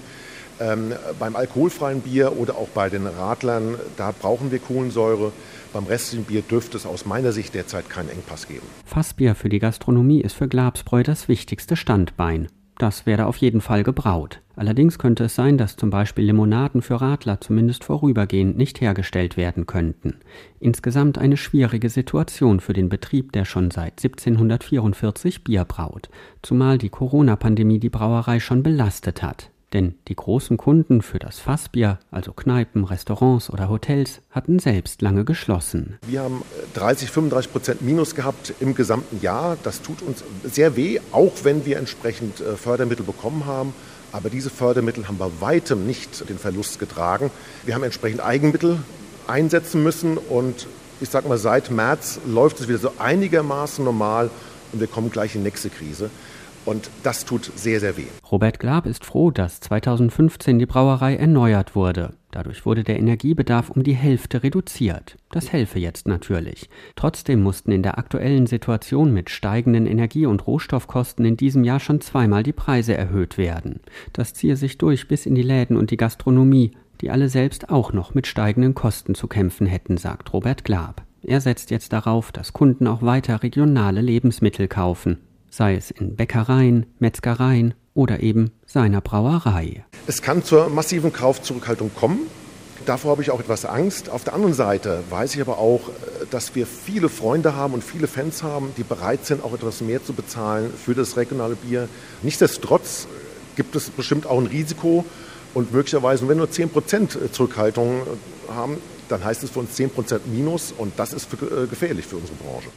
Ähm, 0.60 0.93
beim 1.20 1.36
alkoholfreien 1.36 2.02
Bier 2.02 2.38
oder 2.38 2.56
auch 2.56 2.70
bei 2.70 2.89
den 2.89 3.06
Radlern, 3.06 3.76
da 3.96 4.12
brauchen 4.12 4.52
wir 4.52 4.60
Kohlensäure. 4.60 5.32
Beim 5.74 5.86
restlichen 5.86 6.26
Bier 6.26 6.41
dürfte 6.41 6.78
es 6.78 6.86
aus 6.86 7.06
meiner 7.06 7.32
Sicht 7.32 7.54
derzeit 7.54 7.89
keinen 7.89 8.10
Engpass 8.10 8.48
geben. 8.48 8.65
Fassbier 8.86 9.36
für 9.36 9.50
die 9.50 9.60
Gastronomie 9.60 10.22
ist 10.22 10.34
für 10.34 10.48
Glabsbräu 10.48 11.04
das 11.04 11.28
wichtigste 11.28 11.76
Standbein. 11.76 12.48
Das 12.78 13.08
werde 13.08 13.26
auf 13.26 13.38
jeden 13.38 13.62
Fall 13.62 13.84
gebraut. 13.84 14.41
Allerdings 14.56 15.00
könnte 15.00 15.26
es 15.26 15.36
sein, 15.36 15.58
dass 15.58 15.78
zum 15.78 15.89
Beispiel 15.89 16.26
Limonaden 16.26 16.84
für 16.84 17.02
Radler 17.02 17.41
zumindest 17.41 17.84
vorübergehend 17.84 18.56
nicht 18.56 18.82
hergestellt 18.82 19.36
werden 19.36 19.65
könnten. 19.65 20.17
Insgesamt 20.60 21.17
eine 21.17 21.38
schwierige 21.38 21.89
Situation 21.89 22.60
für 22.60 22.74
den 22.74 22.89
Betrieb, 22.89 23.32
der 23.32 23.46
schon 23.46 23.72
seit 23.72 24.04
1744 24.04 25.43
Bier 25.43 25.65
braut, 25.65 26.10
zumal 26.43 26.78
die 26.78 26.89
Corona-Pandemie 26.89 27.80
die 27.80 27.89
Brauerei 27.89 28.39
schon 28.39 28.62
belastet 28.62 29.24
hat. 29.24 29.52
Denn 29.73 29.95
die 30.08 30.15
großen 30.15 30.56
Kunden 30.56 31.01
für 31.01 31.19
das 31.19 31.39
Fassbier, 31.39 31.99
also 32.10 32.32
Kneipen, 32.32 32.86
Restaurants 32.86 33.49
oder 33.49 33.67
Hotels, 33.67 34.21
hatten 34.32 34.60
selbst 34.60 35.01
lange 35.01 35.25
geschlossen. 35.25 35.97
Wir 36.08 36.21
haben 36.21 36.41
30, 36.73 37.12
35 37.12 37.51
Prozent 37.51 37.82
Minus 37.82 38.15
gehabt 38.15 38.53
im 38.62 38.75
gesamten 38.75 39.21
Jahr. 39.21 39.58
Das 39.63 39.82
tut 39.82 40.01
uns 40.01 40.23
sehr 40.43 40.77
weh, 40.77 40.99
auch 41.12 41.34
wenn 41.43 41.65
wir 41.65 41.77
entsprechend 41.77 42.39
äh, 42.39 42.56
Fördermittel 42.56 43.06
bekommen 43.06 43.45
haben. 43.45 43.73
Aber 44.13 44.30
diese 44.30 44.49
Fördermittel 44.49 45.10
haben 45.10 45.17
bei 45.17 45.30
weitem 45.41 45.86
nicht 45.86 46.30
den 46.30 46.39
Verlust 46.39 46.80
getragen. 46.80 47.30
Wir 47.65 47.75
haben 47.75 47.84
entsprechend 47.84 48.21
Eigenmittel 48.21 48.80
einsetzen 49.27 49.84
müssen 49.84 50.17
und 50.17 50.67
ich 51.01 51.10
sage 51.10 51.27
mal, 51.27 51.38
seit 51.38 51.69
März 51.69 52.21
läuft 52.25 52.62
es 52.62 52.69
wieder 52.69 52.80
so 52.80 52.93
einigermaßen 52.97 53.84
normal 53.84 54.30
und 54.71 54.80
wir 54.80 54.88
kommen 54.88 55.12
gleich 55.12 55.36
in 55.36 55.41
die 55.41 55.49
nächste 55.49 55.69
Krise. 55.69 56.10
Und 56.67 56.89
das 57.01 57.23
tut 57.23 57.45
sehr, 57.56 57.80
sehr 57.80 57.95
weh. 57.95 58.08
Robert 58.30 58.60
Glab 58.60 58.88
ist 58.88 59.06
froh, 59.06 59.32
dass 59.32 59.62
2015 59.62 60.60
die 60.60 60.65
Brauerei 60.65 61.15
erneuert 61.15 61.77
wurde. 61.77 62.15
Dadurch 62.32 62.65
wurde 62.65 62.84
der 62.84 62.99
Energiebedarf 62.99 63.69
um 63.69 63.84
die 63.84 63.95
Hälfte 63.95 64.43
reduziert. 64.43 65.15
Das 65.32 65.53
helfe 65.53 65.80
jetzt 65.80 66.10
natürlich. 66.10 66.69
Trotzdem 66.97 67.41
mussten 67.41 67.71
in 67.71 67.84
der 67.84 67.97
aktuellen 67.97 68.47
Situation 68.47 69.13
mit 69.13 69.30
steigenden 69.30 69.86
Energie- 69.86 70.25
und 70.25 70.45
Rohstoffkosten 70.45 71.23
in 71.23 71.38
diesem 71.38 71.63
Jahr 71.63 71.80
schon 71.80 72.01
zweimal 72.01 72.43
die 72.43 72.51
Preise 72.51 72.97
erhöht 72.97 73.38
werden. 73.38 73.80
Das 74.12 74.34
ziehe 74.34 74.58
sich 74.58 74.77
durch 74.77 75.08
bis 75.08 75.25
in 75.25 75.36
die 75.36 75.43
Läden 75.43 75.77
und 75.77 75.89
die 75.89 75.97
Gastronomie, 75.97 76.71
die 76.99 77.12
alle 77.12 77.30
selbst 77.30 77.69
auch 77.69 77.93
noch 77.93 78.13
mit 78.13 78.27
steigenden 78.27 78.75
Kosten 78.75 79.15
zu 79.15 79.27
kämpfen 79.27 79.67
hätten, 79.67 79.95
sagt 79.95 80.34
Robert 80.34 80.65
Glab. 80.65 81.03
Er 81.23 81.39
setzt 81.39 81.71
jetzt 81.71 81.93
darauf, 81.93 82.34
dass 82.34 82.51
Kunden 82.51 82.88
auch 82.88 83.03
weiter 83.03 83.41
regionale 83.41 84.01
Lebensmittel 84.01 84.67
kaufen 84.67 85.19
sei 85.50 85.76
es 85.76 85.92
in 85.92 86.16
Bäckereien, 86.16 86.86
Metzgereien 87.00 87.74
oder 87.94 88.22
eben 88.22 88.52
seiner 88.66 89.02
Brauerei. 89.02 89.84
Es 90.06 90.22
kann 90.22 90.44
zur 90.44 90.70
massiven 90.70 91.12
Kaufzurückhaltung 91.12 91.92
kommen. 91.96 92.20
Davor 92.86 93.12
habe 93.12 93.22
ich 93.22 93.32
auch 93.32 93.40
etwas 93.40 93.66
Angst. 93.66 94.10
Auf 94.10 94.24
der 94.24 94.34
anderen 94.34 94.54
Seite 94.54 95.04
weiß 95.10 95.36
ich 95.36 95.42
aber 95.42 95.58
auch, 95.58 95.90
dass 96.30 96.56
wir 96.56 96.66
viele 96.66 97.10
Freunde 97.10 97.56
haben 97.56 97.74
und 97.74 97.84
viele 97.84 98.08
Fans 98.08 98.44
haben, 98.44 98.70
die 98.78 98.84
bereit 98.84 99.26
sind, 99.26 99.44
auch 99.44 99.54
etwas 99.54 99.82
mehr 99.82 100.04
zu 100.04 100.14
bezahlen 100.14 100.72
für 100.74 100.94
das 100.94 101.18
regionale 101.18 101.56
Bier. 101.56 101.90
Nichtsdestotrotz 102.22 103.08
gibt 103.56 103.76
es 103.76 103.90
bestimmt 103.90 104.26
auch 104.26 104.40
ein 104.40 104.46
Risiko 104.46 105.04
und 105.54 105.74
möglicherweise, 105.74 106.22
wenn 106.22 106.30
wir 106.30 106.36
nur 106.36 106.48
10% 106.48 107.32
Zurückhaltung 107.32 108.02
haben, 108.48 108.78
dann 109.10 109.24
heißt 109.24 109.44
es 109.44 109.50
für 109.50 109.60
uns 109.60 109.78
10% 109.78 110.20
Minus 110.32 110.72
und 110.78 110.94
das 110.98 111.14
ist 111.14 111.34
äh, 111.34 111.68
gefährlich 111.68 112.06
für 112.06 112.18
unsere 112.18 112.38
Branche. 112.38 112.70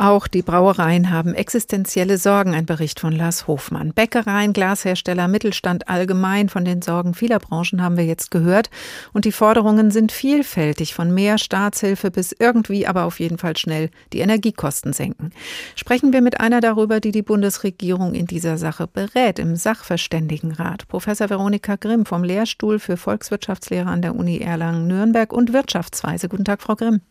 Auch 0.00 0.28
die 0.28 0.40
Brauereien 0.40 1.10
haben 1.10 1.34
existenzielle 1.34 2.16
Sorgen, 2.16 2.54
ein 2.54 2.64
Bericht 2.64 3.00
von 3.00 3.12
Lars 3.12 3.46
Hofmann. 3.46 3.92
Bäckereien, 3.92 4.54
Glashersteller, 4.54 5.28
Mittelstand 5.28 5.90
allgemein, 5.90 6.48
von 6.48 6.64
den 6.64 6.80
Sorgen 6.80 7.12
vieler 7.12 7.38
Branchen 7.38 7.82
haben 7.82 7.98
wir 7.98 8.06
jetzt 8.06 8.30
gehört. 8.30 8.70
Und 9.12 9.26
die 9.26 9.30
Forderungen 9.30 9.90
sind 9.90 10.10
vielfältig, 10.10 10.94
von 10.94 11.12
mehr 11.12 11.36
Staatshilfe 11.36 12.10
bis 12.10 12.32
irgendwie, 12.32 12.86
aber 12.86 13.04
auf 13.04 13.20
jeden 13.20 13.36
Fall 13.36 13.58
schnell 13.58 13.90
die 14.14 14.20
Energiekosten 14.20 14.94
senken. 14.94 15.32
Sprechen 15.76 16.14
wir 16.14 16.22
mit 16.22 16.40
einer 16.40 16.62
darüber, 16.62 17.00
die 17.00 17.12
die 17.12 17.20
Bundesregierung 17.20 18.14
in 18.14 18.24
dieser 18.24 18.56
Sache 18.56 18.86
berät, 18.86 19.38
im 19.38 19.54
Sachverständigenrat. 19.54 20.88
Professor 20.88 21.28
Veronika 21.28 21.76
Grimm 21.76 22.06
vom 22.06 22.24
Lehrstuhl 22.24 22.78
für 22.78 22.96
Volkswirtschaftslehre 22.96 23.90
an 23.90 24.00
der 24.00 24.16
Uni 24.16 24.38
Erlangen-Nürnberg 24.38 25.30
und 25.30 25.52
Wirtschaftsweise. 25.52 26.30
Guten 26.30 26.46
Tag, 26.46 26.62
Frau 26.62 26.74
Grimm. 26.74 27.02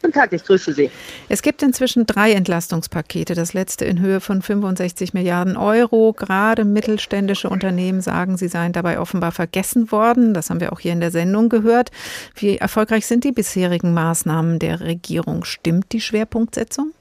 Guten 0.00 0.12
Tag, 0.12 0.32
ich 0.32 0.44
grüße 0.44 0.72
Sie. 0.72 0.90
Es 1.28 1.42
gibt 1.42 1.62
inzwischen 1.62 2.06
drei 2.06 2.32
Entlastungspakete, 2.32 3.34
das 3.34 3.52
letzte 3.52 3.84
in 3.84 4.00
Höhe 4.00 4.20
von 4.20 4.42
65 4.42 5.12
Milliarden 5.12 5.56
Euro. 5.56 6.12
Gerade 6.12 6.64
mittelständische 6.64 7.50
Unternehmen 7.50 8.00
sagen, 8.00 8.36
sie 8.36 8.46
seien 8.46 8.72
dabei 8.72 9.00
offenbar 9.00 9.32
vergessen 9.32 9.90
worden. 9.90 10.34
Das 10.34 10.50
haben 10.50 10.60
wir 10.60 10.72
auch 10.72 10.78
hier 10.78 10.92
in 10.92 11.00
der 11.00 11.10
Sendung 11.10 11.48
gehört. 11.48 11.90
Wie 12.36 12.58
erfolgreich 12.58 13.06
sind 13.06 13.24
die 13.24 13.32
bisherigen 13.32 13.92
Maßnahmen 13.92 14.60
der 14.60 14.80
Regierung? 14.80 15.44
Stimmt 15.44 15.90
die 15.92 16.00
Schwerpunktsetzung? 16.00 16.92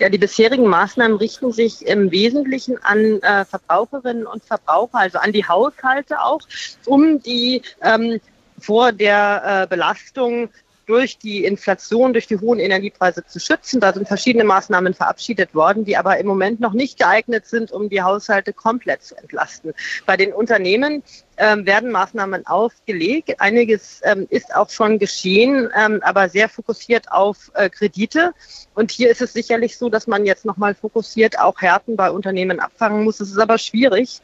Ja, 0.00 0.08
die 0.08 0.18
bisherigen 0.18 0.66
Maßnahmen 0.66 1.18
richten 1.18 1.52
sich 1.52 1.86
im 1.86 2.10
Wesentlichen 2.10 2.82
an 2.82 3.20
äh, 3.22 3.44
Verbraucherinnen 3.44 4.26
und 4.26 4.42
Verbraucher, 4.42 4.98
also 4.98 5.18
an 5.18 5.32
die 5.32 5.46
Haushalte 5.46 6.20
auch, 6.20 6.40
um 6.86 7.22
die 7.22 7.62
ähm, 7.82 8.20
vor 8.58 8.90
der 8.90 9.42
äh, 9.44 9.66
Belastung 9.68 10.48
durch 10.86 11.18
die 11.18 11.44
Inflation, 11.44 12.12
durch 12.12 12.28
die 12.28 12.38
hohen 12.38 12.60
Energiepreise 12.60 13.24
zu 13.26 13.40
schützen. 13.40 13.80
Da 13.80 13.92
sind 13.92 14.06
verschiedene 14.06 14.44
Maßnahmen 14.44 14.94
verabschiedet 14.94 15.54
worden, 15.54 15.84
die 15.84 15.96
aber 15.96 16.18
im 16.18 16.26
Moment 16.26 16.60
noch 16.60 16.72
nicht 16.72 16.98
geeignet 16.98 17.46
sind, 17.46 17.72
um 17.72 17.88
die 17.88 18.02
Haushalte 18.02 18.52
komplett 18.52 19.02
zu 19.02 19.16
entlasten. 19.16 19.74
Bei 20.06 20.16
den 20.16 20.32
Unternehmen 20.32 21.02
ähm, 21.38 21.66
werden 21.66 21.90
Maßnahmen 21.90 22.46
aufgelegt. 22.46 23.40
Einiges 23.40 24.00
ähm, 24.04 24.26
ist 24.30 24.54
auch 24.54 24.70
schon 24.70 24.98
geschehen, 24.98 25.68
ähm, 25.76 26.00
aber 26.02 26.28
sehr 26.28 26.48
fokussiert 26.48 27.10
auf 27.10 27.50
äh, 27.54 27.68
Kredite. 27.68 28.32
Und 28.74 28.92
hier 28.92 29.10
ist 29.10 29.20
es 29.20 29.32
sicherlich 29.32 29.76
so, 29.76 29.88
dass 29.88 30.06
man 30.06 30.24
jetzt 30.24 30.44
nochmal 30.44 30.74
fokussiert 30.74 31.38
auch 31.38 31.60
Härten 31.60 31.96
bei 31.96 32.10
Unternehmen 32.10 32.60
abfangen 32.60 33.02
muss. 33.02 33.20
Es 33.20 33.30
ist 33.30 33.38
aber 33.38 33.58
schwierig, 33.58 34.20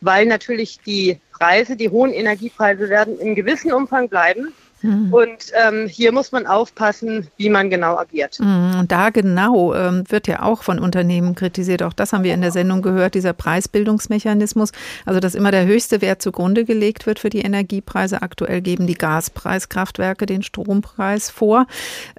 weil 0.00 0.26
natürlich 0.26 0.78
die 0.86 1.18
Preise, 1.32 1.76
die 1.76 1.88
hohen 1.88 2.12
Energiepreise 2.12 2.88
werden 2.88 3.18
in 3.18 3.34
gewissem 3.34 3.72
Umfang 3.72 4.08
bleiben. 4.08 4.52
Mhm. 4.84 5.12
Und 5.12 5.52
ähm, 5.54 5.86
hier 5.88 6.12
muss 6.12 6.30
man 6.30 6.46
aufpassen, 6.46 7.28
wie 7.38 7.48
man 7.48 7.70
genau 7.70 7.96
agiert. 7.96 8.38
Mhm. 8.38 8.80
Und 8.80 8.92
da 8.92 9.08
genau 9.08 9.74
ähm, 9.74 10.04
wird 10.08 10.26
ja 10.28 10.42
auch 10.42 10.62
von 10.62 10.78
Unternehmen 10.78 11.34
kritisiert. 11.34 11.82
Auch 11.82 11.94
das 11.94 12.12
haben 12.12 12.22
wir 12.22 12.34
in 12.34 12.42
der 12.42 12.50
Sendung 12.50 12.82
gehört, 12.82 13.14
dieser 13.14 13.32
Preisbildungsmechanismus. 13.32 14.72
Also, 15.06 15.20
dass 15.20 15.34
immer 15.34 15.50
der 15.50 15.64
höchste 15.64 16.02
Wert 16.02 16.20
zugrunde 16.20 16.66
gelegt 16.66 17.06
wird 17.06 17.18
für 17.18 17.30
die 17.30 17.40
Energiepreise. 17.40 18.20
Aktuell 18.20 18.60
geben 18.60 18.86
die 18.86 18.94
Gaspreiskraftwerke 18.94 20.26
den 20.26 20.42
Strompreis 20.42 21.30
vor. 21.30 21.66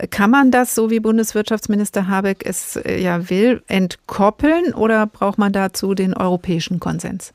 Kann 0.10 0.32
man 0.32 0.50
das, 0.50 0.74
so 0.74 0.90
wie 0.90 1.00
Bundeswirtschaftsminister 1.00 2.08
Habeck 2.08 2.44
es 2.46 2.78
äh, 2.78 3.00
ja 3.00 3.30
will, 3.30 3.62
entkoppeln 3.68 4.74
oder 4.74 5.06
braucht 5.06 5.38
man 5.38 5.54
dazu 5.54 5.94
den 5.94 6.16
europäischen 6.16 6.80
Konsens? 6.80 7.34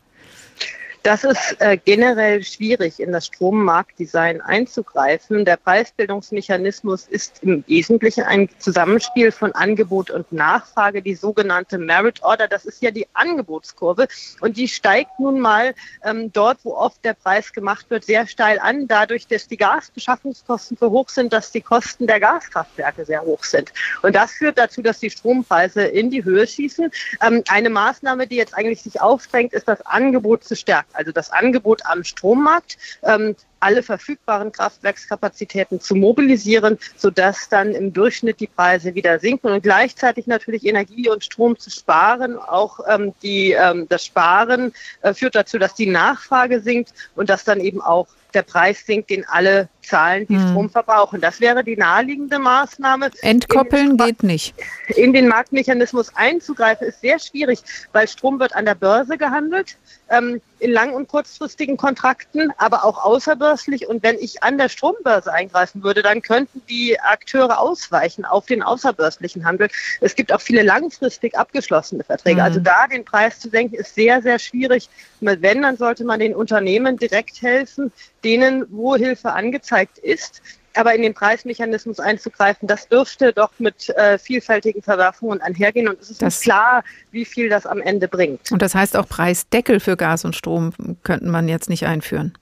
Das 1.03 1.25
ist 1.25 1.57
äh, 1.61 1.79
generell 1.79 2.43
schwierig, 2.43 3.01
in 3.01 3.11
das 3.11 3.27
Strommarktdesign 3.27 4.43
einzugreifen. 4.43 5.47
Der 5.47 5.57
Preisbildungsmechanismus 5.57 7.07
ist 7.07 7.43
im 7.43 7.65
Wesentlichen 7.67 8.25
ein 8.25 8.51
Zusammenspiel 8.59 9.33
von 9.33 9.53
Angebot 9.53 10.11
und 10.11 10.31
Nachfrage, 10.31 11.01
die 11.01 11.15
sogenannte 11.15 11.79
Merit 11.79 12.23
Order. 12.23 12.49
Das 12.49 12.67
ist 12.67 12.83
ja 12.83 12.91
die 12.91 13.07
Angebotskurve 13.15 14.09
und 14.43 14.59
die 14.59 14.69
steigt 14.69 15.19
nun 15.19 15.41
mal 15.41 15.75
ähm, 16.05 16.31
dort, 16.33 16.59
wo 16.65 16.75
oft 16.75 17.03
der 17.03 17.15
Preis 17.15 17.55
gemacht 17.55 17.87
wird, 17.89 18.05
sehr 18.05 18.27
steil 18.27 18.59
an, 18.59 18.87
dadurch, 18.87 19.27
dass 19.27 19.49
die 19.49 19.57
Gasbeschaffungskosten 19.57 20.77
so 20.79 20.91
hoch 20.91 21.09
sind, 21.09 21.33
dass 21.33 21.51
die 21.51 21.63
Kosten 21.63 22.09
der 22.09 22.21
Gaskraftwerke 22.21 23.07
sehr 23.07 23.23
hoch 23.23 23.45
sind. 23.45 23.73
Und 24.03 24.15
das 24.15 24.33
führt 24.33 24.59
dazu, 24.59 24.83
dass 24.83 25.01
die 25.01 25.09
Strompreise 25.09 25.83
in 25.83 26.11
die 26.11 26.25
Höhe 26.25 26.47
schießen. 26.47 26.91
Ähm, 27.27 27.43
eine 27.49 27.71
Maßnahme, 27.71 28.27
die 28.27 28.37
jetzt 28.37 28.55
eigentlich 28.55 28.83
sich 28.83 29.01
aufdrängt, 29.01 29.55
ist 29.55 29.67
das 29.67 29.81
Angebot 29.87 30.45
zu 30.45 30.55
stärken 30.55 30.90
also 30.93 31.13
das 31.13 31.31
Angebot 31.31 31.85
am 31.87 32.05
Strommarkt, 32.05 32.79
ähm, 33.03 33.37
alle 33.61 33.83
verfügbaren 33.83 34.53
Kraftwerkskapazitäten 34.53 35.81
zu 35.81 35.95
mobilisieren, 35.95 36.79
sodass 36.97 37.49
dann 37.49 37.73
im 37.73 37.93
Durchschnitt 37.93 38.41
die 38.41 38.47
Preise 38.47 38.95
wieder 38.95 39.19
sinken 39.19 39.49
und 39.49 39.63
gleichzeitig 39.63 40.27
natürlich 40.27 40.67
Energie 40.67 41.09
und 41.09 41.25
Strom 41.25 41.59
zu 41.59 41.71
sparen. 41.71 42.37
Auch 42.37 42.81
ähm, 42.89 43.13
die, 43.23 43.53
ähm, 43.53 43.87
das 43.89 44.05
Sparen 44.05 44.73
äh, 45.03 45.15
führt 45.15 45.35
dazu, 45.35 45.59
dass 45.59 45.75
die 45.75 45.87
Nachfrage 45.87 46.61
sinkt 46.61 46.93
und 47.15 47.31
dass 47.31 47.45
dann 47.45 47.61
eben 47.61 47.81
auch 47.81 48.09
der 48.35 48.43
Preis 48.43 48.87
sinkt, 48.87 49.11
den 49.11 49.27
alle 49.27 49.69
zahlen, 49.83 50.27
die 50.29 50.37
hm. 50.37 50.49
Strom 50.49 50.71
verbrauchen. 50.71 51.21
Das 51.21 51.41
wäre 51.41 51.65
die 51.65 51.77
naheliegende 51.77 52.39
Maßnahme. 52.39 53.11
Entkoppeln 53.23 53.97
geht 53.97 54.23
nicht. 54.23 54.55
In 54.89 55.13
den 55.13 55.29
Marktmechanismus 55.29 56.15
einzugreifen 56.15 56.87
ist 56.87 57.01
sehr 57.01 57.19
schwierig, 57.19 57.61
weil 57.93 58.07
Strom 58.09 58.39
wird 58.39 58.55
an 58.55 58.65
der 58.65 58.75
Börse 58.75 59.19
gehandelt, 59.19 59.77
ähm, 60.09 60.41
in 60.59 60.71
lang- 60.71 60.93
und 60.93 61.09
kurzfristigen 61.09 61.77
Kontrakten, 61.77 62.53
aber 62.59 62.85
auch 62.85 63.05
außerbörslich. 63.05 63.50
Und 63.89 64.03
wenn 64.03 64.17
ich 64.19 64.43
an 64.43 64.59
der 64.59 64.69
Strombörse 64.69 65.33
eingreifen 65.33 65.83
würde, 65.83 66.03
dann 66.03 66.23
könnten 66.23 66.63
die 66.69 66.99
Akteure 67.01 67.59
ausweichen 67.59 68.25
auf 68.25 68.47
den 68.47 68.63
außerbörslichen 68.63 69.45
Handel. 69.45 69.69
Es 70.01 70.15
gibt 70.15 70.33
auch 70.33 70.41
viele 70.41 70.63
langfristig 70.63 71.37
abgeschlossene 71.37 72.05
Verträge. 72.05 72.37
Mhm. 72.37 72.45
Also 72.45 72.61
da 72.61 72.87
den 72.87 73.05
Preis 73.05 73.41
zu 73.41 73.49
senken, 73.49 73.77
ist 73.77 73.95
sehr, 73.95 74.23
sehr 74.23 74.39
schwierig. 74.39 74.89
Wenn, 75.21 75.63
dann 75.63 75.77
sollte 75.77 76.05
man 76.05 76.21
den 76.21 76.35
Unternehmen 76.35 76.97
direkt 76.97 77.43
helfen, 77.43 77.93
denen, 78.25 78.67
wo 78.71 78.97
Hilfe 78.97 79.33
angezeigt 79.33 79.99
ist. 79.99 80.43
Aber 80.75 80.95
in 80.95 81.03
den 81.03 81.15
Preismechanismus 81.15 81.99
einzugreifen, 81.99 82.69
das 82.69 82.89
dürfte 82.89 83.33
doch 83.33 83.51
mit 83.59 83.89
äh, 83.91 84.19
vielfältigen 84.19 84.83
Verwerfungen 84.83 85.41
einhergehen. 85.41 85.89
Und 85.89 86.01
es 86.01 86.11
ist 86.11 86.23
das, 86.23 86.41
klar, 86.41 86.85
wie 87.11 87.25
viel 87.25 87.49
das 87.49 87.67
am 87.67 87.81
Ende 87.81 88.07
bringt. 88.07 88.53
Und 88.53 88.63
das 88.63 88.75
heißt 88.77 88.97
auch 88.97 89.09
Preisdeckel 89.09 89.81
für 89.81 89.97
Gas 89.97 90.25
und 90.25 90.37
Strom 90.37 90.73
könnten 91.03 91.29
man 91.29 91.49
jetzt 91.49 91.69
nicht 91.69 91.87
einführen. 91.87 92.35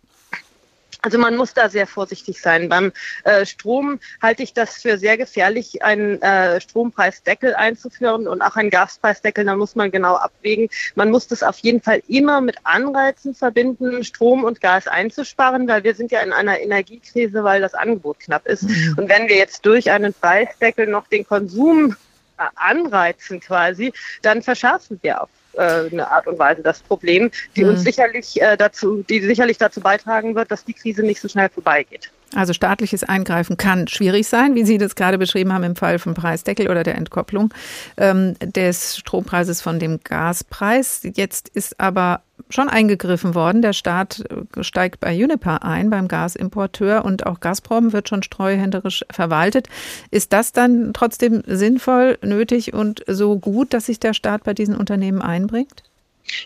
Also 1.01 1.18
man 1.18 1.36
muss 1.36 1.55
da 1.55 1.68
sehr 1.68 1.86
vorsichtig 1.86 2.40
sein. 2.40 2.68
Beim 2.68 2.92
äh, 3.24 3.46
Strom 3.46 4.01
halte 4.20 4.42
ich 4.42 4.53
das 4.53 4.82
für 4.82 4.99
sehr 4.99 5.16
gefährlich, 5.16 5.82
einen 5.82 6.20
äh, 6.22 6.61
Strompreisdeckel 6.61 7.55
einzuführen 7.55 8.26
und 8.26 8.42
auch 8.42 8.57
einen 8.57 8.70
Gaspreisdeckel. 8.70 9.44
Da 9.44 9.55
muss 9.55 9.76
man 9.76 9.90
genau 9.90 10.16
abwägen. 10.16 10.68
Man 10.96 11.11
muss 11.11 11.28
das 11.28 11.42
auf 11.42 11.59
jeden 11.61 11.80
Fall 11.80 12.03
immer 12.09 12.40
mit 12.40 12.57
Anreizen 12.64 13.34
verbinden, 13.34 14.03
Strom 14.03 14.42
und 14.42 14.61
Gas 14.61 14.88
einzusparen, 14.88 15.68
weil 15.68 15.84
wir 15.84 15.94
sind 15.94 16.11
ja 16.11 16.20
in 16.20 16.32
einer 16.32 16.59
Energiekrise, 16.59 17.44
weil 17.44 17.61
das 17.61 17.74
Angebot 17.74 18.18
knapp 18.20 18.46
ist. 18.46 18.64
Mhm. 18.64 18.94
Und 18.99 19.09
wenn 19.09 19.28
wir 19.28 19.36
jetzt 19.36 19.64
durch 19.66 19.90
einen 19.90 20.12
Preisdeckel 20.14 20.88
noch 20.88 21.07
den 21.07 21.26
Konsum 21.26 21.96
äh, 22.38 22.42
anreizen 22.57 23.40
quasi, 23.40 23.92
dann 24.22 24.42
verschärfen 24.42 24.99
wir 25.03 25.22
auf 25.22 25.28
äh, 25.28 25.38
eine 25.62 26.11
Art 26.11 26.26
und 26.26 26.38
Weise 26.38 26.62
das 26.62 26.80
Problem, 26.80 27.30
die 27.56 27.64
mhm. 27.64 27.70
uns 27.70 27.82
sicherlich 27.82 28.40
äh, 28.40 28.56
dazu, 28.56 29.04
die 29.09 29.20
sicherlich 29.20 29.59
dazu 29.59 29.80
beitragen 29.80 30.34
wird, 30.34 30.50
dass 30.50 30.64
die 30.64 30.74
Krise 30.74 31.02
nicht 31.02 31.20
so 31.20 31.28
schnell 31.28 31.48
vorbeigeht. 31.48 32.11
Also 32.35 32.53
staatliches 32.53 33.05
Eingreifen 33.05 33.57
kann 33.57 33.89
schwierig 33.89 34.29
sein, 34.29 34.55
wie 34.55 34.64
Sie 34.64 34.76
das 34.76 34.95
gerade 34.95 35.16
beschrieben 35.16 35.53
haben 35.53 35.64
im 35.64 35.76
Fall 35.76 35.99
vom 35.99 36.14
Preisdeckel 36.14 36.68
oder 36.68 36.83
der 36.83 36.97
Entkopplung 36.97 37.55
ähm, 37.97 38.35
des 38.41 38.99
Strompreises 38.99 39.62
von 39.62 39.79
dem 39.79 40.01
Gaspreis. 40.05 41.01
Jetzt 41.14 41.49
ist 41.49 41.81
aber 41.81 42.20
schon 42.51 42.68
eingegriffen 42.68 43.35
worden. 43.35 43.62
Der 43.62 43.72
Staat 43.72 44.20
äh, 44.20 44.62
steigt 44.62 45.01
bei 45.01 45.14
Uniper 45.16 45.64
ein, 45.64 45.89
beim 45.89 46.07
Gasimporteur 46.07 47.05
und 47.05 47.26
auch 47.26 47.41
Gazprom 47.41 47.93
wird 47.93 48.09
schon 48.09 48.22
streuhänderisch 48.22 49.05
verwaltet. 49.11 49.68
Ist 50.11 50.33
das 50.33 50.53
dann 50.53 50.93
trotzdem 50.93 51.43
sinnvoll, 51.47 52.18
nötig 52.22 52.74
und 52.74 53.03
so 53.07 53.39
gut, 53.39 53.72
dass 53.72 53.87
sich 53.87 54.01
der 54.01 54.12
Staat 54.12 54.45
bei 54.45 54.53
diesen 54.53 54.76
Unternehmen 54.76 55.22
einbringt? 55.22 55.83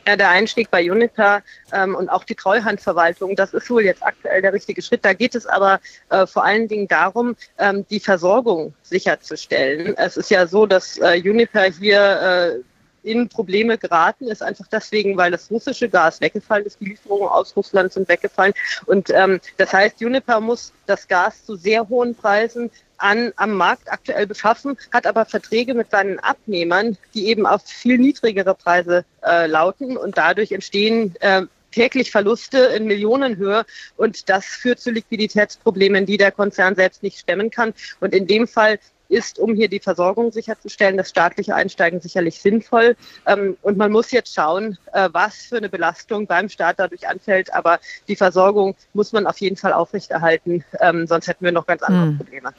Ja, 0.06 0.16
der 0.16 0.30
Einstieg 0.30 0.70
bei 0.70 0.90
Uniper 0.90 1.42
ähm, 1.72 1.94
und 1.94 2.08
auch 2.08 2.24
die 2.24 2.34
Treuhandverwaltung, 2.34 3.36
das 3.36 3.52
ist 3.52 3.70
wohl 3.70 3.84
jetzt 3.84 4.02
aktuell 4.02 4.42
der 4.42 4.52
richtige 4.52 4.82
Schritt. 4.82 5.04
Da 5.04 5.12
geht 5.12 5.34
es 5.34 5.46
aber 5.46 5.80
äh, 6.10 6.26
vor 6.26 6.44
allen 6.44 6.68
Dingen 6.68 6.88
darum, 6.88 7.36
ähm, 7.58 7.86
die 7.88 8.00
Versorgung 8.00 8.74
sicherzustellen. 8.82 9.96
Es 9.96 10.16
ist 10.16 10.30
ja 10.30 10.46
so, 10.46 10.66
dass 10.66 10.98
äh, 10.98 11.20
Uniper 11.24 11.64
hier 11.64 12.60
äh, 12.60 12.71
in 13.02 13.28
Probleme 13.28 13.78
geraten 13.78 14.28
ist, 14.28 14.42
einfach 14.42 14.66
deswegen, 14.70 15.16
weil 15.16 15.30
das 15.30 15.50
russische 15.50 15.88
Gas 15.88 16.20
weggefallen 16.20 16.66
ist, 16.66 16.80
die 16.80 16.86
Lieferungen 16.86 17.28
aus 17.28 17.56
Russland 17.56 17.92
sind 17.92 18.08
weggefallen. 18.08 18.54
Und 18.86 19.10
ähm, 19.10 19.40
das 19.56 19.72
heißt, 19.72 20.00
Uniper 20.00 20.40
muss 20.40 20.72
das 20.86 21.08
Gas 21.08 21.44
zu 21.44 21.56
sehr 21.56 21.88
hohen 21.88 22.14
Preisen 22.14 22.70
an, 22.98 23.32
am 23.36 23.54
Markt 23.56 23.90
aktuell 23.90 24.26
beschaffen, 24.26 24.76
hat 24.92 25.06
aber 25.06 25.24
Verträge 25.24 25.74
mit 25.74 25.90
seinen 25.90 26.18
Abnehmern, 26.20 26.96
die 27.14 27.26
eben 27.26 27.46
auf 27.46 27.62
viel 27.64 27.98
niedrigere 27.98 28.54
Preise 28.54 29.04
äh, 29.24 29.46
lauten 29.46 29.96
und 29.96 30.16
dadurch 30.16 30.52
entstehen 30.52 31.14
äh, 31.20 31.42
täglich 31.72 32.10
Verluste 32.10 32.58
in 32.58 32.84
Millionenhöhe 32.84 33.64
und 33.96 34.28
das 34.28 34.44
führt 34.44 34.78
zu 34.78 34.90
Liquiditätsproblemen, 34.90 36.06
die 36.06 36.18
der 36.18 36.30
Konzern 36.30 36.74
selbst 36.74 37.02
nicht 37.02 37.18
stemmen 37.18 37.50
kann. 37.50 37.74
Und 38.00 38.14
in 38.14 38.26
dem 38.26 38.46
Fall 38.46 38.78
ist, 39.12 39.38
um 39.38 39.54
hier 39.54 39.68
die 39.68 39.80
Versorgung 39.80 40.32
sicherzustellen, 40.32 40.96
das 40.96 41.10
staatliche 41.10 41.54
Einsteigen 41.54 42.00
sicherlich 42.00 42.40
sinnvoll. 42.40 42.96
Ähm, 43.26 43.56
und 43.62 43.76
man 43.76 43.92
muss 43.92 44.10
jetzt 44.10 44.34
schauen, 44.34 44.78
äh, 44.92 45.08
was 45.12 45.36
für 45.36 45.58
eine 45.58 45.68
Belastung 45.68 46.26
beim 46.26 46.48
Staat 46.48 46.78
dadurch 46.78 47.06
anfällt. 47.06 47.52
Aber 47.52 47.78
die 48.08 48.16
Versorgung 48.16 48.74
muss 48.94 49.12
man 49.12 49.26
auf 49.26 49.38
jeden 49.38 49.56
Fall 49.56 49.72
aufrechterhalten, 49.72 50.64
ähm, 50.80 51.06
sonst 51.06 51.28
hätten 51.28 51.44
wir 51.44 51.52
noch 51.52 51.66
ganz 51.66 51.82
andere 51.82 52.06
hm. 52.06 52.16
Probleme. 52.18 52.52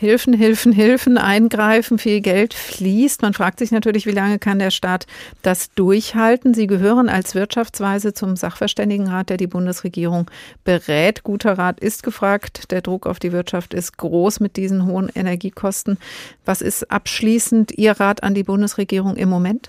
Hilfen, 0.00 0.32
Hilfen, 0.32 0.70
Hilfen 0.70 1.18
eingreifen, 1.18 1.98
viel 1.98 2.20
Geld 2.20 2.54
fließt. 2.54 3.20
Man 3.22 3.34
fragt 3.34 3.58
sich 3.58 3.72
natürlich, 3.72 4.06
wie 4.06 4.12
lange 4.12 4.38
kann 4.38 4.60
der 4.60 4.70
Staat 4.70 5.08
das 5.42 5.72
durchhalten? 5.72 6.54
Sie 6.54 6.68
gehören 6.68 7.08
als 7.08 7.34
Wirtschaftsweise 7.34 8.14
zum 8.14 8.36
Sachverständigenrat, 8.36 9.28
der 9.28 9.38
die 9.38 9.48
Bundesregierung 9.48 10.30
berät. 10.62 11.24
Guter 11.24 11.58
Rat 11.58 11.80
ist 11.80 12.04
gefragt. 12.04 12.70
Der 12.70 12.80
Druck 12.80 13.08
auf 13.08 13.18
die 13.18 13.32
Wirtschaft 13.32 13.74
ist 13.74 13.98
groß 13.98 14.38
mit 14.38 14.56
diesen 14.56 14.86
hohen 14.86 15.10
Energiekosten. 15.12 15.98
Was 16.44 16.62
ist 16.62 16.92
abschließend 16.92 17.72
Ihr 17.72 17.98
Rat 17.98 18.22
an 18.22 18.34
die 18.34 18.44
Bundesregierung 18.44 19.16
im 19.16 19.28
Moment? 19.28 19.68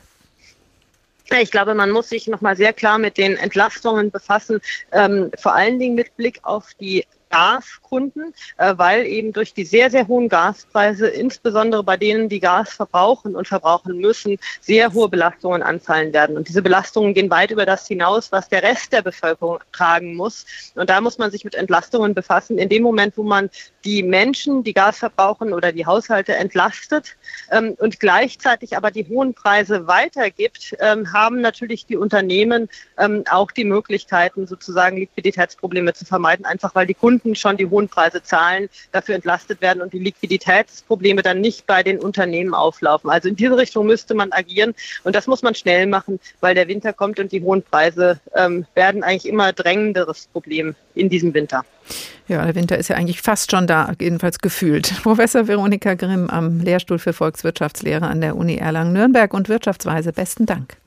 Ich 1.42 1.50
glaube, 1.50 1.74
man 1.74 1.90
muss 1.90 2.10
sich 2.10 2.28
nochmal 2.28 2.56
sehr 2.56 2.74
klar 2.74 3.00
mit 3.00 3.18
den 3.18 3.36
Entlastungen 3.36 4.12
befassen, 4.12 4.62
ähm, 4.92 5.32
vor 5.40 5.56
allen 5.56 5.80
Dingen 5.80 5.96
mit 5.96 6.16
Blick 6.18 6.40
auf 6.44 6.76
die 6.80 7.04
Gaskunden, 7.30 8.34
äh, 8.58 8.74
weil 8.78 9.06
eben 9.06 9.34
durch 9.34 9.54
die 9.54 9.66
sehr, 9.66 9.90
sehr 9.90 10.08
hohen 10.08 10.30
Gaspreise, 10.30 11.08
insbesondere 11.08 11.84
bei 11.84 11.98
denen, 11.98 12.30
die 12.30 12.40
Gas 12.40 12.74
verbrauchen 12.74 13.36
und 13.36 13.48
verbrauchen 13.48 13.98
müssen, 13.98 14.38
sehr 14.62 14.94
hohe 14.94 15.10
Belastungen 15.10 15.64
anfallen 15.64 16.14
werden. 16.14 16.38
Und 16.38 16.48
diese 16.48 16.62
Belastungen 16.62 17.14
gehen 17.14 17.30
weit 17.30 17.52
über 17.52 17.66
das 17.66 17.88
hinaus, 17.88 18.32
was 18.32 18.50
der 18.50 18.64
Rest 18.64 18.94
der 18.94 19.02
Bevölkerung 19.02 19.60
tragen 19.72 20.16
muss. 20.16 20.46
Und 20.76 20.90
da 20.90 21.02
muss 21.02 21.18
man 21.18 21.32
sich 21.32 21.44
mit 21.44 21.56
Entlastungen 21.56 22.14
befassen. 22.14 22.58
In 22.58 22.70
dem 22.70 22.84
Moment, 22.84 23.18
wo 23.18 23.24
man 23.24 23.50
die 23.86 24.04
Menschen, 24.04 24.64
die 24.64 24.74
Gas 24.74 25.00
verbrauchen 25.00 25.54
oder 25.54 25.72
die 25.72 25.86
Haushalte 25.86 26.36
entlastet 26.36 27.16
ähm, 27.52 27.76
und 27.78 28.00
gleichzeitig 28.00 28.76
aber 28.76 28.92
die 28.92 29.08
hohen 29.08 29.34
Preise 29.34 29.88
weitergibt, 29.88 30.76
ähm, 30.80 31.14
haben 31.14 31.42
natürlich 31.42 31.86
die 31.86 31.98
Unternehmen 31.98 32.70
ähm, 32.98 33.24
auch 33.30 33.52
die 33.52 33.64
Möglichkeiten, 33.64 34.48
sozusagen 34.48 34.98
Liquiditätsprobleme 34.98 35.94
zu 35.94 36.06
vermeiden, 36.06 36.46
einfach 36.46 36.76
weil 36.76 36.88
die 36.88 36.94
Kunden 36.94 37.19
schon 37.36 37.58
die 37.58 37.68
hohen 37.68 37.90
Preise 37.90 38.22
zahlen, 38.24 38.70
dafür 38.92 39.16
entlastet 39.16 39.62
werden 39.62 39.82
und 39.82 39.94
die 39.94 40.00
Liquiditätsprobleme 40.00 41.22
dann 41.22 41.42
nicht 41.42 41.66
bei 41.68 41.84
den 41.84 42.00
Unternehmen 42.00 42.54
auflaufen. 42.54 43.10
Also 43.10 43.30
in 43.30 43.36
diese 43.36 43.58
Richtung 43.58 43.86
müsste 43.86 44.14
man 44.14 44.32
agieren 44.32 44.74
und 45.04 45.16
das 45.16 45.28
muss 45.28 45.42
man 45.42 45.56
schnell 45.56 45.88
machen, 45.88 46.20
weil 46.40 46.56
der 46.56 46.68
Winter 46.68 46.94
kommt 46.94 47.20
und 47.20 47.32
die 47.32 47.42
hohen 47.42 47.64
Preise 47.64 48.20
ähm, 48.36 48.66
werden 48.76 49.04
eigentlich 49.04 49.28
immer 49.28 49.54
drängenderes 49.54 50.28
Problem 50.32 50.76
in 50.96 51.10
diesem 51.10 51.34
Winter. 51.34 51.64
Ja, 52.28 52.46
der 52.46 52.54
Winter 52.54 52.78
ist 52.78 52.90
ja 52.90 52.96
eigentlich 52.96 53.22
fast 53.22 53.50
schon 53.50 53.66
da, 53.66 53.94
jedenfalls 54.00 54.40
gefühlt. 54.40 54.94
Professor 55.04 55.48
Veronika 55.48 55.96
Grimm 55.96 56.30
am 56.30 56.60
Lehrstuhl 56.60 57.00
für 57.00 57.14
Volkswirtschaftslehre 57.14 58.06
an 58.06 58.22
der 58.22 58.36
Uni 58.36 58.58
Erlangen-Nürnberg 58.58 59.34
und 59.34 59.50
Wirtschaftsweise. 59.50 60.14
Besten 60.14 60.46
Dank. 60.46 60.78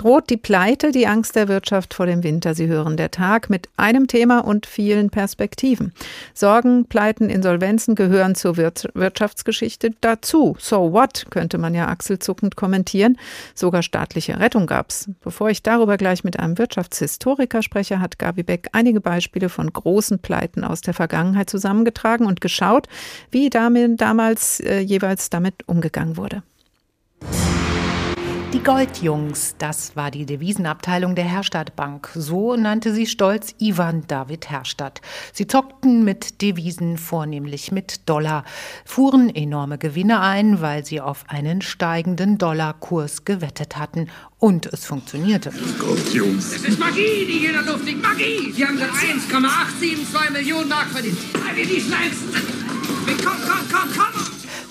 Droht 0.00 0.30
die 0.30 0.38
Pleite, 0.38 0.92
die 0.92 1.06
Angst 1.06 1.36
der 1.36 1.46
Wirtschaft 1.48 1.92
vor 1.92 2.06
dem 2.06 2.22
Winter? 2.22 2.54
Sie 2.54 2.68
hören 2.68 2.96
der 2.96 3.10
Tag 3.10 3.50
mit 3.50 3.68
einem 3.76 4.06
Thema 4.06 4.38
und 4.38 4.64
vielen 4.64 5.10
Perspektiven. 5.10 5.92
Sorgen, 6.32 6.86
Pleiten, 6.86 7.28
Insolvenzen 7.28 7.96
gehören 7.96 8.34
zur 8.34 8.56
Wirtschaftsgeschichte 8.56 9.90
dazu. 10.00 10.56
So 10.58 10.94
what, 10.94 11.26
könnte 11.28 11.58
man 11.58 11.74
ja 11.74 11.88
achselzuckend 11.88 12.56
kommentieren. 12.56 13.18
Sogar 13.54 13.82
staatliche 13.82 14.40
Rettung 14.40 14.66
gab's. 14.66 15.10
Bevor 15.20 15.50
ich 15.50 15.62
darüber 15.62 15.98
gleich 15.98 16.24
mit 16.24 16.40
einem 16.40 16.56
Wirtschaftshistoriker 16.56 17.62
spreche, 17.62 18.00
hat 18.00 18.18
Gabi 18.18 18.42
Beck 18.42 18.68
einige 18.72 19.02
Beispiele 19.02 19.50
von 19.50 19.70
großen 19.70 20.20
Pleiten 20.20 20.64
aus 20.64 20.80
der 20.80 20.94
Vergangenheit 20.94 21.50
zusammengetragen 21.50 22.24
und 22.24 22.40
geschaut, 22.40 22.86
wie 23.30 23.50
damit 23.50 24.00
damals 24.00 24.60
äh, 24.60 24.78
jeweils 24.78 25.28
damit 25.28 25.68
umgegangen 25.68 26.16
wurde. 26.16 26.42
Die 28.52 28.64
Goldjungs, 28.64 29.54
das 29.58 29.94
war 29.94 30.10
die 30.10 30.26
Devisenabteilung 30.26 31.14
der 31.14 31.24
Herstadt 31.24 31.76
Bank. 31.76 32.10
So 32.16 32.56
nannte 32.56 32.92
sie 32.92 33.06
stolz 33.06 33.54
Ivan 33.60 34.02
David 34.08 34.50
Herstadt. 34.50 35.00
Sie 35.32 35.46
zockten 35.46 36.02
mit 36.04 36.42
Devisen, 36.42 36.98
vornehmlich 36.98 37.70
mit 37.70 38.08
Dollar, 38.08 38.42
fuhren 38.84 39.32
enorme 39.32 39.78
Gewinne 39.78 40.20
ein, 40.20 40.60
weil 40.60 40.84
sie 40.84 41.00
auf 41.00 41.26
einen 41.28 41.62
steigenden 41.62 42.38
Dollarkurs 42.38 43.24
gewettet 43.24 43.76
hatten. 43.76 44.08
Und 44.40 44.66
es 44.66 44.84
funktionierte. 44.84 45.52
Goldjungs. 45.78 46.52
Es 46.56 46.64
ist 46.64 46.80
Magie, 46.80 47.26
die 47.26 47.38
hier 47.38 47.50
in 47.50 47.64
der 47.64 47.72
Luft 47.72 47.84
liegt. 47.84 48.02
Magie! 48.02 48.50
Sie 48.52 48.66
haben 48.66 48.76
gerade 48.76 48.92
1,872 48.92 50.30
Millionen 50.32 50.68
Mark 50.68 50.88
verdient. 50.88 51.18
Wir 51.54 51.64
ließen 51.64 51.92
eins. 51.92 52.16
Komm, 53.06 53.36
komm, 53.46 53.58
komm, 53.70 53.90
komm! 53.96 54.19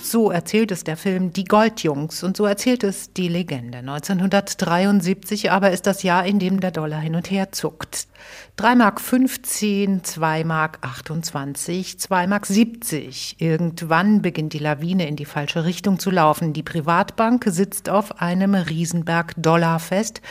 So 0.10 0.32
erzählt 0.32 0.72
es 0.72 0.84
der 0.84 0.98
Film 0.98 1.34
Die 1.34 1.44
Goldjungs 1.44 2.24
und 2.24 2.36
so 2.36 2.46
erzählt 2.46 2.84
es 2.84 3.14
die 3.14 3.28
Legende. 3.28 3.78
1973 3.78 5.52
aber 5.52 5.70
ist 5.70 5.86
das 5.86 6.02
Jahr, 6.02 6.26
in 6.26 6.40
dem 6.40 6.60
der 6.62 6.72
Dollar 6.72 7.00
hin 7.00 7.14
und 7.14 7.30
her 7.30 7.52
zuckt. 7.52 8.08
3 8.56 8.74
Mark 8.74 9.02
15, 9.02 10.04
2 10.04 10.44
Mark 10.46 10.80
28, 10.82 12.00
2 12.00 12.26
Mark 12.26 12.48
70. 12.48 13.36
Irgendwann 13.38 14.24
beginnt 14.24 14.54
die 14.54 14.58
Lawine 14.58 15.08
in 15.08 15.16
die 15.16 15.26
falsche 15.26 15.64
Richtung 15.64 16.00
zu 16.00 16.10
laufen. 16.10 16.54
Die 16.54 16.64
Privatbank 16.64 17.46
sitzt 17.48 17.88
auf 17.88 18.20
einem 18.20 18.56
Riesenberg 18.56 19.36
Dollar 19.38 19.78
fest, 19.78 20.24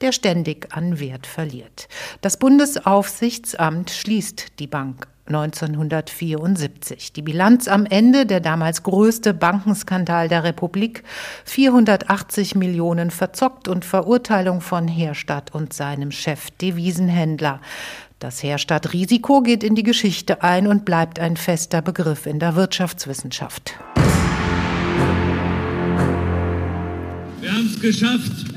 der 0.00 0.12
ständig 0.12 0.74
an 0.74 0.98
Wert 0.98 1.26
verliert. 1.26 1.88
Das 2.22 2.38
Bundesaufsichtsamt 2.38 3.90
schließt 3.90 4.58
die 4.60 4.66
Bank 4.66 5.08
1974. 5.26 7.12
Die 7.12 7.22
Bilanz 7.22 7.68
am 7.68 7.86
Ende, 7.86 8.26
der 8.26 8.40
damals 8.40 8.82
größte 8.82 9.34
Bankenskandal 9.34 10.28
der 10.28 10.44
Republik, 10.44 11.02
480 11.44 12.54
Millionen 12.54 13.10
verzockt 13.10 13.68
und 13.68 13.84
Verurteilung 13.84 14.60
von 14.60 14.88
Herstadt 14.88 15.54
und 15.54 15.72
seinem 15.72 16.10
Chef 16.10 16.50
Devisenhändler. 16.52 17.60
Das 18.18 18.42
Herstadt-Risiko 18.42 19.42
geht 19.42 19.62
in 19.62 19.74
die 19.74 19.82
Geschichte 19.82 20.42
ein 20.42 20.66
und 20.66 20.84
bleibt 20.84 21.20
ein 21.20 21.36
fester 21.36 21.82
Begriff 21.82 22.24
in 22.24 22.38
der 22.38 22.56
Wirtschaftswissenschaft. 22.56 23.74
Wir 27.40 27.52
haben 27.52 27.66
es 27.66 27.80
geschafft. 27.80 28.55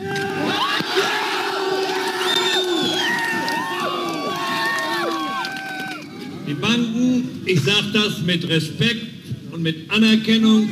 Die 6.49 6.55
Banken, 6.55 7.29
ich 7.45 7.61
sage 7.61 7.91
das 7.93 8.23
mit 8.25 8.49
Respekt 8.49 9.05
und 9.51 9.61
mit 9.61 9.87
Anerkennung, 9.91 10.67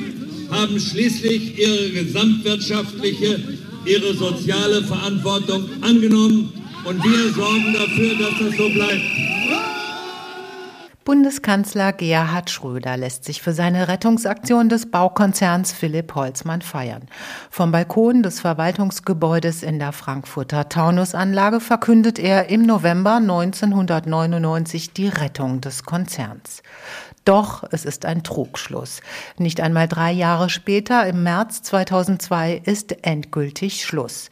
haben 0.50 0.80
schließlich 0.80 1.60
ihre 1.60 1.92
gesamtwirtschaftliche, 1.92 3.40
ihre 3.86 4.16
soziale 4.16 4.82
Verantwortung 4.82 5.70
angenommen 5.82 6.52
und 6.84 7.04
wir 7.04 7.32
sorgen 7.32 7.76
dafür, 7.76 8.10
dass 8.16 8.40
das 8.40 8.58
so 8.58 8.70
bleibt. 8.70 9.04
Bundeskanzler 11.08 11.94
Gerhard 11.94 12.50
Schröder 12.50 12.98
lässt 12.98 13.24
sich 13.24 13.42
für 13.42 13.54
seine 13.54 13.88
Rettungsaktion 13.88 14.68
des 14.68 14.92
Baukonzerns 14.92 15.72
Philipp 15.72 16.14
Holzmann 16.16 16.62
feiern. 16.62 17.08
Vom 17.50 17.72
Balkon 17.72 18.24
des 18.24 18.42
Verwaltungsgebäudes 18.42 19.64
in 19.64 19.80
der 19.80 19.94
Frankfurter 19.94 20.68
Taunusanlage 20.68 21.62
verkündet 21.62 22.20
er 22.20 22.50
im 22.50 22.64
November 22.64 23.16
1999 23.16 24.92
die 24.92 25.08
Rettung 25.08 25.62
des 25.62 25.86
Konzerns. 25.86 26.62
Doch 27.24 27.64
es 27.72 27.86
ist 27.86 28.04
ein 28.04 28.24
Trugschluss. 28.24 29.00
Nicht 29.38 29.62
einmal 29.62 29.88
drei 29.88 30.12
Jahre 30.12 30.50
später, 30.50 31.08
im 31.08 31.24
März 31.24 31.62
2002, 31.62 32.62
ist 32.66 33.06
endgültig 33.06 33.86
Schluss. 33.86 34.30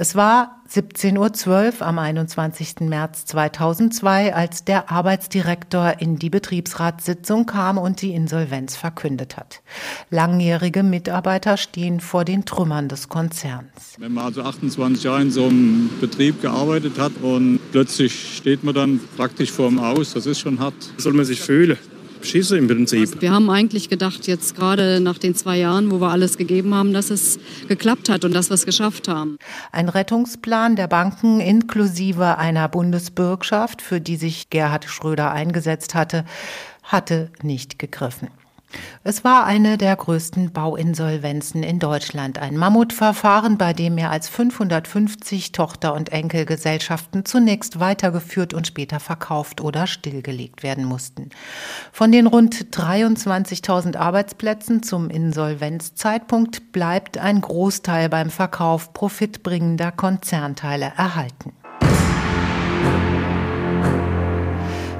Es 0.00 0.14
war 0.14 0.62
17.12 0.72 1.80
Uhr 1.80 1.82
am 1.84 1.98
21. 1.98 2.82
März 2.82 3.24
2002, 3.24 4.32
als 4.32 4.62
der 4.62 4.92
Arbeitsdirektor 4.92 5.94
in 5.98 6.20
die 6.20 6.30
Betriebsratssitzung 6.30 7.46
kam 7.46 7.78
und 7.78 8.00
die 8.00 8.12
Insolvenz 8.12 8.76
verkündet 8.76 9.36
hat. 9.36 9.60
Langjährige 10.08 10.84
Mitarbeiter 10.84 11.56
stehen 11.56 11.98
vor 11.98 12.24
den 12.24 12.44
Trümmern 12.44 12.88
des 12.88 13.08
Konzerns. 13.08 13.96
Wenn 13.98 14.12
man 14.12 14.26
also 14.26 14.42
28 14.42 15.02
Jahre 15.02 15.22
in 15.22 15.32
so 15.32 15.46
einem 15.46 15.90
Betrieb 16.00 16.42
gearbeitet 16.42 16.96
hat 16.96 17.14
und 17.20 17.58
plötzlich 17.72 18.36
steht 18.36 18.62
man 18.62 18.76
dann 18.76 19.00
praktisch 19.16 19.50
vor 19.50 19.68
dem 19.68 19.80
Aus, 19.80 20.12
das 20.14 20.26
ist 20.26 20.38
schon 20.38 20.60
hart. 20.60 20.76
Soll 20.98 21.14
man 21.14 21.24
sich 21.24 21.40
fühlen? 21.40 21.76
Schieße 22.24 22.56
im 22.56 22.68
Prinzip. 22.68 23.20
Wir 23.20 23.32
haben 23.32 23.50
eigentlich 23.50 23.88
gedacht, 23.88 24.26
jetzt 24.26 24.56
gerade 24.56 25.00
nach 25.00 25.18
den 25.18 25.34
zwei 25.34 25.58
Jahren, 25.58 25.90
wo 25.90 26.00
wir 26.00 26.10
alles 26.10 26.36
gegeben 26.36 26.74
haben, 26.74 26.92
dass 26.92 27.10
es 27.10 27.38
geklappt 27.68 28.08
hat 28.08 28.24
und 28.24 28.34
dass 28.34 28.50
wir 28.50 28.54
es 28.54 28.66
geschafft 28.66 29.08
haben. 29.08 29.38
Ein 29.72 29.88
Rettungsplan 29.88 30.76
der 30.76 30.88
Banken 30.88 31.40
inklusive 31.40 32.38
einer 32.38 32.68
Bundesbürgschaft, 32.68 33.82
für 33.82 34.00
die 34.00 34.16
sich 34.16 34.50
Gerhard 34.50 34.84
Schröder 34.84 35.32
eingesetzt 35.32 35.94
hatte, 35.94 36.24
hatte 36.82 37.30
nicht 37.42 37.78
gegriffen. 37.78 38.28
Es 39.02 39.24
war 39.24 39.46
eine 39.46 39.78
der 39.78 39.96
größten 39.96 40.52
Bauinsolvenzen 40.52 41.62
in 41.62 41.78
Deutschland, 41.78 42.38
ein 42.38 42.56
Mammutverfahren, 42.56 43.56
bei 43.56 43.72
dem 43.72 43.94
mehr 43.94 44.10
als 44.10 44.28
550 44.28 45.52
Tochter- 45.52 45.94
und 45.94 46.10
Enkelgesellschaften 46.12 47.24
zunächst 47.24 47.80
weitergeführt 47.80 48.52
und 48.52 48.66
später 48.66 49.00
verkauft 49.00 49.60
oder 49.62 49.86
stillgelegt 49.86 50.62
werden 50.62 50.84
mussten. 50.84 51.30
Von 51.92 52.12
den 52.12 52.26
rund 52.26 52.54
23.000 52.76 53.96
Arbeitsplätzen 53.96 54.82
zum 54.82 55.08
Insolvenzzeitpunkt 55.08 56.72
bleibt 56.72 57.16
ein 57.16 57.40
Großteil 57.40 58.08
beim 58.08 58.28
Verkauf 58.28 58.92
profitbringender 58.92 59.92
Konzernteile 59.92 60.92
erhalten. 60.96 61.52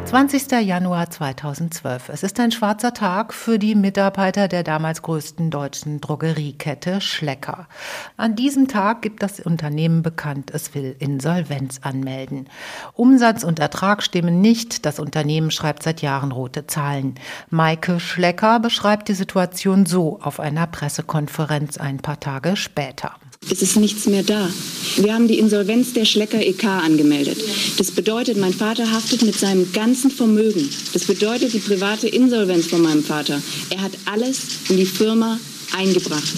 20. 0.09 0.51
Januar 0.63 1.11
2012. 1.11 2.09
Es 2.09 2.23
ist 2.23 2.41
ein 2.41 2.51
schwarzer 2.51 2.95
Tag 2.95 3.35
für 3.35 3.59
die 3.59 3.75
Mitarbeiter 3.75 4.49
der 4.49 4.63
damals 4.63 5.03
größten 5.03 5.51
deutschen 5.51 6.01
Drogeriekette 6.01 7.03
Schlecker. 7.03 7.69
An 8.17 8.35
diesem 8.35 8.69
Tag 8.69 9.03
gibt 9.03 9.23
das 9.23 9.39
Unternehmen 9.39 10.01
bekannt, 10.01 10.51
es 10.51 10.75
will 10.75 10.97
Insolvenz 10.99 11.81
anmelden. 11.83 12.49
Umsatz 12.95 13.45
und 13.45 13.59
Ertrag 13.59 14.03
stimmen 14.03 14.41
nicht. 14.41 14.87
Das 14.87 14.99
Unternehmen 14.99 15.51
schreibt 15.51 15.83
seit 15.83 16.01
Jahren 16.01 16.33
rote 16.33 16.67
Zahlen. 16.67 17.17
Maike 17.51 18.01
Schlecker 18.01 18.61
beschreibt 18.61 19.09
die 19.09 19.15
Situation 19.15 19.85
so 19.85 20.21
auf 20.23 20.41
einer 20.41 20.67
Pressekonferenz 20.67 21.77
ein 21.77 21.99
paar 21.99 22.19
Tage 22.19 22.57
später. 22.57 23.13
Es 23.51 23.62
ist 23.62 23.76
nichts 23.76 24.07
mehr 24.07 24.22
da. 24.22 24.51
Wir 24.97 25.14
haben 25.14 25.28
die 25.28 25.39
Insolvenz 25.39 25.93
der 25.93 26.05
Schlecker 26.05 26.41
EK 26.41 26.64
angemeldet. 26.64 27.39
Das 27.78 27.91
bedeutet, 27.91 28.36
mein 28.36 28.53
Vater 28.53 28.91
haftet 28.91 29.22
mit 29.22 29.36
seinem 29.36 29.72
ganzen 29.72 30.11
Vermögen. 30.11 30.68
Das 30.93 31.05
bedeutet 31.05 31.55
die 31.55 31.59
private 31.59 32.09
Insolvenz 32.09 32.66
von 32.66 32.82
meinem 32.82 33.03
Vater. 33.03 33.41
Er 33.70 33.80
hat 33.80 33.93
alles 34.05 34.41
in 34.68 34.76
die 34.76 34.86
Firma 34.86 35.41
eingebracht. 35.76 36.34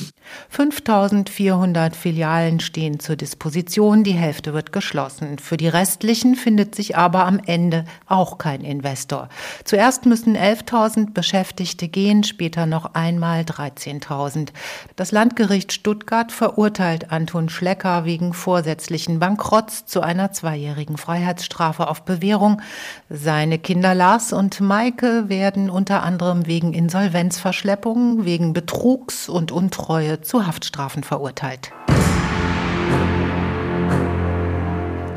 5400 0.49 1.97
Filialen 1.97 2.61
stehen 2.61 3.01
zur 3.01 3.17
Disposition, 3.17 4.05
die 4.05 4.13
Hälfte 4.13 4.53
wird 4.55 4.73
geschlossen. 4.73 5.39
Für 5.39 5.57
die 5.57 5.69
restlichen 5.69 6.35
findet 6.35 6.75
sich 6.75 6.97
aber 6.97 7.27
am 7.27 7.41
Ende 7.45 7.85
auch 8.07 8.39
kein 8.39 8.63
Investor. 8.63 9.29
Zuerst 9.65 10.07
müssen 10.07 10.37
11.000 10.37 11.13
Beschäftigte 11.13 11.89
gehen, 11.89 12.25
später 12.25 12.67
noch 12.67 12.95
einmal 12.95 13.43
13.000. 13.43 14.49
Das 14.97 15.13
Landgericht 15.13 15.73
Stuttgart 15.73 16.33
verurteilt 16.33 17.11
Anton 17.13 17.49
Schlecker 17.49 18.05
wegen 18.05 18.33
vorsätzlichen 18.33 19.19
Bankrotts 19.19 19.87
zu 19.87 20.01
einer 20.01 20.33
zweijährigen 20.33 20.97
Freiheitsstrafe 20.97 21.89
auf 21.89 22.03
Bewährung. 22.05 22.61
Seine 23.09 23.59
Kinder 23.59 23.95
Lars 23.95 24.33
und 24.33 24.61
Maike 24.61 25.29
werden 25.29 25.71
unter 25.71 26.03
anderem 26.03 26.47
wegen 26.47 26.73
Insolvenzverschleppung, 26.73 28.25
wegen 28.25 28.53
Betrugs 28.53 29.29
und 29.29 29.53
Untreue 29.53 30.10
zu 30.21 30.47
Haftstrafen 30.47 31.05
verurteilt. 31.05 31.71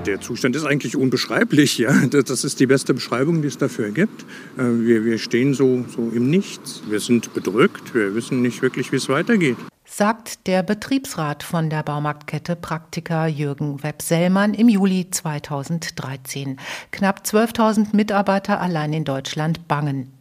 Der 0.05 0.19
Zustand 0.19 0.55
ist 0.55 0.65
eigentlich 0.65 0.95
unbeschreiblich. 0.95 1.77
Ja? 1.77 1.93
Das 2.07 2.43
ist 2.43 2.59
die 2.59 2.67
beste 2.67 2.93
Beschreibung, 2.93 3.41
die 3.41 3.47
es 3.47 3.57
dafür 3.57 3.91
gibt. 3.91 4.23
Äh, 4.57 4.63
wir, 4.63 5.05
wir 5.05 5.17
stehen 5.17 5.53
so, 5.53 5.85
so 5.87 6.11
im 6.13 6.29
Nichts. 6.29 6.83
Wir 6.89 6.99
sind 6.99 7.33
bedrückt. 7.33 7.95
Wir 7.95 8.13
wissen 8.13 8.41
nicht 8.41 8.61
wirklich, 8.61 8.91
wie 8.91 8.97
es 8.97 9.07
weitergeht. 9.09 9.57
Sagt 9.85 10.47
der 10.47 10.63
Betriebsrat 10.63 11.43
von 11.43 11.69
der 11.69 11.83
Baumarktkette 11.83 12.55
Praktika 12.55 13.27
Jürgen 13.27 13.83
Webb-Sellmann 13.83 14.53
im 14.53 14.67
Juli 14.67 15.09
2013. 15.09 16.57
Knapp 16.91 17.21
12.000 17.25 17.95
Mitarbeiter 17.95 18.59
allein 18.59 18.91
in 18.91 19.05
Deutschland 19.05 19.67
bangen. 19.67 20.12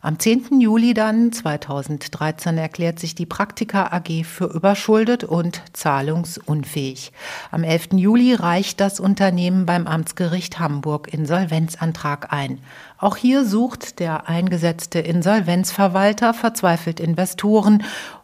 Am 0.00 0.16
10. 0.16 0.60
Juli 0.60 0.94
dann 0.94 1.32
2013 1.32 2.56
erklärt 2.56 3.00
sich 3.00 3.16
die 3.16 3.26
Praktika 3.26 3.88
AG 3.92 4.24
für 4.24 4.44
überschuldet 4.44 5.24
und 5.24 5.60
zahlungsunfähig. 5.72 7.10
Am 7.50 7.64
11. 7.64 7.94
Juli 7.94 8.34
reicht 8.34 8.78
das 8.80 9.00
Unternehmen 9.00 9.66
beim 9.66 9.88
Amtsgericht 9.88 10.60
Hamburg 10.60 11.12
Insolvenzantrag 11.12 12.32
ein. 12.32 12.60
Auch 12.96 13.16
hier 13.16 13.44
sucht 13.44 13.98
der 13.98 14.28
eingesetzte 14.28 15.00
Insolvenzverwalter 15.00 16.32
verzweifelt 16.32 17.00
Investoren, 17.00 17.82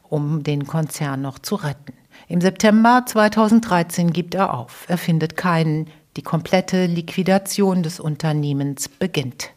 um 0.08 0.44
den 0.44 0.68
Konzern 0.68 1.22
noch 1.22 1.40
zu 1.40 1.56
retten. 1.56 1.92
Im 2.28 2.40
September 2.40 3.02
2013 3.04 4.12
gibt 4.12 4.36
er 4.36 4.54
auf. 4.54 4.84
Er 4.86 4.98
findet 4.98 5.36
keinen. 5.36 5.88
Die 6.16 6.22
komplette 6.22 6.86
Liquidation 6.86 7.82
des 7.82 7.98
Unternehmens 7.98 8.88
beginnt. 8.88 9.50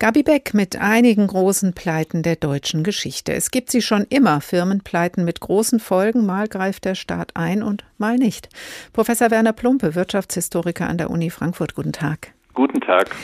Gabi 0.00 0.22
Beck 0.22 0.54
mit 0.54 0.80
einigen 0.80 1.26
großen 1.26 1.74
Pleiten 1.74 2.22
der 2.22 2.36
deutschen 2.36 2.84
Geschichte. 2.84 3.34
Es 3.34 3.50
gibt 3.50 3.70
sie 3.70 3.82
schon 3.82 4.06
immer, 4.08 4.40
Firmenpleiten 4.40 5.26
mit 5.26 5.40
großen 5.40 5.78
Folgen. 5.78 6.24
Mal 6.24 6.48
greift 6.48 6.86
der 6.86 6.94
Staat 6.94 7.32
ein 7.36 7.62
und 7.62 7.84
mal 7.98 8.16
nicht. 8.16 8.48
Professor 8.94 9.30
Werner 9.30 9.52
Plumpe, 9.52 9.94
Wirtschaftshistoriker 9.94 10.88
an 10.88 10.96
der 10.96 11.10
Uni 11.10 11.28
Frankfurt. 11.28 11.74
Guten 11.74 11.92
Tag. 11.92 12.32
Guten 12.54 12.80
Tag. 12.80 13.14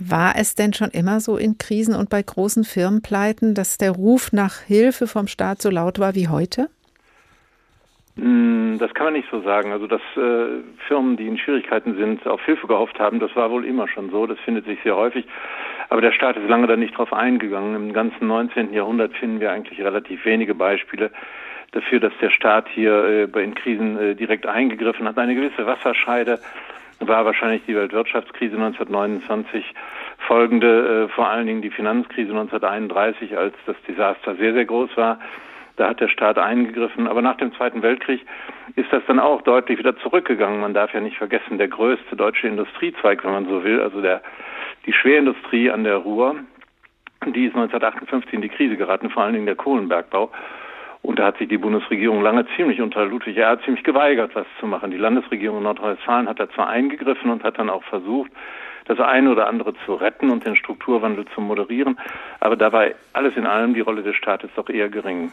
War 0.00 0.34
es 0.34 0.56
denn 0.56 0.72
schon 0.72 0.90
immer 0.90 1.20
so 1.20 1.36
in 1.36 1.56
Krisen 1.56 1.94
und 1.94 2.10
bei 2.10 2.20
großen 2.20 2.64
Firmenpleiten, 2.64 3.54
dass 3.54 3.78
der 3.78 3.92
Ruf 3.92 4.32
nach 4.32 4.58
Hilfe 4.58 5.06
vom 5.06 5.28
Staat 5.28 5.62
so 5.62 5.70
laut 5.70 6.00
war 6.00 6.16
wie 6.16 6.26
heute? 6.26 6.68
Hm, 8.16 8.76
das 8.78 8.94
kann 8.94 9.06
man 9.06 9.14
nicht 9.14 9.28
so 9.30 9.40
sagen. 9.40 9.72
Also, 9.72 9.86
dass 9.86 10.00
äh, 10.16 10.62
Firmen, 10.86 11.16
die 11.16 11.26
in 11.26 11.38
Schwierigkeiten 11.38 11.96
sind, 11.96 12.26
auf 12.26 12.44
Hilfe 12.44 12.66
gehofft 12.66 12.98
haben, 12.98 13.18
das 13.18 13.34
war 13.34 13.50
wohl 13.50 13.64
immer 13.64 13.88
schon 13.88 14.10
so. 14.10 14.26
Das 14.26 14.38
findet 14.40 14.66
sich 14.66 14.78
sehr 14.84 14.96
häufig. 14.96 15.26
Aber 15.88 16.00
der 16.00 16.12
Staat 16.12 16.36
ist 16.36 16.48
lange 16.48 16.66
da 16.66 16.76
nicht 16.76 16.96
drauf 16.96 17.12
eingegangen. 17.12 17.74
Im 17.74 17.92
ganzen 17.92 18.26
19. 18.26 18.72
Jahrhundert 18.72 19.14
finden 19.14 19.40
wir 19.40 19.50
eigentlich 19.50 19.80
relativ 19.80 20.24
wenige 20.24 20.54
Beispiele 20.54 21.10
dafür, 21.72 22.00
dass 22.00 22.12
der 22.20 22.30
Staat 22.30 22.68
hier 22.68 23.04
äh, 23.04 23.26
den 23.26 23.54
Krisen 23.54 23.98
äh, 23.98 24.14
direkt 24.14 24.46
eingegriffen 24.46 25.06
hat. 25.06 25.18
Eine 25.18 25.34
gewisse 25.34 25.66
Wasserscheide 25.66 26.38
war 27.00 27.24
wahrscheinlich 27.24 27.62
die 27.66 27.74
Weltwirtschaftskrise 27.74 28.54
1929, 28.54 29.64
folgende 30.18 31.04
äh, 31.04 31.08
vor 31.08 31.28
allen 31.28 31.46
Dingen 31.46 31.62
die 31.62 31.70
Finanzkrise 31.70 32.30
1931, 32.30 33.36
als 33.36 33.54
das 33.66 33.76
Desaster 33.88 34.36
sehr, 34.36 34.54
sehr 34.54 34.64
groß 34.64 34.96
war. 34.96 35.18
Da 35.76 35.88
hat 35.88 36.00
der 36.00 36.08
Staat 36.08 36.38
eingegriffen. 36.38 37.08
Aber 37.08 37.22
nach 37.22 37.36
dem 37.36 37.52
Zweiten 37.54 37.82
Weltkrieg 37.82 38.24
ist 38.76 38.92
das 38.92 39.02
dann 39.06 39.18
auch 39.18 39.42
deutlich 39.42 39.78
wieder 39.78 39.96
zurückgegangen. 39.98 40.60
Man 40.60 40.74
darf 40.74 40.94
ja 40.94 41.00
nicht 41.00 41.18
vergessen, 41.18 41.58
der 41.58 41.68
größte 41.68 42.16
deutsche 42.16 42.48
Industriezweig, 42.48 43.24
wenn 43.24 43.32
man 43.32 43.46
so 43.46 43.64
will, 43.64 43.80
also 43.80 44.00
der, 44.00 44.22
die 44.86 44.92
Schwerindustrie 44.92 45.70
an 45.70 45.84
der 45.84 45.96
Ruhr, 45.96 46.36
die 47.26 47.46
ist 47.46 47.56
1958 47.56 48.32
in 48.34 48.42
die 48.42 48.48
Krise 48.48 48.76
geraten, 48.76 49.10
vor 49.10 49.22
allen 49.22 49.34
Dingen 49.34 49.46
der 49.46 49.56
Kohlenbergbau. 49.56 50.30
Und 51.02 51.18
da 51.18 51.26
hat 51.26 51.38
sich 51.38 51.48
die 51.48 51.58
Bundesregierung 51.58 52.22
lange 52.22 52.46
ziemlich 52.56 52.80
unter 52.80 53.04
Ludwig 53.04 53.36
Erhard 53.36 53.62
ziemlich 53.64 53.84
geweigert, 53.84 54.34
was 54.34 54.46
zu 54.58 54.66
machen. 54.66 54.90
Die 54.90 54.96
Landesregierung 54.96 55.58
in 55.58 55.64
Nordrhein-Westfalen 55.64 56.28
hat 56.28 56.40
da 56.40 56.48
zwar 56.50 56.68
eingegriffen 56.68 57.30
und 57.30 57.44
hat 57.44 57.58
dann 57.58 57.68
auch 57.68 57.84
versucht, 57.84 58.30
das 58.86 58.98
eine 59.00 59.30
oder 59.30 59.46
andere 59.46 59.74
zu 59.84 59.94
retten 59.94 60.30
und 60.30 60.44
den 60.44 60.56
Strukturwandel 60.56 61.24
zu 61.34 61.40
moderieren. 61.40 61.98
Aber 62.40 62.56
dabei 62.56 62.94
alles 63.12 63.36
in 63.36 63.46
allem 63.46 63.74
die 63.74 63.80
Rolle 63.80 64.02
des 64.02 64.14
Staates 64.16 64.50
doch 64.56 64.68
eher 64.68 64.88
gering. 64.88 65.32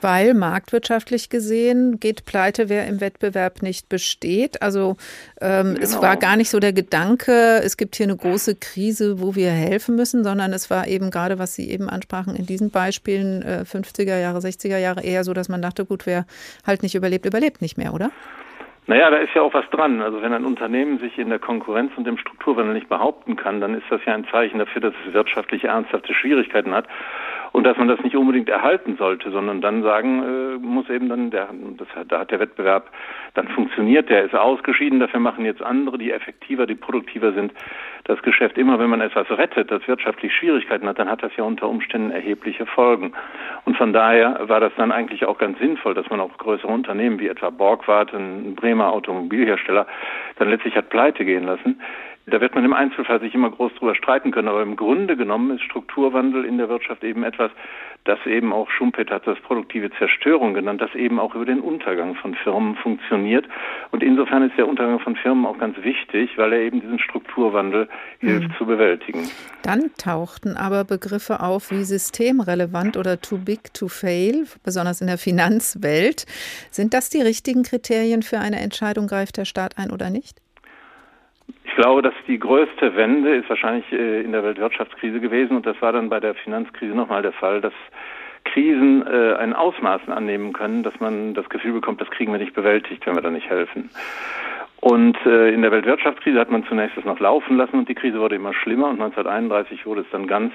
Weil 0.00 0.34
marktwirtschaftlich 0.34 1.28
gesehen 1.28 1.98
geht 2.00 2.24
pleite, 2.24 2.68
wer 2.68 2.86
im 2.86 3.00
Wettbewerb 3.00 3.62
nicht 3.62 3.88
besteht. 3.88 4.62
Also 4.62 4.96
ähm, 5.40 5.74
genau. 5.74 5.80
es 5.80 6.00
war 6.00 6.16
gar 6.16 6.36
nicht 6.36 6.50
so 6.50 6.60
der 6.60 6.72
Gedanke, 6.72 7.60
es 7.64 7.76
gibt 7.76 7.96
hier 7.96 8.06
eine 8.06 8.16
große 8.16 8.56
Krise, 8.56 9.20
wo 9.20 9.34
wir 9.34 9.50
helfen 9.50 9.96
müssen, 9.96 10.24
sondern 10.24 10.52
es 10.52 10.70
war 10.70 10.86
eben 10.86 11.10
gerade, 11.10 11.38
was 11.38 11.54
Sie 11.54 11.70
eben 11.70 11.88
ansprachen, 11.88 12.34
in 12.34 12.46
diesen 12.46 12.70
Beispielen 12.70 13.42
äh, 13.42 13.64
50er 13.64 14.18
Jahre, 14.18 14.38
60er 14.38 14.78
Jahre 14.78 15.02
eher 15.02 15.24
so, 15.24 15.34
dass 15.34 15.48
man 15.48 15.62
dachte, 15.62 15.84
gut, 15.84 16.06
wer 16.06 16.26
halt 16.66 16.82
nicht 16.82 16.94
überlebt, 16.94 17.26
überlebt 17.26 17.62
nicht 17.62 17.78
mehr, 17.78 17.94
oder? 17.94 18.10
Naja, 18.88 19.10
da 19.10 19.18
ist 19.18 19.34
ja 19.34 19.42
auch 19.42 19.52
was 19.52 19.68
dran. 19.68 20.00
Also 20.00 20.22
wenn 20.22 20.32
ein 20.32 20.46
Unternehmen 20.46 20.98
sich 20.98 21.18
in 21.18 21.28
der 21.28 21.38
Konkurrenz 21.38 21.92
und 21.96 22.08
im 22.08 22.16
Strukturwandel 22.16 22.72
nicht 22.72 22.88
behaupten 22.88 23.36
kann, 23.36 23.60
dann 23.60 23.74
ist 23.74 23.84
das 23.90 24.00
ja 24.06 24.14
ein 24.14 24.26
Zeichen 24.30 24.58
dafür, 24.58 24.80
dass 24.80 24.94
es 25.06 25.12
wirtschaftlich 25.12 25.64
ernsthafte 25.64 26.14
Schwierigkeiten 26.14 26.74
hat 26.74 26.86
und 27.58 27.64
dass 27.64 27.76
man 27.76 27.88
das 27.88 27.98
nicht 28.04 28.14
unbedingt 28.14 28.48
erhalten 28.48 28.94
sollte, 28.98 29.32
sondern 29.32 29.60
dann 29.60 29.82
sagen 29.82 30.22
äh, 30.22 30.58
muss 30.64 30.88
eben 30.88 31.08
dann, 31.08 31.32
der, 31.32 31.48
das, 31.76 31.88
da 32.06 32.20
hat 32.20 32.30
der 32.30 32.38
Wettbewerb 32.38 32.88
dann 33.34 33.48
funktioniert, 33.48 34.08
der 34.08 34.22
ist 34.22 34.34
ausgeschieden, 34.36 35.00
dafür 35.00 35.18
machen 35.18 35.44
jetzt 35.44 35.60
andere, 35.60 35.98
die 35.98 36.12
effektiver, 36.12 36.66
die 36.68 36.76
produktiver 36.76 37.32
sind, 37.32 37.52
das 38.04 38.22
Geschäft. 38.22 38.58
Immer 38.58 38.78
wenn 38.78 38.88
man 38.88 39.00
etwas 39.00 39.28
rettet, 39.28 39.72
das 39.72 39.88
wirtschaftlich 39.88 40.32
Schwierigkeiten 40.36 40.86
hat, 40.86 41.00
dann 41.00 41.10
hat 41.10 41.24
das 41.24 41.32
ja 41.36 41.42
unter 41.42 41.68
Umständen 41.68 42.12
erhebliche 42.12 42.64
Folgen. 42.64 43.12
Und 43.64 43.76
von 43.76 43.92
daher 43.92 44.48
war 44.48 44.60
das 44.60 44.72
dann 44.76 44.92
eigentlich 44.92 45.26
auch 45.26 45.38
ganz 45.38 45.58
sinnvoll, 45.58 45.94
dass 45.94 46.08
man 46.10 46.20
auch 46.20 46.38
größere 46.38 46.70
Unternehmen 46.70 47.18
wie 47.18 47.26
etwa 47.26 47.50
Borgward, 47.50 48.14
ein 48.14 48.54
Bremer 48.54 48.92
Automobilhersteller, 48.92 49.88
dann 50.36 50.48
letztlich 50.48 50.76
hat 50.76 50.90
pleite 50.90 51.24
gehen 51.24 51.42
lassen. 51.42 51.80
Da 52.30 52.40
wird 52.40 52.54
man 52.54 52.64
im 52.64 52.72
Einzelfall 52.72 53.20
sich 53.20 53.34
immer 53.34 53.50
groß 53.50 53.72
drüber 53.74 53.94
streiten 53.94 54.30
können, 54.30 54.48
aber 54.48 54.62
im 54.62 54.76
Grunde 54.76 55.16
genommen 55.16 55.56
ist 55.56 55.62
Strukturwandel 55.64 56.44
in 56.44 56.58
der 56.58 56.68
Wirtschaft 56.68 57.04
eben 57.04 57.22
etwas, 57.22 57.50
das 58.04 58.18
eben 58.26 58.52
auch 58.52 58.70
Schumpeter 58.70 59.16
hat 59.16 59.26
das 59.26 59.38
produktive 59.40 59.90
Zerstörung 59.98 60.54
genannt, 60.54 60.80
das 60.80 60.94
eben 60.94 61.20
auch 61.20 61.34
über 61.34 61.44
den 61.44 61.60
Untergang 61.60 62.14
von 62.14 62.34
Firmen 62.34 62.74
funktioniert. 62.76 63.46
Und 63.90 64.02
insofern 64.02 64.42
ist 64.48 64.56
der 64.56 64.66
Untergang 64.66 64.98
von 65.00 65.14
Firmen 65.16 65.44
auch 65.44 65.58
ganz 65.58 65.76
wichtig, 65.82 66.30
weil 66.36 66.52
er 66.54 66.60
eben 66.60 66.80
diesen 66.80 66.98
Strukturwandel 66.98 67.88
hilft 68.20 68.48
mhm. 68.48 68.54
zu 68.56 68.66
bewältigen. 68.66 69.28
Dann 69.62 69.90
tauchten 69.98 70.56
aber 70.56 70.84
Begriffe 70.84 71.40
auf 71.40 71.70
wie 71.70 71.84
systemrelevant 71.84 72.96
oder 72.96 73.20
too 73.20 73.38
big 73.38 73.74
to 73.74 73.88
fail, 73.88 74.46
besonders 74.64 75.00
in 75.00 75.06
der 75.06 75.18
Finanzwelt. 75.18 76.24
Sind 76.70 76.94
das 76.94 77.10
die 77.10 77.20
richtigen 77.20 77.62
Kriterien 77.62 78.22
für 78.22 78.38
eine 78.38 78.60
Entscheidung, 78.60 79.06
greift 79.06 79.36
der 79.36 79.44
Staat 79.44 79.76
ein 79.76 79.90
oder 79.90 80.08
nicht? 80.08 80.38
Ich 81.68 81.74
glaube, 81.74 82.02
dass 82.02 82.14
die 82.26 82.38
größte 82.38 82.96
Wende 82.96 83.36
ist 83.36 83.48
wahrscheinlich 83.48 83.84
äh, 83.92 84.22
in 84.22 84.32
der 84.32 84.42
Weltwirtschaftskrise 84.42 85.20
gewesen 85.20 85.54
und 85.56 85.66
das 85.66 85.80
war 85.80 85.92
dann 85.92 86.08
bei 86.08 86.18
der 86.18 86.34
Finanzkrise 86.34 86.94
nochmal 86.94 87.22
der 87.22 87.32
Fall, 87.32 87.60
dass 87.60 87.74
Krisen 88.44 89.06
äh, 89.06 89.34
ein 89.34 89.52
Ausmaß 89.52 90.08
annehmen 90.08 90.54
können, 90.54 90.82
dass 90.82 90.98
man 90.98 91.34
das 91.34 91.48
Gefühl 91.50 91.74
bekommt, 91.74 92.00
das 92.00 92.10
kriegen 92.10 92.32
wir 92.32 92.38
nicht 92.38 92.54
bewältigt, 92.54 93.06
wenn 93.06 93.14
wir 93.14 93.22
da 93.22 93.30
nicht 93.30 93.50
helfen. 93.50 93.90
Und 94.80 95.18
äh, 95.26 95.50
in 95.50 95.60
der 95.60 95.70
Weltwirtschaftskrise 95.70 96.40
hat 96.40 96.50
man 96.50 96.64
zunächst 96.64 96.96
das 96.96 97.04
noch 97.04 97.20
laufen 97.20 97.56
lassen 97.58 97.78
und 97.78 97.88
die 97.88 97.94
Krise 97.94 98.18
wurde 98.18 98.36
immer 98.36 98.54
schlimmer 98.54 98.86
und 98.86 99.00
1931 99.00 99.84
wurde 99.84 100.00
es 100.00 100.10
dann 100.10 100.26
ganz 100.26 100.52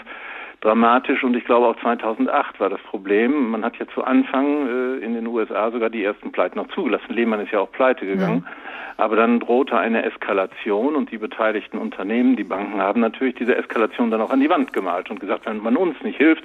dramatisch 0.63 1.23
und 1.23 1.35
ich 1.35 1.43
glaube 1.43 1.67
auch 1.67 1.79
2008 1.81 2.59
war 2.59 2.69
das 2.69 2.79
Problem. 2.81 3.51
Man 3.51 3.65
hat 3.65 3.77
ja 3.77 3.87
zu 3.87 4.03
Anfang 4.03 4.67
äh, 4.67 5.05
in 5.05 5.13
den 5.13 5.27
USA 5.27 5.69
sogar 5.71 5.89
die 5.89 6.03
ersten 6.03 6.31
Pleiten 6.31 6.57
noch 6.57 6.69
zugelassen. 6.69 7.13
Lehmann 7.13 7.41
ist 7.41 7.51
ja 7.51 7.59
auch 7.59 7.71
pleite 7.71 8.05
gegangen. 8.05 8.45
Ja. 8.45 8.53
Aber 8.95 9.15
dann 9.15 9.39
drohte 9.39 9.77
eine 9.77 10.03
Eskalation 10.03 10.95
und 10.95 11.11
die 11.11 11.17
beteiligten 11.17 11.79
Unternehmen, 11.79 12.35
die 12.35 12.43
Banken 12.43 12.79
haben 12.79 13.01
natürlich 13.01 13.35
diese 13.35 13.55
Eskalation 13.55 14.11
dann 14.11 14.21
auch 14.21 14.29
an 14.29 14.39
die 14.39 14.49
Wand 14.49 14.71
gemalt 14.71 15.09
und 15.09 15.19
gesagt, 15.19 15.45
wenn 15.45 15.57
man 15.57 15.75
uns 15.75 16.01
nicht 16.03 16.17
hilft, 16.17 16.43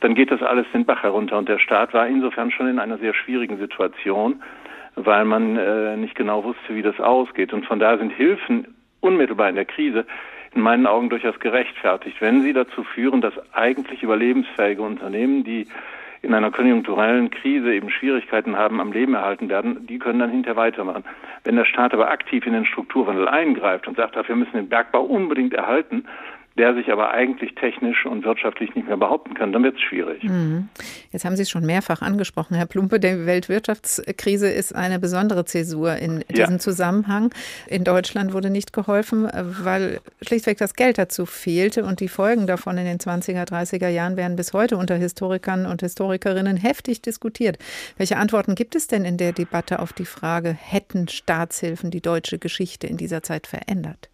dann 0.00 0.14
geht 0.14 0.30
das 0.30 0.42
alles 0.42 0.66
den 0.74 0.84
Bach 0.84 1.02
herunter. 1.02 1.38
Und 1.38 1.48
der 1.48 1.58
Staat 1.58 1.94
war 1.94 2.06
insofern 2.06 2.50
schon 2.50 2.68
in 2.68 2.78
einer 2.78 2.98
sehr 2.98 3.14
schwierigen 3.14 3.58
Situation, 3.58 4.42
weil 4.96 5.24
man 5.24 5.56
äh, 5.56 5.96
nicht 5.96 6.16
genau 6.16 6.44
wusste, 6.44 6.74
wie 6.74 6.82
das 6.82 7.00
ausgeht. 7.00 7.52
Und 7.52 7.64
von 7.64 7.78
daher 7.78 7.98
sind 7.98 8.12
Hilfen 8.12 8.74
unmittelbar 9.00 9.48
in 9.48 9.54
der 9.54 9.64
Krise 9.64 10.04
in 10.54 10.62
meinen 10.62 10.86
Augen 10.86 11.10
durchaus 11.10 11.38
gerechtfertigt, 11.40 12.20
wenn 12.20 12.42
sie 12.42 12.52
dazu 12.52 12.84
führen, 12.84 13.20
dass 13.20 13.34
eigentlich 13.52 14.02
überlebensfähige 14.02 14.82
Unternehmen, 14.82 15.44
die 15.44 15.66
in 16.22 16.32
einer 16.32 16.50
konjunkturellen 16.50 17.30
Krise 17.30 17.74
eben 17.74 17.90
Schwierigkeiten 17.90 18.56
haben, 18.56 18.80
am 18.80 18.92
Leben 18.92 19.14
erhalten 19.14 19.48
werden, 19.50 19.86
die 19.86 19.98
können 19.98 20.18
dann 20.20 20.30
hinterher 20.30 20.56
weitermachen. 20.56 21.04
Wenn 21.44 21.56
der 21.56 21.66
Staat 21.66 21.92
aber 21.92 22.10
aktiv 22.10 22.46
in 22.46 22.54
den 22.54 22.64
Strukturwandel 22.64 23.28
eingreift 23.28 23.86
und 23.86 23.96
sagt, 23.96 24.16
wir 24.16 24.36
müssen 24.36 24.56
den 24.56 24.68
Bergbau 24.68 25.02
unbedingt 25.02 25.52
erhalten, 25.52 26.06
der 26.56 26.74
sich 26.74 26.92
aber 26.92 27.10
eigentlich 27.10 27.56
technisch 27.56 28.06
und 28.06 28.24
wirtschaftlich 28.24 28.74
nicht 28.76 28.86
mehr 28.86 28.96
behaupten 28.96 29.34
kann, 29.34 29.52
dann 29.52 29.64
wird 29.64 29.74
es 29.74 29.82
schwierig. 29.82 30.22
Mhm. 30.22 30.68
Jetzt 31.10 31.24
haben 31.24 31.34
Sie 31.34 31.42
es 31.42 31.50
schon 31.50 31.66
mehrfach 31.66 32.00
angesprochen, 32.00 32.54
Herr 32.54 32.66
Plumpe. 32.66 33.00
Die 33.00 33.26
Weltwirtschaftskrise 33.26 34.48
ist 34.48 34.72
eine 34.72 35.00
besondere 35.00 35.44
Zäsur 35.44 35.96
in 35.96 36.20
diesem 36.30 36.54
ja. 36.54 36.58
Zusammenhang. 36.58 37.34
In 37.66 37.82
Deutschland 37.82 38.32
wurde 38.32 38.50
nicht 38.50 38.72
geholfen, 38.72 39.28
weil 39.32 40.00
schlichtweg 40.22 40.58
das 40.58 40.74
Geld 40.74 40.96
dazu 40.96 41.26
fehlte 41.26 41.84
und 41.84 41.98
die 41.98 42.08
Folgen 42.08 42.46
davon 42.46 42.78
in 42.78 42.84
den 42.84 42.98
20er, 42.98 43.48
30er 43.48 43.88
Jahren 43.88 44.16
werden 44.16 44.36
bis 44.36 44.52
heute 44.52 44.76
unter 44.76 44.94
Historikern 44.94 45.66
und 45.66 45.82
Historikerinnen 45.82 46.56
heftig 46.56 47.02
diskutiert. 47.02 47.58
Welche 47.96 48.16
Antworten 48.16 48.54
gibt 48.54 48.76
es 48.76 48.86
denn 48.86 49.04
in 49.04 49.16
der 49.16 49.32
Debatte 49.32 49.80
auf 49.80 49.92
die 49.92 50.04
Frage, 50.04 50.50
hätten 50.50 51.08
Staatshilfen 51.08 51.90
die 51.90 52.00
deutsche 52.00 52.38
Geschichte 52.38 52.86
in 52.86 52.96
dieser 52.96 53.24
Zeit 53.24 53.48
verändert? 53.48 54.08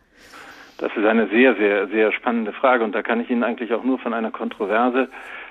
Das 0.81 0.97
ist 0.97 1.05
eine 1.05 1.27
sehr, 1.27 1.57
sehr, 1.57 1.89
sehr 1.89 2.11
spannende 2.11 2.53
Frage 2.53 2.85
und 2.85 2.95
da 2.95 3.03
kann 3.03 3.21
ich 3.21 3.29
Ihnen 3.29 3.45
eigentlich 3.45 3.75
auch 3.75 3.85
nur 3.85 3.99
von 3.99 4.15
einer 4.15 4.31
Kontroverse 4.31 5.09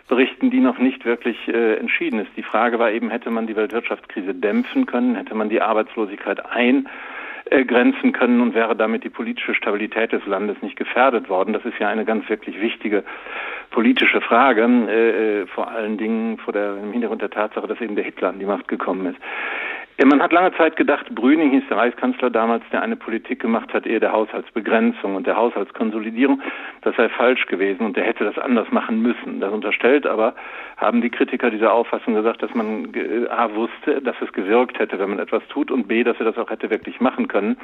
berichten, 0.08 0.50
die 0.50 0.60
noch 0.60 0.80
nicht 0.80 1.06
wirklich 1.06 1.38
äh, 1.48 1.76
entschieden 1.76 2.20
ist. 2.20 2.32
Die 2.36 2.42
Frage 2.42 2.80
war 2.80 2.90
eben, 2.90 3.12
hätte 3.12 3.30
man 3.30 3.46
die 3.46 3.56
Weltwirtschaftskrise 3.56 4.34
dämpfen 4.34 4.88
können, 4.88 5.14
hätte 5.14 5.36
man 5.36 5.50
die 5.50 5.62
Arbeitslosigkeit 5.62 6.42
eingrenzen 6.48 8.12
können 8.12 8.42
und 8.42 8.56
wäre 8.56 8.76
damit 8.76 9.04
die 9.04 9.10
politische 9.10 9.54
Stabilität 9.54 10.14
des 10.14 10.26
Landes 10.26 10.60
nicht 10.64 10.76
gefährdet 10.76 11.30
worden. 11.30 11.54
Das 11.54 11.64
ist 11.64 11.78
ja 11.78 11.90
eine 11.90 12.06
ganz 12.06 12.28
wirklich 12.28 12.60
wichtige 12.60 13.04
politische 13.70 14.22
Frage, 14.22 14.64
äh, 14.64 15.42
äh 15.42 15.46
vor 15.46 15.70
allen 15.70 16.00
Dingen 16.00 16.40
vor 16.40 16.54
der, 16.54 16.76
im 16.78 16.92
Hintergrund 16.92 17.22
der 17.22 17.30
Tatsache, 17.30 17.68
dass 17.68 17.80
eben 17.80 17.96
der 17.96 18.04
Hitler 18.04 18.30
an 18.30 18.40
die 18.40 18.46
Macht 18.46 18.68
gekommen 18.68 19.06
ist. 19.06 19.20
Man 20.06 20.24
hat 20.24 20.32
lange 20.32 20.54
Zeit 20.54 20.78
gedacht, 20.78 21.14
Brüning 21.14 21.52
hieß 21.52 21.64
der 21.70 21.78
Reichskanzler 21.78 22.30
damals, 22.30 22.64
der 22.72 22.82
eine 22.82 22.95
Politik 22.95 23.41
gemacht 23.41 23.74
hat, 23.74 23.86
eher 23.86 24.00
der 24.00 24.14
Haushaltsbegrenzung 24.14 25.16
und 25.16 25.28
der 25.28 25.36
Haushaltskonsolidierung. 25.36 26.41
Das 26.82 26.95
sei 26.95 27.10
falsch 27.10 27.47
gewesen 27.47 27.86
und 27.86 27.97
der 27.97 28.06
hätte 28.06 28.24
das 28.24 28.38
anders 28.38 28.72
machen 28.72 29.02
müssen. 29.02 29.41
Das 29.41 29.52
unterstellt 29.52 30.08
aber, 30.08 30.36
haben 30.78 31.02
die 31.02 31.10
Kritiker 31.10 31.52
dieser 31.52 31.74
Auffassung 31.74 32.14
gesagt, 32.14 32.41
dass 32.41 32.54
man 32.54 32.93
A 33.30 33.54
wusste, 33.54 34.02
dass 34.02 34.16
es 34.22 34.32
gewirkt 34.32 34.80
hätte, 34.80 34.97
wenn 35.00 35.10
man 35.10 35.20
etwas 35.20 35.45
tut 35.50 35.70
und 35.70 35.89
B, 35.89 36.06
dass 36.06 36.18
er 36.20 36.26
das 36.26 36.38
auch 36.38 36.50
hätte 36.50 36.70
wirklich 36.70 37.02
machen 37.02 37.28
können. 37.28 37.58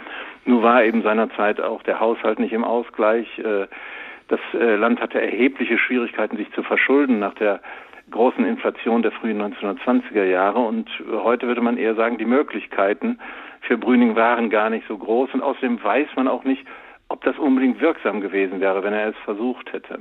Nur 0.44 0.62
war 0.62 0.84
eben 0.84 1.04
seinerzeit 1.04 1.62
auch 1.62 1.84
der 1.84 2.02
Haushalt 2.02 2.40
nicht 2.40 2.52
im 2.52 2.66
Ausgleich. 2.66 3.40
Äh, 3.40 3.68
das 4.28 4.42
äh, 4.54 4.76
Land 4.76 5.00
hatte 5.00 5.22
erhebliche 5.22 5.78
Schwierigkeiten, 5.78 6.36
sich 6.36 6.52
zu 6.52 6.64
verschulden 6.64 7.20
nach 7.20 7.36
der 7.36 7.62
großen 8.12 8.46
Inflation 8.46 9.02
der 9.02 9.12
frühen 9.12 9.42
1920er 9.42 10.24
Jahre. 10.24 10.60
Und 10.60 10.90
heute 11.10 11.48
würde 11.48 11.62
man 11.62 11.78
eher 11.78 11.96
sagen, 11.96 12.18
die 12.18 12.26
Möglichkeiten 12.26 13.20
für 13.62 13.78
Brüning 13.78 14.16
waren 14.16 14.50
gar 14.50 14.70
nicht 14.70 14.88
so 14.88 14.98
groß. 14.98 15.34
Und 15.34 15.42
außerdem 15.42 15.84
weiß 15.84 16.08
man 16.16 16.28
auch 16.28 16.44
nicht, 16.44 16.66
ob 17.08 17.24
das 17.24 17.38
unbedingt 17.38 17.80
wirksam 17.82 18.22
gewesen 18.22 18.62
wäre, 18.62 18.84
wenn 18.84 18.94
er 18.94 19.10
es 19.10 19.18
versucht 19.26 19.72
hätte. 19.74 20.00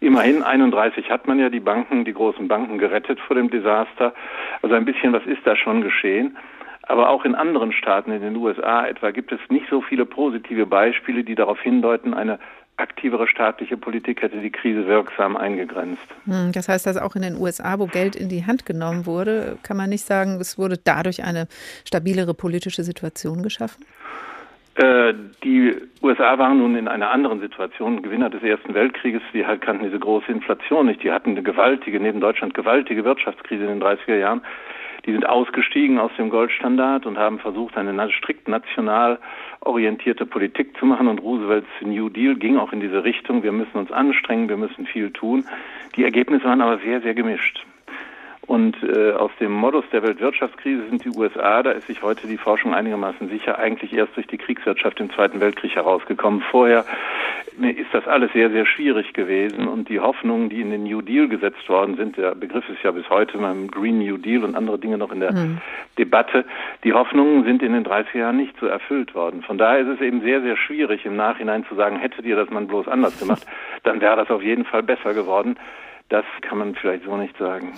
Immerhin 0.00 0.42
31 0.42 1.10
hat 1.10 1.26
man 1.26 1.38
ja 1.38 1.50
die 1.50 1.60
Banken, 1.60 2.04
die 2.04 2.14
großen 2.14 2.48
Banken 2.48 2.78
gerettet 2.78 3.20
vor 3.20 3.36
dem 3.36 3.50
Desaster. 3.50 4.14
Also 4.62 4.74
ein 4.74 4.84
bisschen 4.84 5.12
was 5.12 5.24
ist 5.26 5.46
da 5.46 5.56
schon 5.56 5.82
geschehen. 5.82 6.36
Aber 6.82 7.10
auch 7.10 7.26
in 7.26 7.34
anderen 7.34 7.72
Staaten, 7.72 8.12
in 8.12 8.22
den 8.22 8.36
USA 8.36 8.86
etwa, 8.86 9.10
gibt 9.10 9.30
es 9.30 9.40
nicht 9.50 9.66
so 9.68 9.82
viele 9.82 10.06
positive 10.06 10.64
Beispiele, 10.64 11.22
die 11.22 11.34
darauf 11.34 11.60
hindeuten, 11.60 12.14
eine 12.14 12.38
aktivere 12.78 13.26
staatliche 13.26 13.76
Politik 13.76 14.22
hätte 14.22 14.40
die 14.40 14.50
Krise 14.50 14.86
wirksam 14.86 15.36
eingegrenzt. 15.36 16.06
Hm, 16.24 16.52
das 16.52 16.68
heißt, 16.68 16.86
dass 16.86 16.96
auch 16.96 17.16
in 17.16 17.22
den 17.22 17.36
USA, 17.36 17.78
wo 17.78 17.86
Geld 17.86 18.16
in 18.16 18.28
die 18.28 18.46
Hand 18.46 18.66
genommen 18.66 19.06
wurde, 19.06 19.58
kann 19.62 19.76
man 19.76 19.90
nicht 19.90 20.04
sagen, 20.04 20.38
es 20.40 20.58
wurde 20.58 20.78
dadurch 20.82 21.24
eine 21.24 21.48
stabilere 21.84 22.34
politische 22.34 22.82
Situation 22.82 23.42
geschaffen? 23.42 23.84
Äh, 24.76 25.12
die 25.42 25.74
USA 26.02 26.38
waren 26.38 26.58
nun 26.58 26.76
in 26.76 26.86
einer 26.86 27.10
anderen 27.10 27.40
Situation, 27.40 28.00
Gewinner 28.00 28.30
des 28.30 28.44
Ersten 28.44 28.74
Weltkrieges, 28.74 29.22
die 29.32 29.44
halt 29.44 29.60
kannten 29.60 29.84
diese 29.84 29.98
große 29.98 30.30
Inflation 30.30 30.86
nicht. 30.86 31.02
Die 31.02 31.10
hatten 31.10 31.30
eine 31.30 31.42
gewaltige, 31.42 31.98
neben 31.98 32.20
Deutschland 32.20 32.54
gewaltige 32.54 33.04
Wirtschaftskrise 33.04 33.64
in 33.64 33.80
den 33.80 33.82
30er 33.82 34.16
Jahren. 34.16 34.42
Die 35.08 35.12
sind 35.12 35.26
ausgestiegen 35.26 35.98
aus 35.98 36.10
dem 36.18 36.28
Goldstandard 36.28 37.06
und 37.06 37.16
haben 37.16 37.38
versucht, 37.38 37.78
eine 37.78 38.12
strikt 38.12 38.46
national 38.46 39.18
orientierte 39.60 40.26
Politik 40.26 40.76
zu 40.76 40.84
machen. 40.84 41.08
Und 41.08 41.22
Roosevelts 41.22 41.66
New 41.80 42.10
Deal 42.10 42.34
ging 42.34 42.58
auch 42.58 42.74
in 42.74 42.80
diese 42.80 43.04
Richtung. 43.04 43.42
Wir 43.42 43.52
müssen 43.52 43.78
uns 43.78 43.90
anstrengen, 43.90 44.50
wir 44.50 44.58
müssen 44.58 44.84
viel 44.84 45.10
tun. 45.10 45.46
Die 45.96 46.04
Ergebnisse 46.04 46.44
waren 46.44 46.60
aber 46.60 46.76
sehr, 46.80 47.00
sehr 47.00 47.14
gemischt. 47.14 47.64
Und 48.48 48.82
äh, 48.82 49.12
aus 49.12 49.30
dem 49.40 49.52
Modus 49.52 49.84
der 49.92 50.02
Weltwirtschaftskrise 50.02 50.88
sind 50.88 51.04
die 51.04 51.10
USA, 51.10 51.62
da 51.62 51.72
ist 51.72 51.86
sich 51.86 52.02
heute 52.02 52.26
die 52.26 52.38
Forschung 52.38 52.72
einigermaßen 52.72 53.28
sicher, 53.28 53.58
eigentlich 53.58 53.92
erst 53.92 54.16
durch 54.16 54.26
die 54.26 54.38
Kriegswirtschaft 54.38 54.98
im 55.00 55.12
Zweiten 55.12 55.38
Weltkrieg 55.40 55.76
herausgekommen. 55.76 56.42
Vorher 56.50 56.86
ist 57.60 57.92
das 57.92 58.08
alles 58.08 58.32
sehr, 58.32 58.48
sehr 58.50 58.64
schwierig 58.64 59.12
gewesen 59.12 59.68
und 59.68 59.90
die 59.90 60.00
Hoffnungen, 60.00 60.48
die 60.48 60.62
in 60.62 60.70
den 60.70 60.84
New 60.84 61.02
Deal 61.02 61.28
gesetzt 61.28 61.68
worden 61.68 61.96
sind, 61.96 62.16
der 62.16 62.34
Begriff 62.34 62.66
ist 62.70 62.82
ja 62.82 62.90
bis 62.90 63.10
heute 63.10 63.36
beim 63.36 63.70
Green 63.70 63.98
New 63.98 64.16
Deal 64.16 64.42
und 64.42 64.54
andere 64.54 64.78
Dinge 64.78 64.96
noch 64.96 65.12
in 65.12 65.20
der 65.20 65.34
mhm. 65.34 65.58
Debatte, 65.98 66.46
die 66.84 66.94
Hoffnungen 66.94 67.44
sind 67.44 67.62
in 67.62 67.74
den 67.74 67.84
30er 67.84 68.16
Jahren 68.16 68.38
nicht 68.38 68.58
so 68.58 68.64
erfüllt 68.66 69.14
worden. 69.14 69.42
Von 69.42 69.58
daher 69.58 69.80
ist 69.80 69.88
es 69.88 70.00
eben 70.00 70.22
sehr, 70.22 70.40
sehr 70.40 70.56
schwierig 70.56 71.04
im 71.04 71.16
Nachhinein 71.16 71.66
zu 71.66 71.74
sagen, 71.74 71.96
hättet 71.96 72.24
ihr 72.24 72.36
das 72.36 72.48
man 72.48 72.66
bloß 72.66 72.88
anders 72.88 73.18
gemacht, 73.18 73.46
dann 73.82 74.00
wäre 74.00 74.16
das 74.16 74.30
auf 74.30 74.42
jeden 74.42 74.64
Fall 74.64 74.82
besser 74.82 75.12
geworden. 75.12 75.58
Das 76.08 76.24
kann 76.40 76.56
man 76.56 76.74
vielleicht 76.74 77.04
so 77.04 77.14
nicht 77.18 77.36
sagen. 77.36 77.74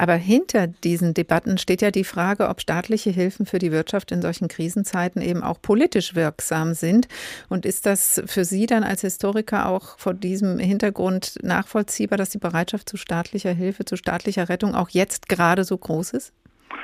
Aber 0.00 0.14
hinter 0.14 0.66
diesen 0.66 1.12
Debatten 1.12 1.58
steht 1.58 1.82
ja 1.82 1.90
die 1.90 2.04
Frage, 2.04 2.48
ob 2.48 2.62
staatliche 2.62 3.10
Hilfen 3.10 3.44
für 3.44 3.58
die 3.58 3.70
Wirtschaft 3.70 4.12
in 4.12 4.22
solchen 4.22 4.48
Krisenzeiten 4.48 5.20
eben 5.20 5.42
auch 5.42 5.60
politisch 5.60 6.14
wirksam 6.14 6.72
sind. 6.72 7.06
Und 7.50 7.66
ist 7.66 7.84
das 7.84 8.22
für 8.24 8.44
Sie 8.44 8.64
dann 8.64 8.82
als 8.82 9.02
Historiker 9.02 9.68
auch 9.68 9.98
vor 9.98 10.14
diesem 10.14 10.58
Hintergrund 10.58 11.34
nachvollziehbar, 11.42 12.16
dass 12.16 12.30
die 12.30 12.38
Bereitschaft 12.38 12.88
zu 12.88 12.96
staatlicher 12.96 13.52
Hilfe, 13.52 13.84
zu 13.84 13.96
staatlicher 13.96 14.48
Rettung 14.48 14.74
auch 14.74 14.88
jetzt 14.88 15.28
gerade 15.28 15.64
so 15.64 15.76
groß 15.76 16.14
ist? 16.14 16.32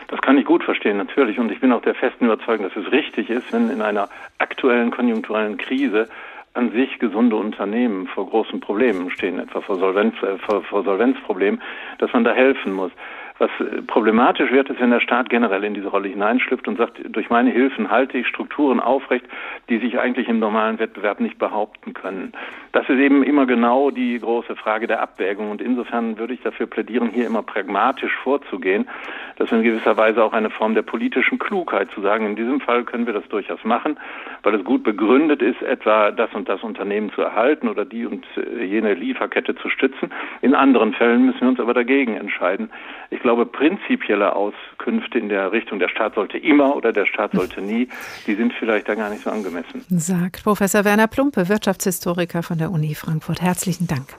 Das 0.09 0.21
kann 0.21 0.37
ich 0.37 0.45
gut 0.45 0.63
verstehen, 0.63 0.99
natürlich. 0.99 1.39
Und 1.39 1.51
ich 1.51 1.61
bin 1.61 1.73
auch 1.73 1.81
der 1.81 1.95
festen 1.95 2.27
Überzeugung, 2.27 2.69
dass 2.69 2.77
es 2.77 2.93
richtig 2.93 3.31
ist, 3.31 3.51
wenn 3.51 3.71
in 3.71 3.81
einer 3.81 4.11
aktuellen 4.37 4.91
konjunkturellen 4.91 5.57
Krise 5.57 6.11
an 6.57 6.73
sich 6.73 6.99
gesunde 6.99 7.37
Unternehmen 7.37 8.07
vor 8.09 8.29
großen 8.29 8.61
Problemen 8.61 9.11
stehen, 9.11 9.39
etwa 9.39 9.61
vor, 9.61 9.77
Solvenz, 9.77 10.15
äh, 10.23 10.39
vor, 10.39 10.63
vor 10.63 10.83
Solvenzproblemen, 10.85 11.61
dass 11.99 12.13
man 12.13 12.25
da 12.25 12.33
helfen 12.33 12.73
muss. 12.73 12.91
Was 13.39 13.51
äh, 13.61 13.83
problematisch 13.83 14.51
wird, 14.51 14.71
ist, 14.71 14.81
wenn 14.81 14.91
der 14.91 15.01
Staat 15.01 15.29
generell 15.29 15.65
in 15.65 15.75
diese 15.75 15.89
Rolle 15.89 16.09
hineinschlüpft 16.09 16.67
und 16.69 16.79
sagt, 16.79 17.01
durch 17.05 17.29
meine 17.29 17.51
Hilfen 17.51 17.91
halte 17.91 18.19
ich 18.19 18.27
Strukturen 18.27 18.81
aufrecht, 18.81 19.27
die 19.69 19.79
sich 19.79 19.99
eigentlich 19.99 20.29
im 20.29 20.39
normalen 20.39 20.79
Wettbewerb 20.79 21.21
nicht 21.21 21.39
behaupten 21.39 21.93
können. 21.93 22.33
Das 22.73 22.89
ist 22.89 22.99
eben 22.99 23.23
immer 23.23 23.47
genau 23.47 23.91
die 23.91 24.19
große 24.19 24.57
Frage 24.57 24.87
der 24.87 25.03
Abwägung 25.03 25.51
und 25.51 25.61
insofern 25.61 26.19
würde 26.19 26.35
ich 26.35 26.43
dafür 26.43 26.67
plädieren, 26.67 27.11
hier 27.11 27.27
immer 27.27 27.43
pragmatisch 27.43 28.15
vorzugehen. 28.23 28.89
Das 29.37 29.49
ist 29.49 29.53
in 29.53 29.63
gewisser 29.63 29.97
Weise 29.97 30.25
auch 30.25 30.33
eine 30.33 30.51
Form 30.51 30.75
der 30.75 30.83
politischen 30.83 31.39
Klugheit 31.39 31.91
zu 31.91 32.01
sagen, 32.01 32.27
in 32.27 32.37
diesem 32.37 32.61
Fall 32.61 32.85
können 32.85 33.07
wir 33.07 33.13
das 33.13 33.29
durchaus 33.29 33.63
machen, 33.65 33.99
weil 34.43 34.55
es 34.55 34.65
gut 34.65 34.83
begründet 34.83 35.43
ist, 35.43 35.61
etwa 35.63 36.11
das 36.11 36.33
und 36.33 36.49
das 36.49 36.63
Unternehmen 36.63 37.13
zu 37.13 37.21
erhalten 37.21 37.69
oder 37.69 37.85
die 37.85 38.07
und 38.07 38.25
äh, 38.37 38.65
jene 38.65 38.95
Lieferkette 38.95 39.55
zu 39.57 39.69
stützen. 39.69 40.11
In 40.41 40.55
anderen 40.55 40.95
Fällen 40.95 41.27
müssen 41.27 41.41
wir 41.43 41.49
uns 41.49 41.61
aber 41.61 41.75
dagegen 41.75 42.17
entscheiden. 42.17 42.71
Ich 43.11 43.21
glaube, 43.27 43.45
prinzipielle 43.45 44.37
Auskünfte 44.37 45.19
in 45.19 45.29
der 45.29 45.51
Richtung, 45.51 45.81
der 45.81 45.89
Staat 45.89 46.15
sollte 46.15 46.39
immer 46.39 46.77
oder 46.77 46.93
der 46.93 47.07
Staat 47.07 47.33
sollte 47.33 47.61
nie, 47.61 47.89
die 48.29 48.37
sind 48.37 48.53
vielleicht 48.53 48.89
da 48.89 48.95
gar 48.95 49.11
nicht 49.11 49.25
so 49.25 49.31
angemessen. 49.31 49.85
Sagt 49.89 50.45
Professor 50.45 50.85
Werner 50.85 51.09
Plumpe, 51.09 51.49
Wirtschaftshistoriker 51.49 52.45
von 52.45 52.59
der 52.59 52.71
Uni 52.71 52.95
Frankfurt. 52.95 53.43
Herzlichen 53.43 53.89
Dank. 53.89 54.15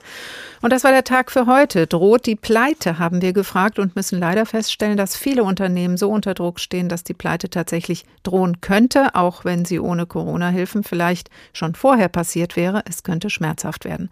Und 0.60 0.72
das 0.72 0.84
war 0.84 0.90
der 0.90 1.04
Tag 1.04 1.30
für 1.30 1.46
heute. 1.46 1.86
Droht 1.86 2.26
die 2.26 2.36
Pleite, 2.36 2.98
haben 2.98 3.22
wir 3.22 3.32
gefragt 3.32 3.78
und 3.78 3.96
müssen 3.96 4.18
leider 4.18 4.46
feststellen, 4.46 4.96
dass 4.96 5.16
viele 5.16 5.42
Unternehmen 5.44 5.96
so 5.96 6.10
unter 6.10 6.34
Druck 6.34 6.60
stehen, 6.60 6.88
dass 6.88 7.04
die 7.04 7.14
Pleite 7.14 7.48
tatsächlich 7.48 8.04
drohen 8.22 8.60
könnte, 8.60 9.14
auch 9.14 9.44
wenn 9.44 9.64
sie 9.64 9.80
ohne 9.80 10.06
Corona-Hilfen 10.06 10.84
vielleicht 10.84 11.30
schon 11.52 11.74
vorher 11.74 12.08
passiert 12.08 12.56
wäre. 12.56 12.82
Es 12.88 13.02
könnte 13.02 13.30
schmerzhaft 13.30 13.84
werden. 13.84 14.10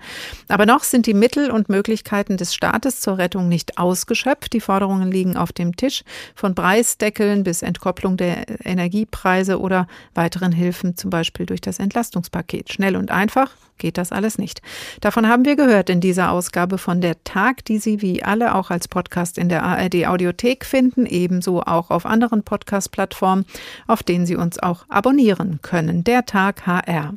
Aber 0.48 0.66
noch 0.66 0.84
sind 0.84 1.06
die 1.06 1.14
Mittel 1.14 1.50
und 1.50 1.68
Möglichkeiten 1.68 2.36
des 2.36 2.54
Staates 2.54 3.00
zur 3.00 3.18
Rettung 3.18 3.48
nicht 3.48 3.78
ausgeschöpft. 3.78 4.52
Die 4.52 4.60
Forderung 4.60 4.86
Forderungen 4.86 5.10
liegen 5.10 5.36
auf 5.36 5.52
dem 5.52 5.74
Tisch, 5.74 6.04
von 6.34 6.54
Preisdeckeln 6.54 7.42
bis 7.42 7.62
Entkopplung 7.62 8.16
der 8.16 8.44
Energiepreise 8.64 9.58
oder 9.58 9.88
weiteren 10.14 10.52
Hilfen, 10.52 10.96
zum 10.96 11.10
Beispiel 11.10 11.46
durch 11.46 11.60
das 11.60 11.78
Entlastungspaket. 11.78 12.72
Schnell 12.72 12.96
und 12.96 13.10
einfach 13.10 13.50
geht 13.78 13.98
das 13.98 14.12
alles 14.12 14.38
nicht. 14.38 14.62
Davon 15.00 15.28
haben 15.28 15.44
wir 15.44 15.56
gehört 15.56 15.90
in 15.90 16.00
dieser 16.00 16.30
Ausgabe 16.36 16.76
von 16.76 17.00
der 17.00 17.24
Tag, 17.24 17.64
die 17.64 17.78
Sie 17.78 18.02
wie 18.02 18.22
alle 18.22 18.54
auch 18.54 18.70
als 18.70 18.88
Podcast 18.88 19.38
in 19.38 19.48
der 19.48 19.62
ARD 19.62 20.06
Audiothek 20.06 20.66
finden, 20.66 21.06
ebenso 21.06 21.62
auch 21.62 21.90
auf 21.90 22.04
anderen 22.04 22.42
Podcast-Plattformen, 22.42 23.46
auf 23.86 24.02
denen 24.02 24.26
Sie 24.26 24.36
uns 24.36 24.58
auch 24.58 24.84
abonnieren 24.90 25.60
können. 25.62 26.04
Der 26.04 26.26
Tag 26.26 26.66
HR. 26.66 27.14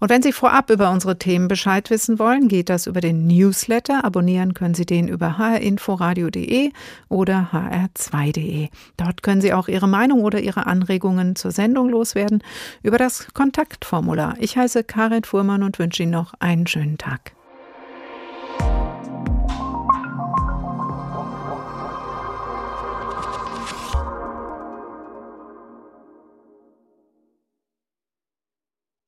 Und 0.00 0.10
wenn 0.10 0.22
Sie 0.22 0.32
vorab 0.32 0.70
über 0.70 0.90
unsere 0.90 1.20
Themen 1.20 1.46
Bescheid 1.46 1.88
wissen 1.90 2.18
wollen, 2.18 2.48
geht 2.48 2.68
das 2.68 2.88
über 2.88 3.00
den 3.00 3.28
Newsletter. 3.28 4.04
Abonnieren 4.04 4.54
können 4.54 4.74
Sie 4.74 4.86
den 4.86 5.06
über 5.06 5.38
hrinforadio.de 5.38 6.72
oder 7.08 7.50
hr2.de. 7.52 8.70
Dort 8.96 9.22
können 9.22 9.40
Sie 9.40 9.52
auch 9.52 9.68
Ihre 9.68 9.86
Meinung 9.86 10.24
oder 10.24 10.40
Ihre 10.40 10.66
Anregungen 10.66 11.36
zur 11.36 11.52
Sendung 11.52 11.90
loswerden 11.90 12.42
über 12.82 12.98
das 12.98 13.28
Kontaktformular. 13.34 14.34
Ich 14.40 14.56
heiße 14.56 14.82
Karin 14.82 15.22
Fuhrmann 15.22 15.62
und 15.62 15.78
wünsche 15.78 16.02
Ihnen 16.02 16.10
noch 16.10 16.34
einen 16.40 16.66
schönen 16.66 16.98
Tag. 16.98 17.37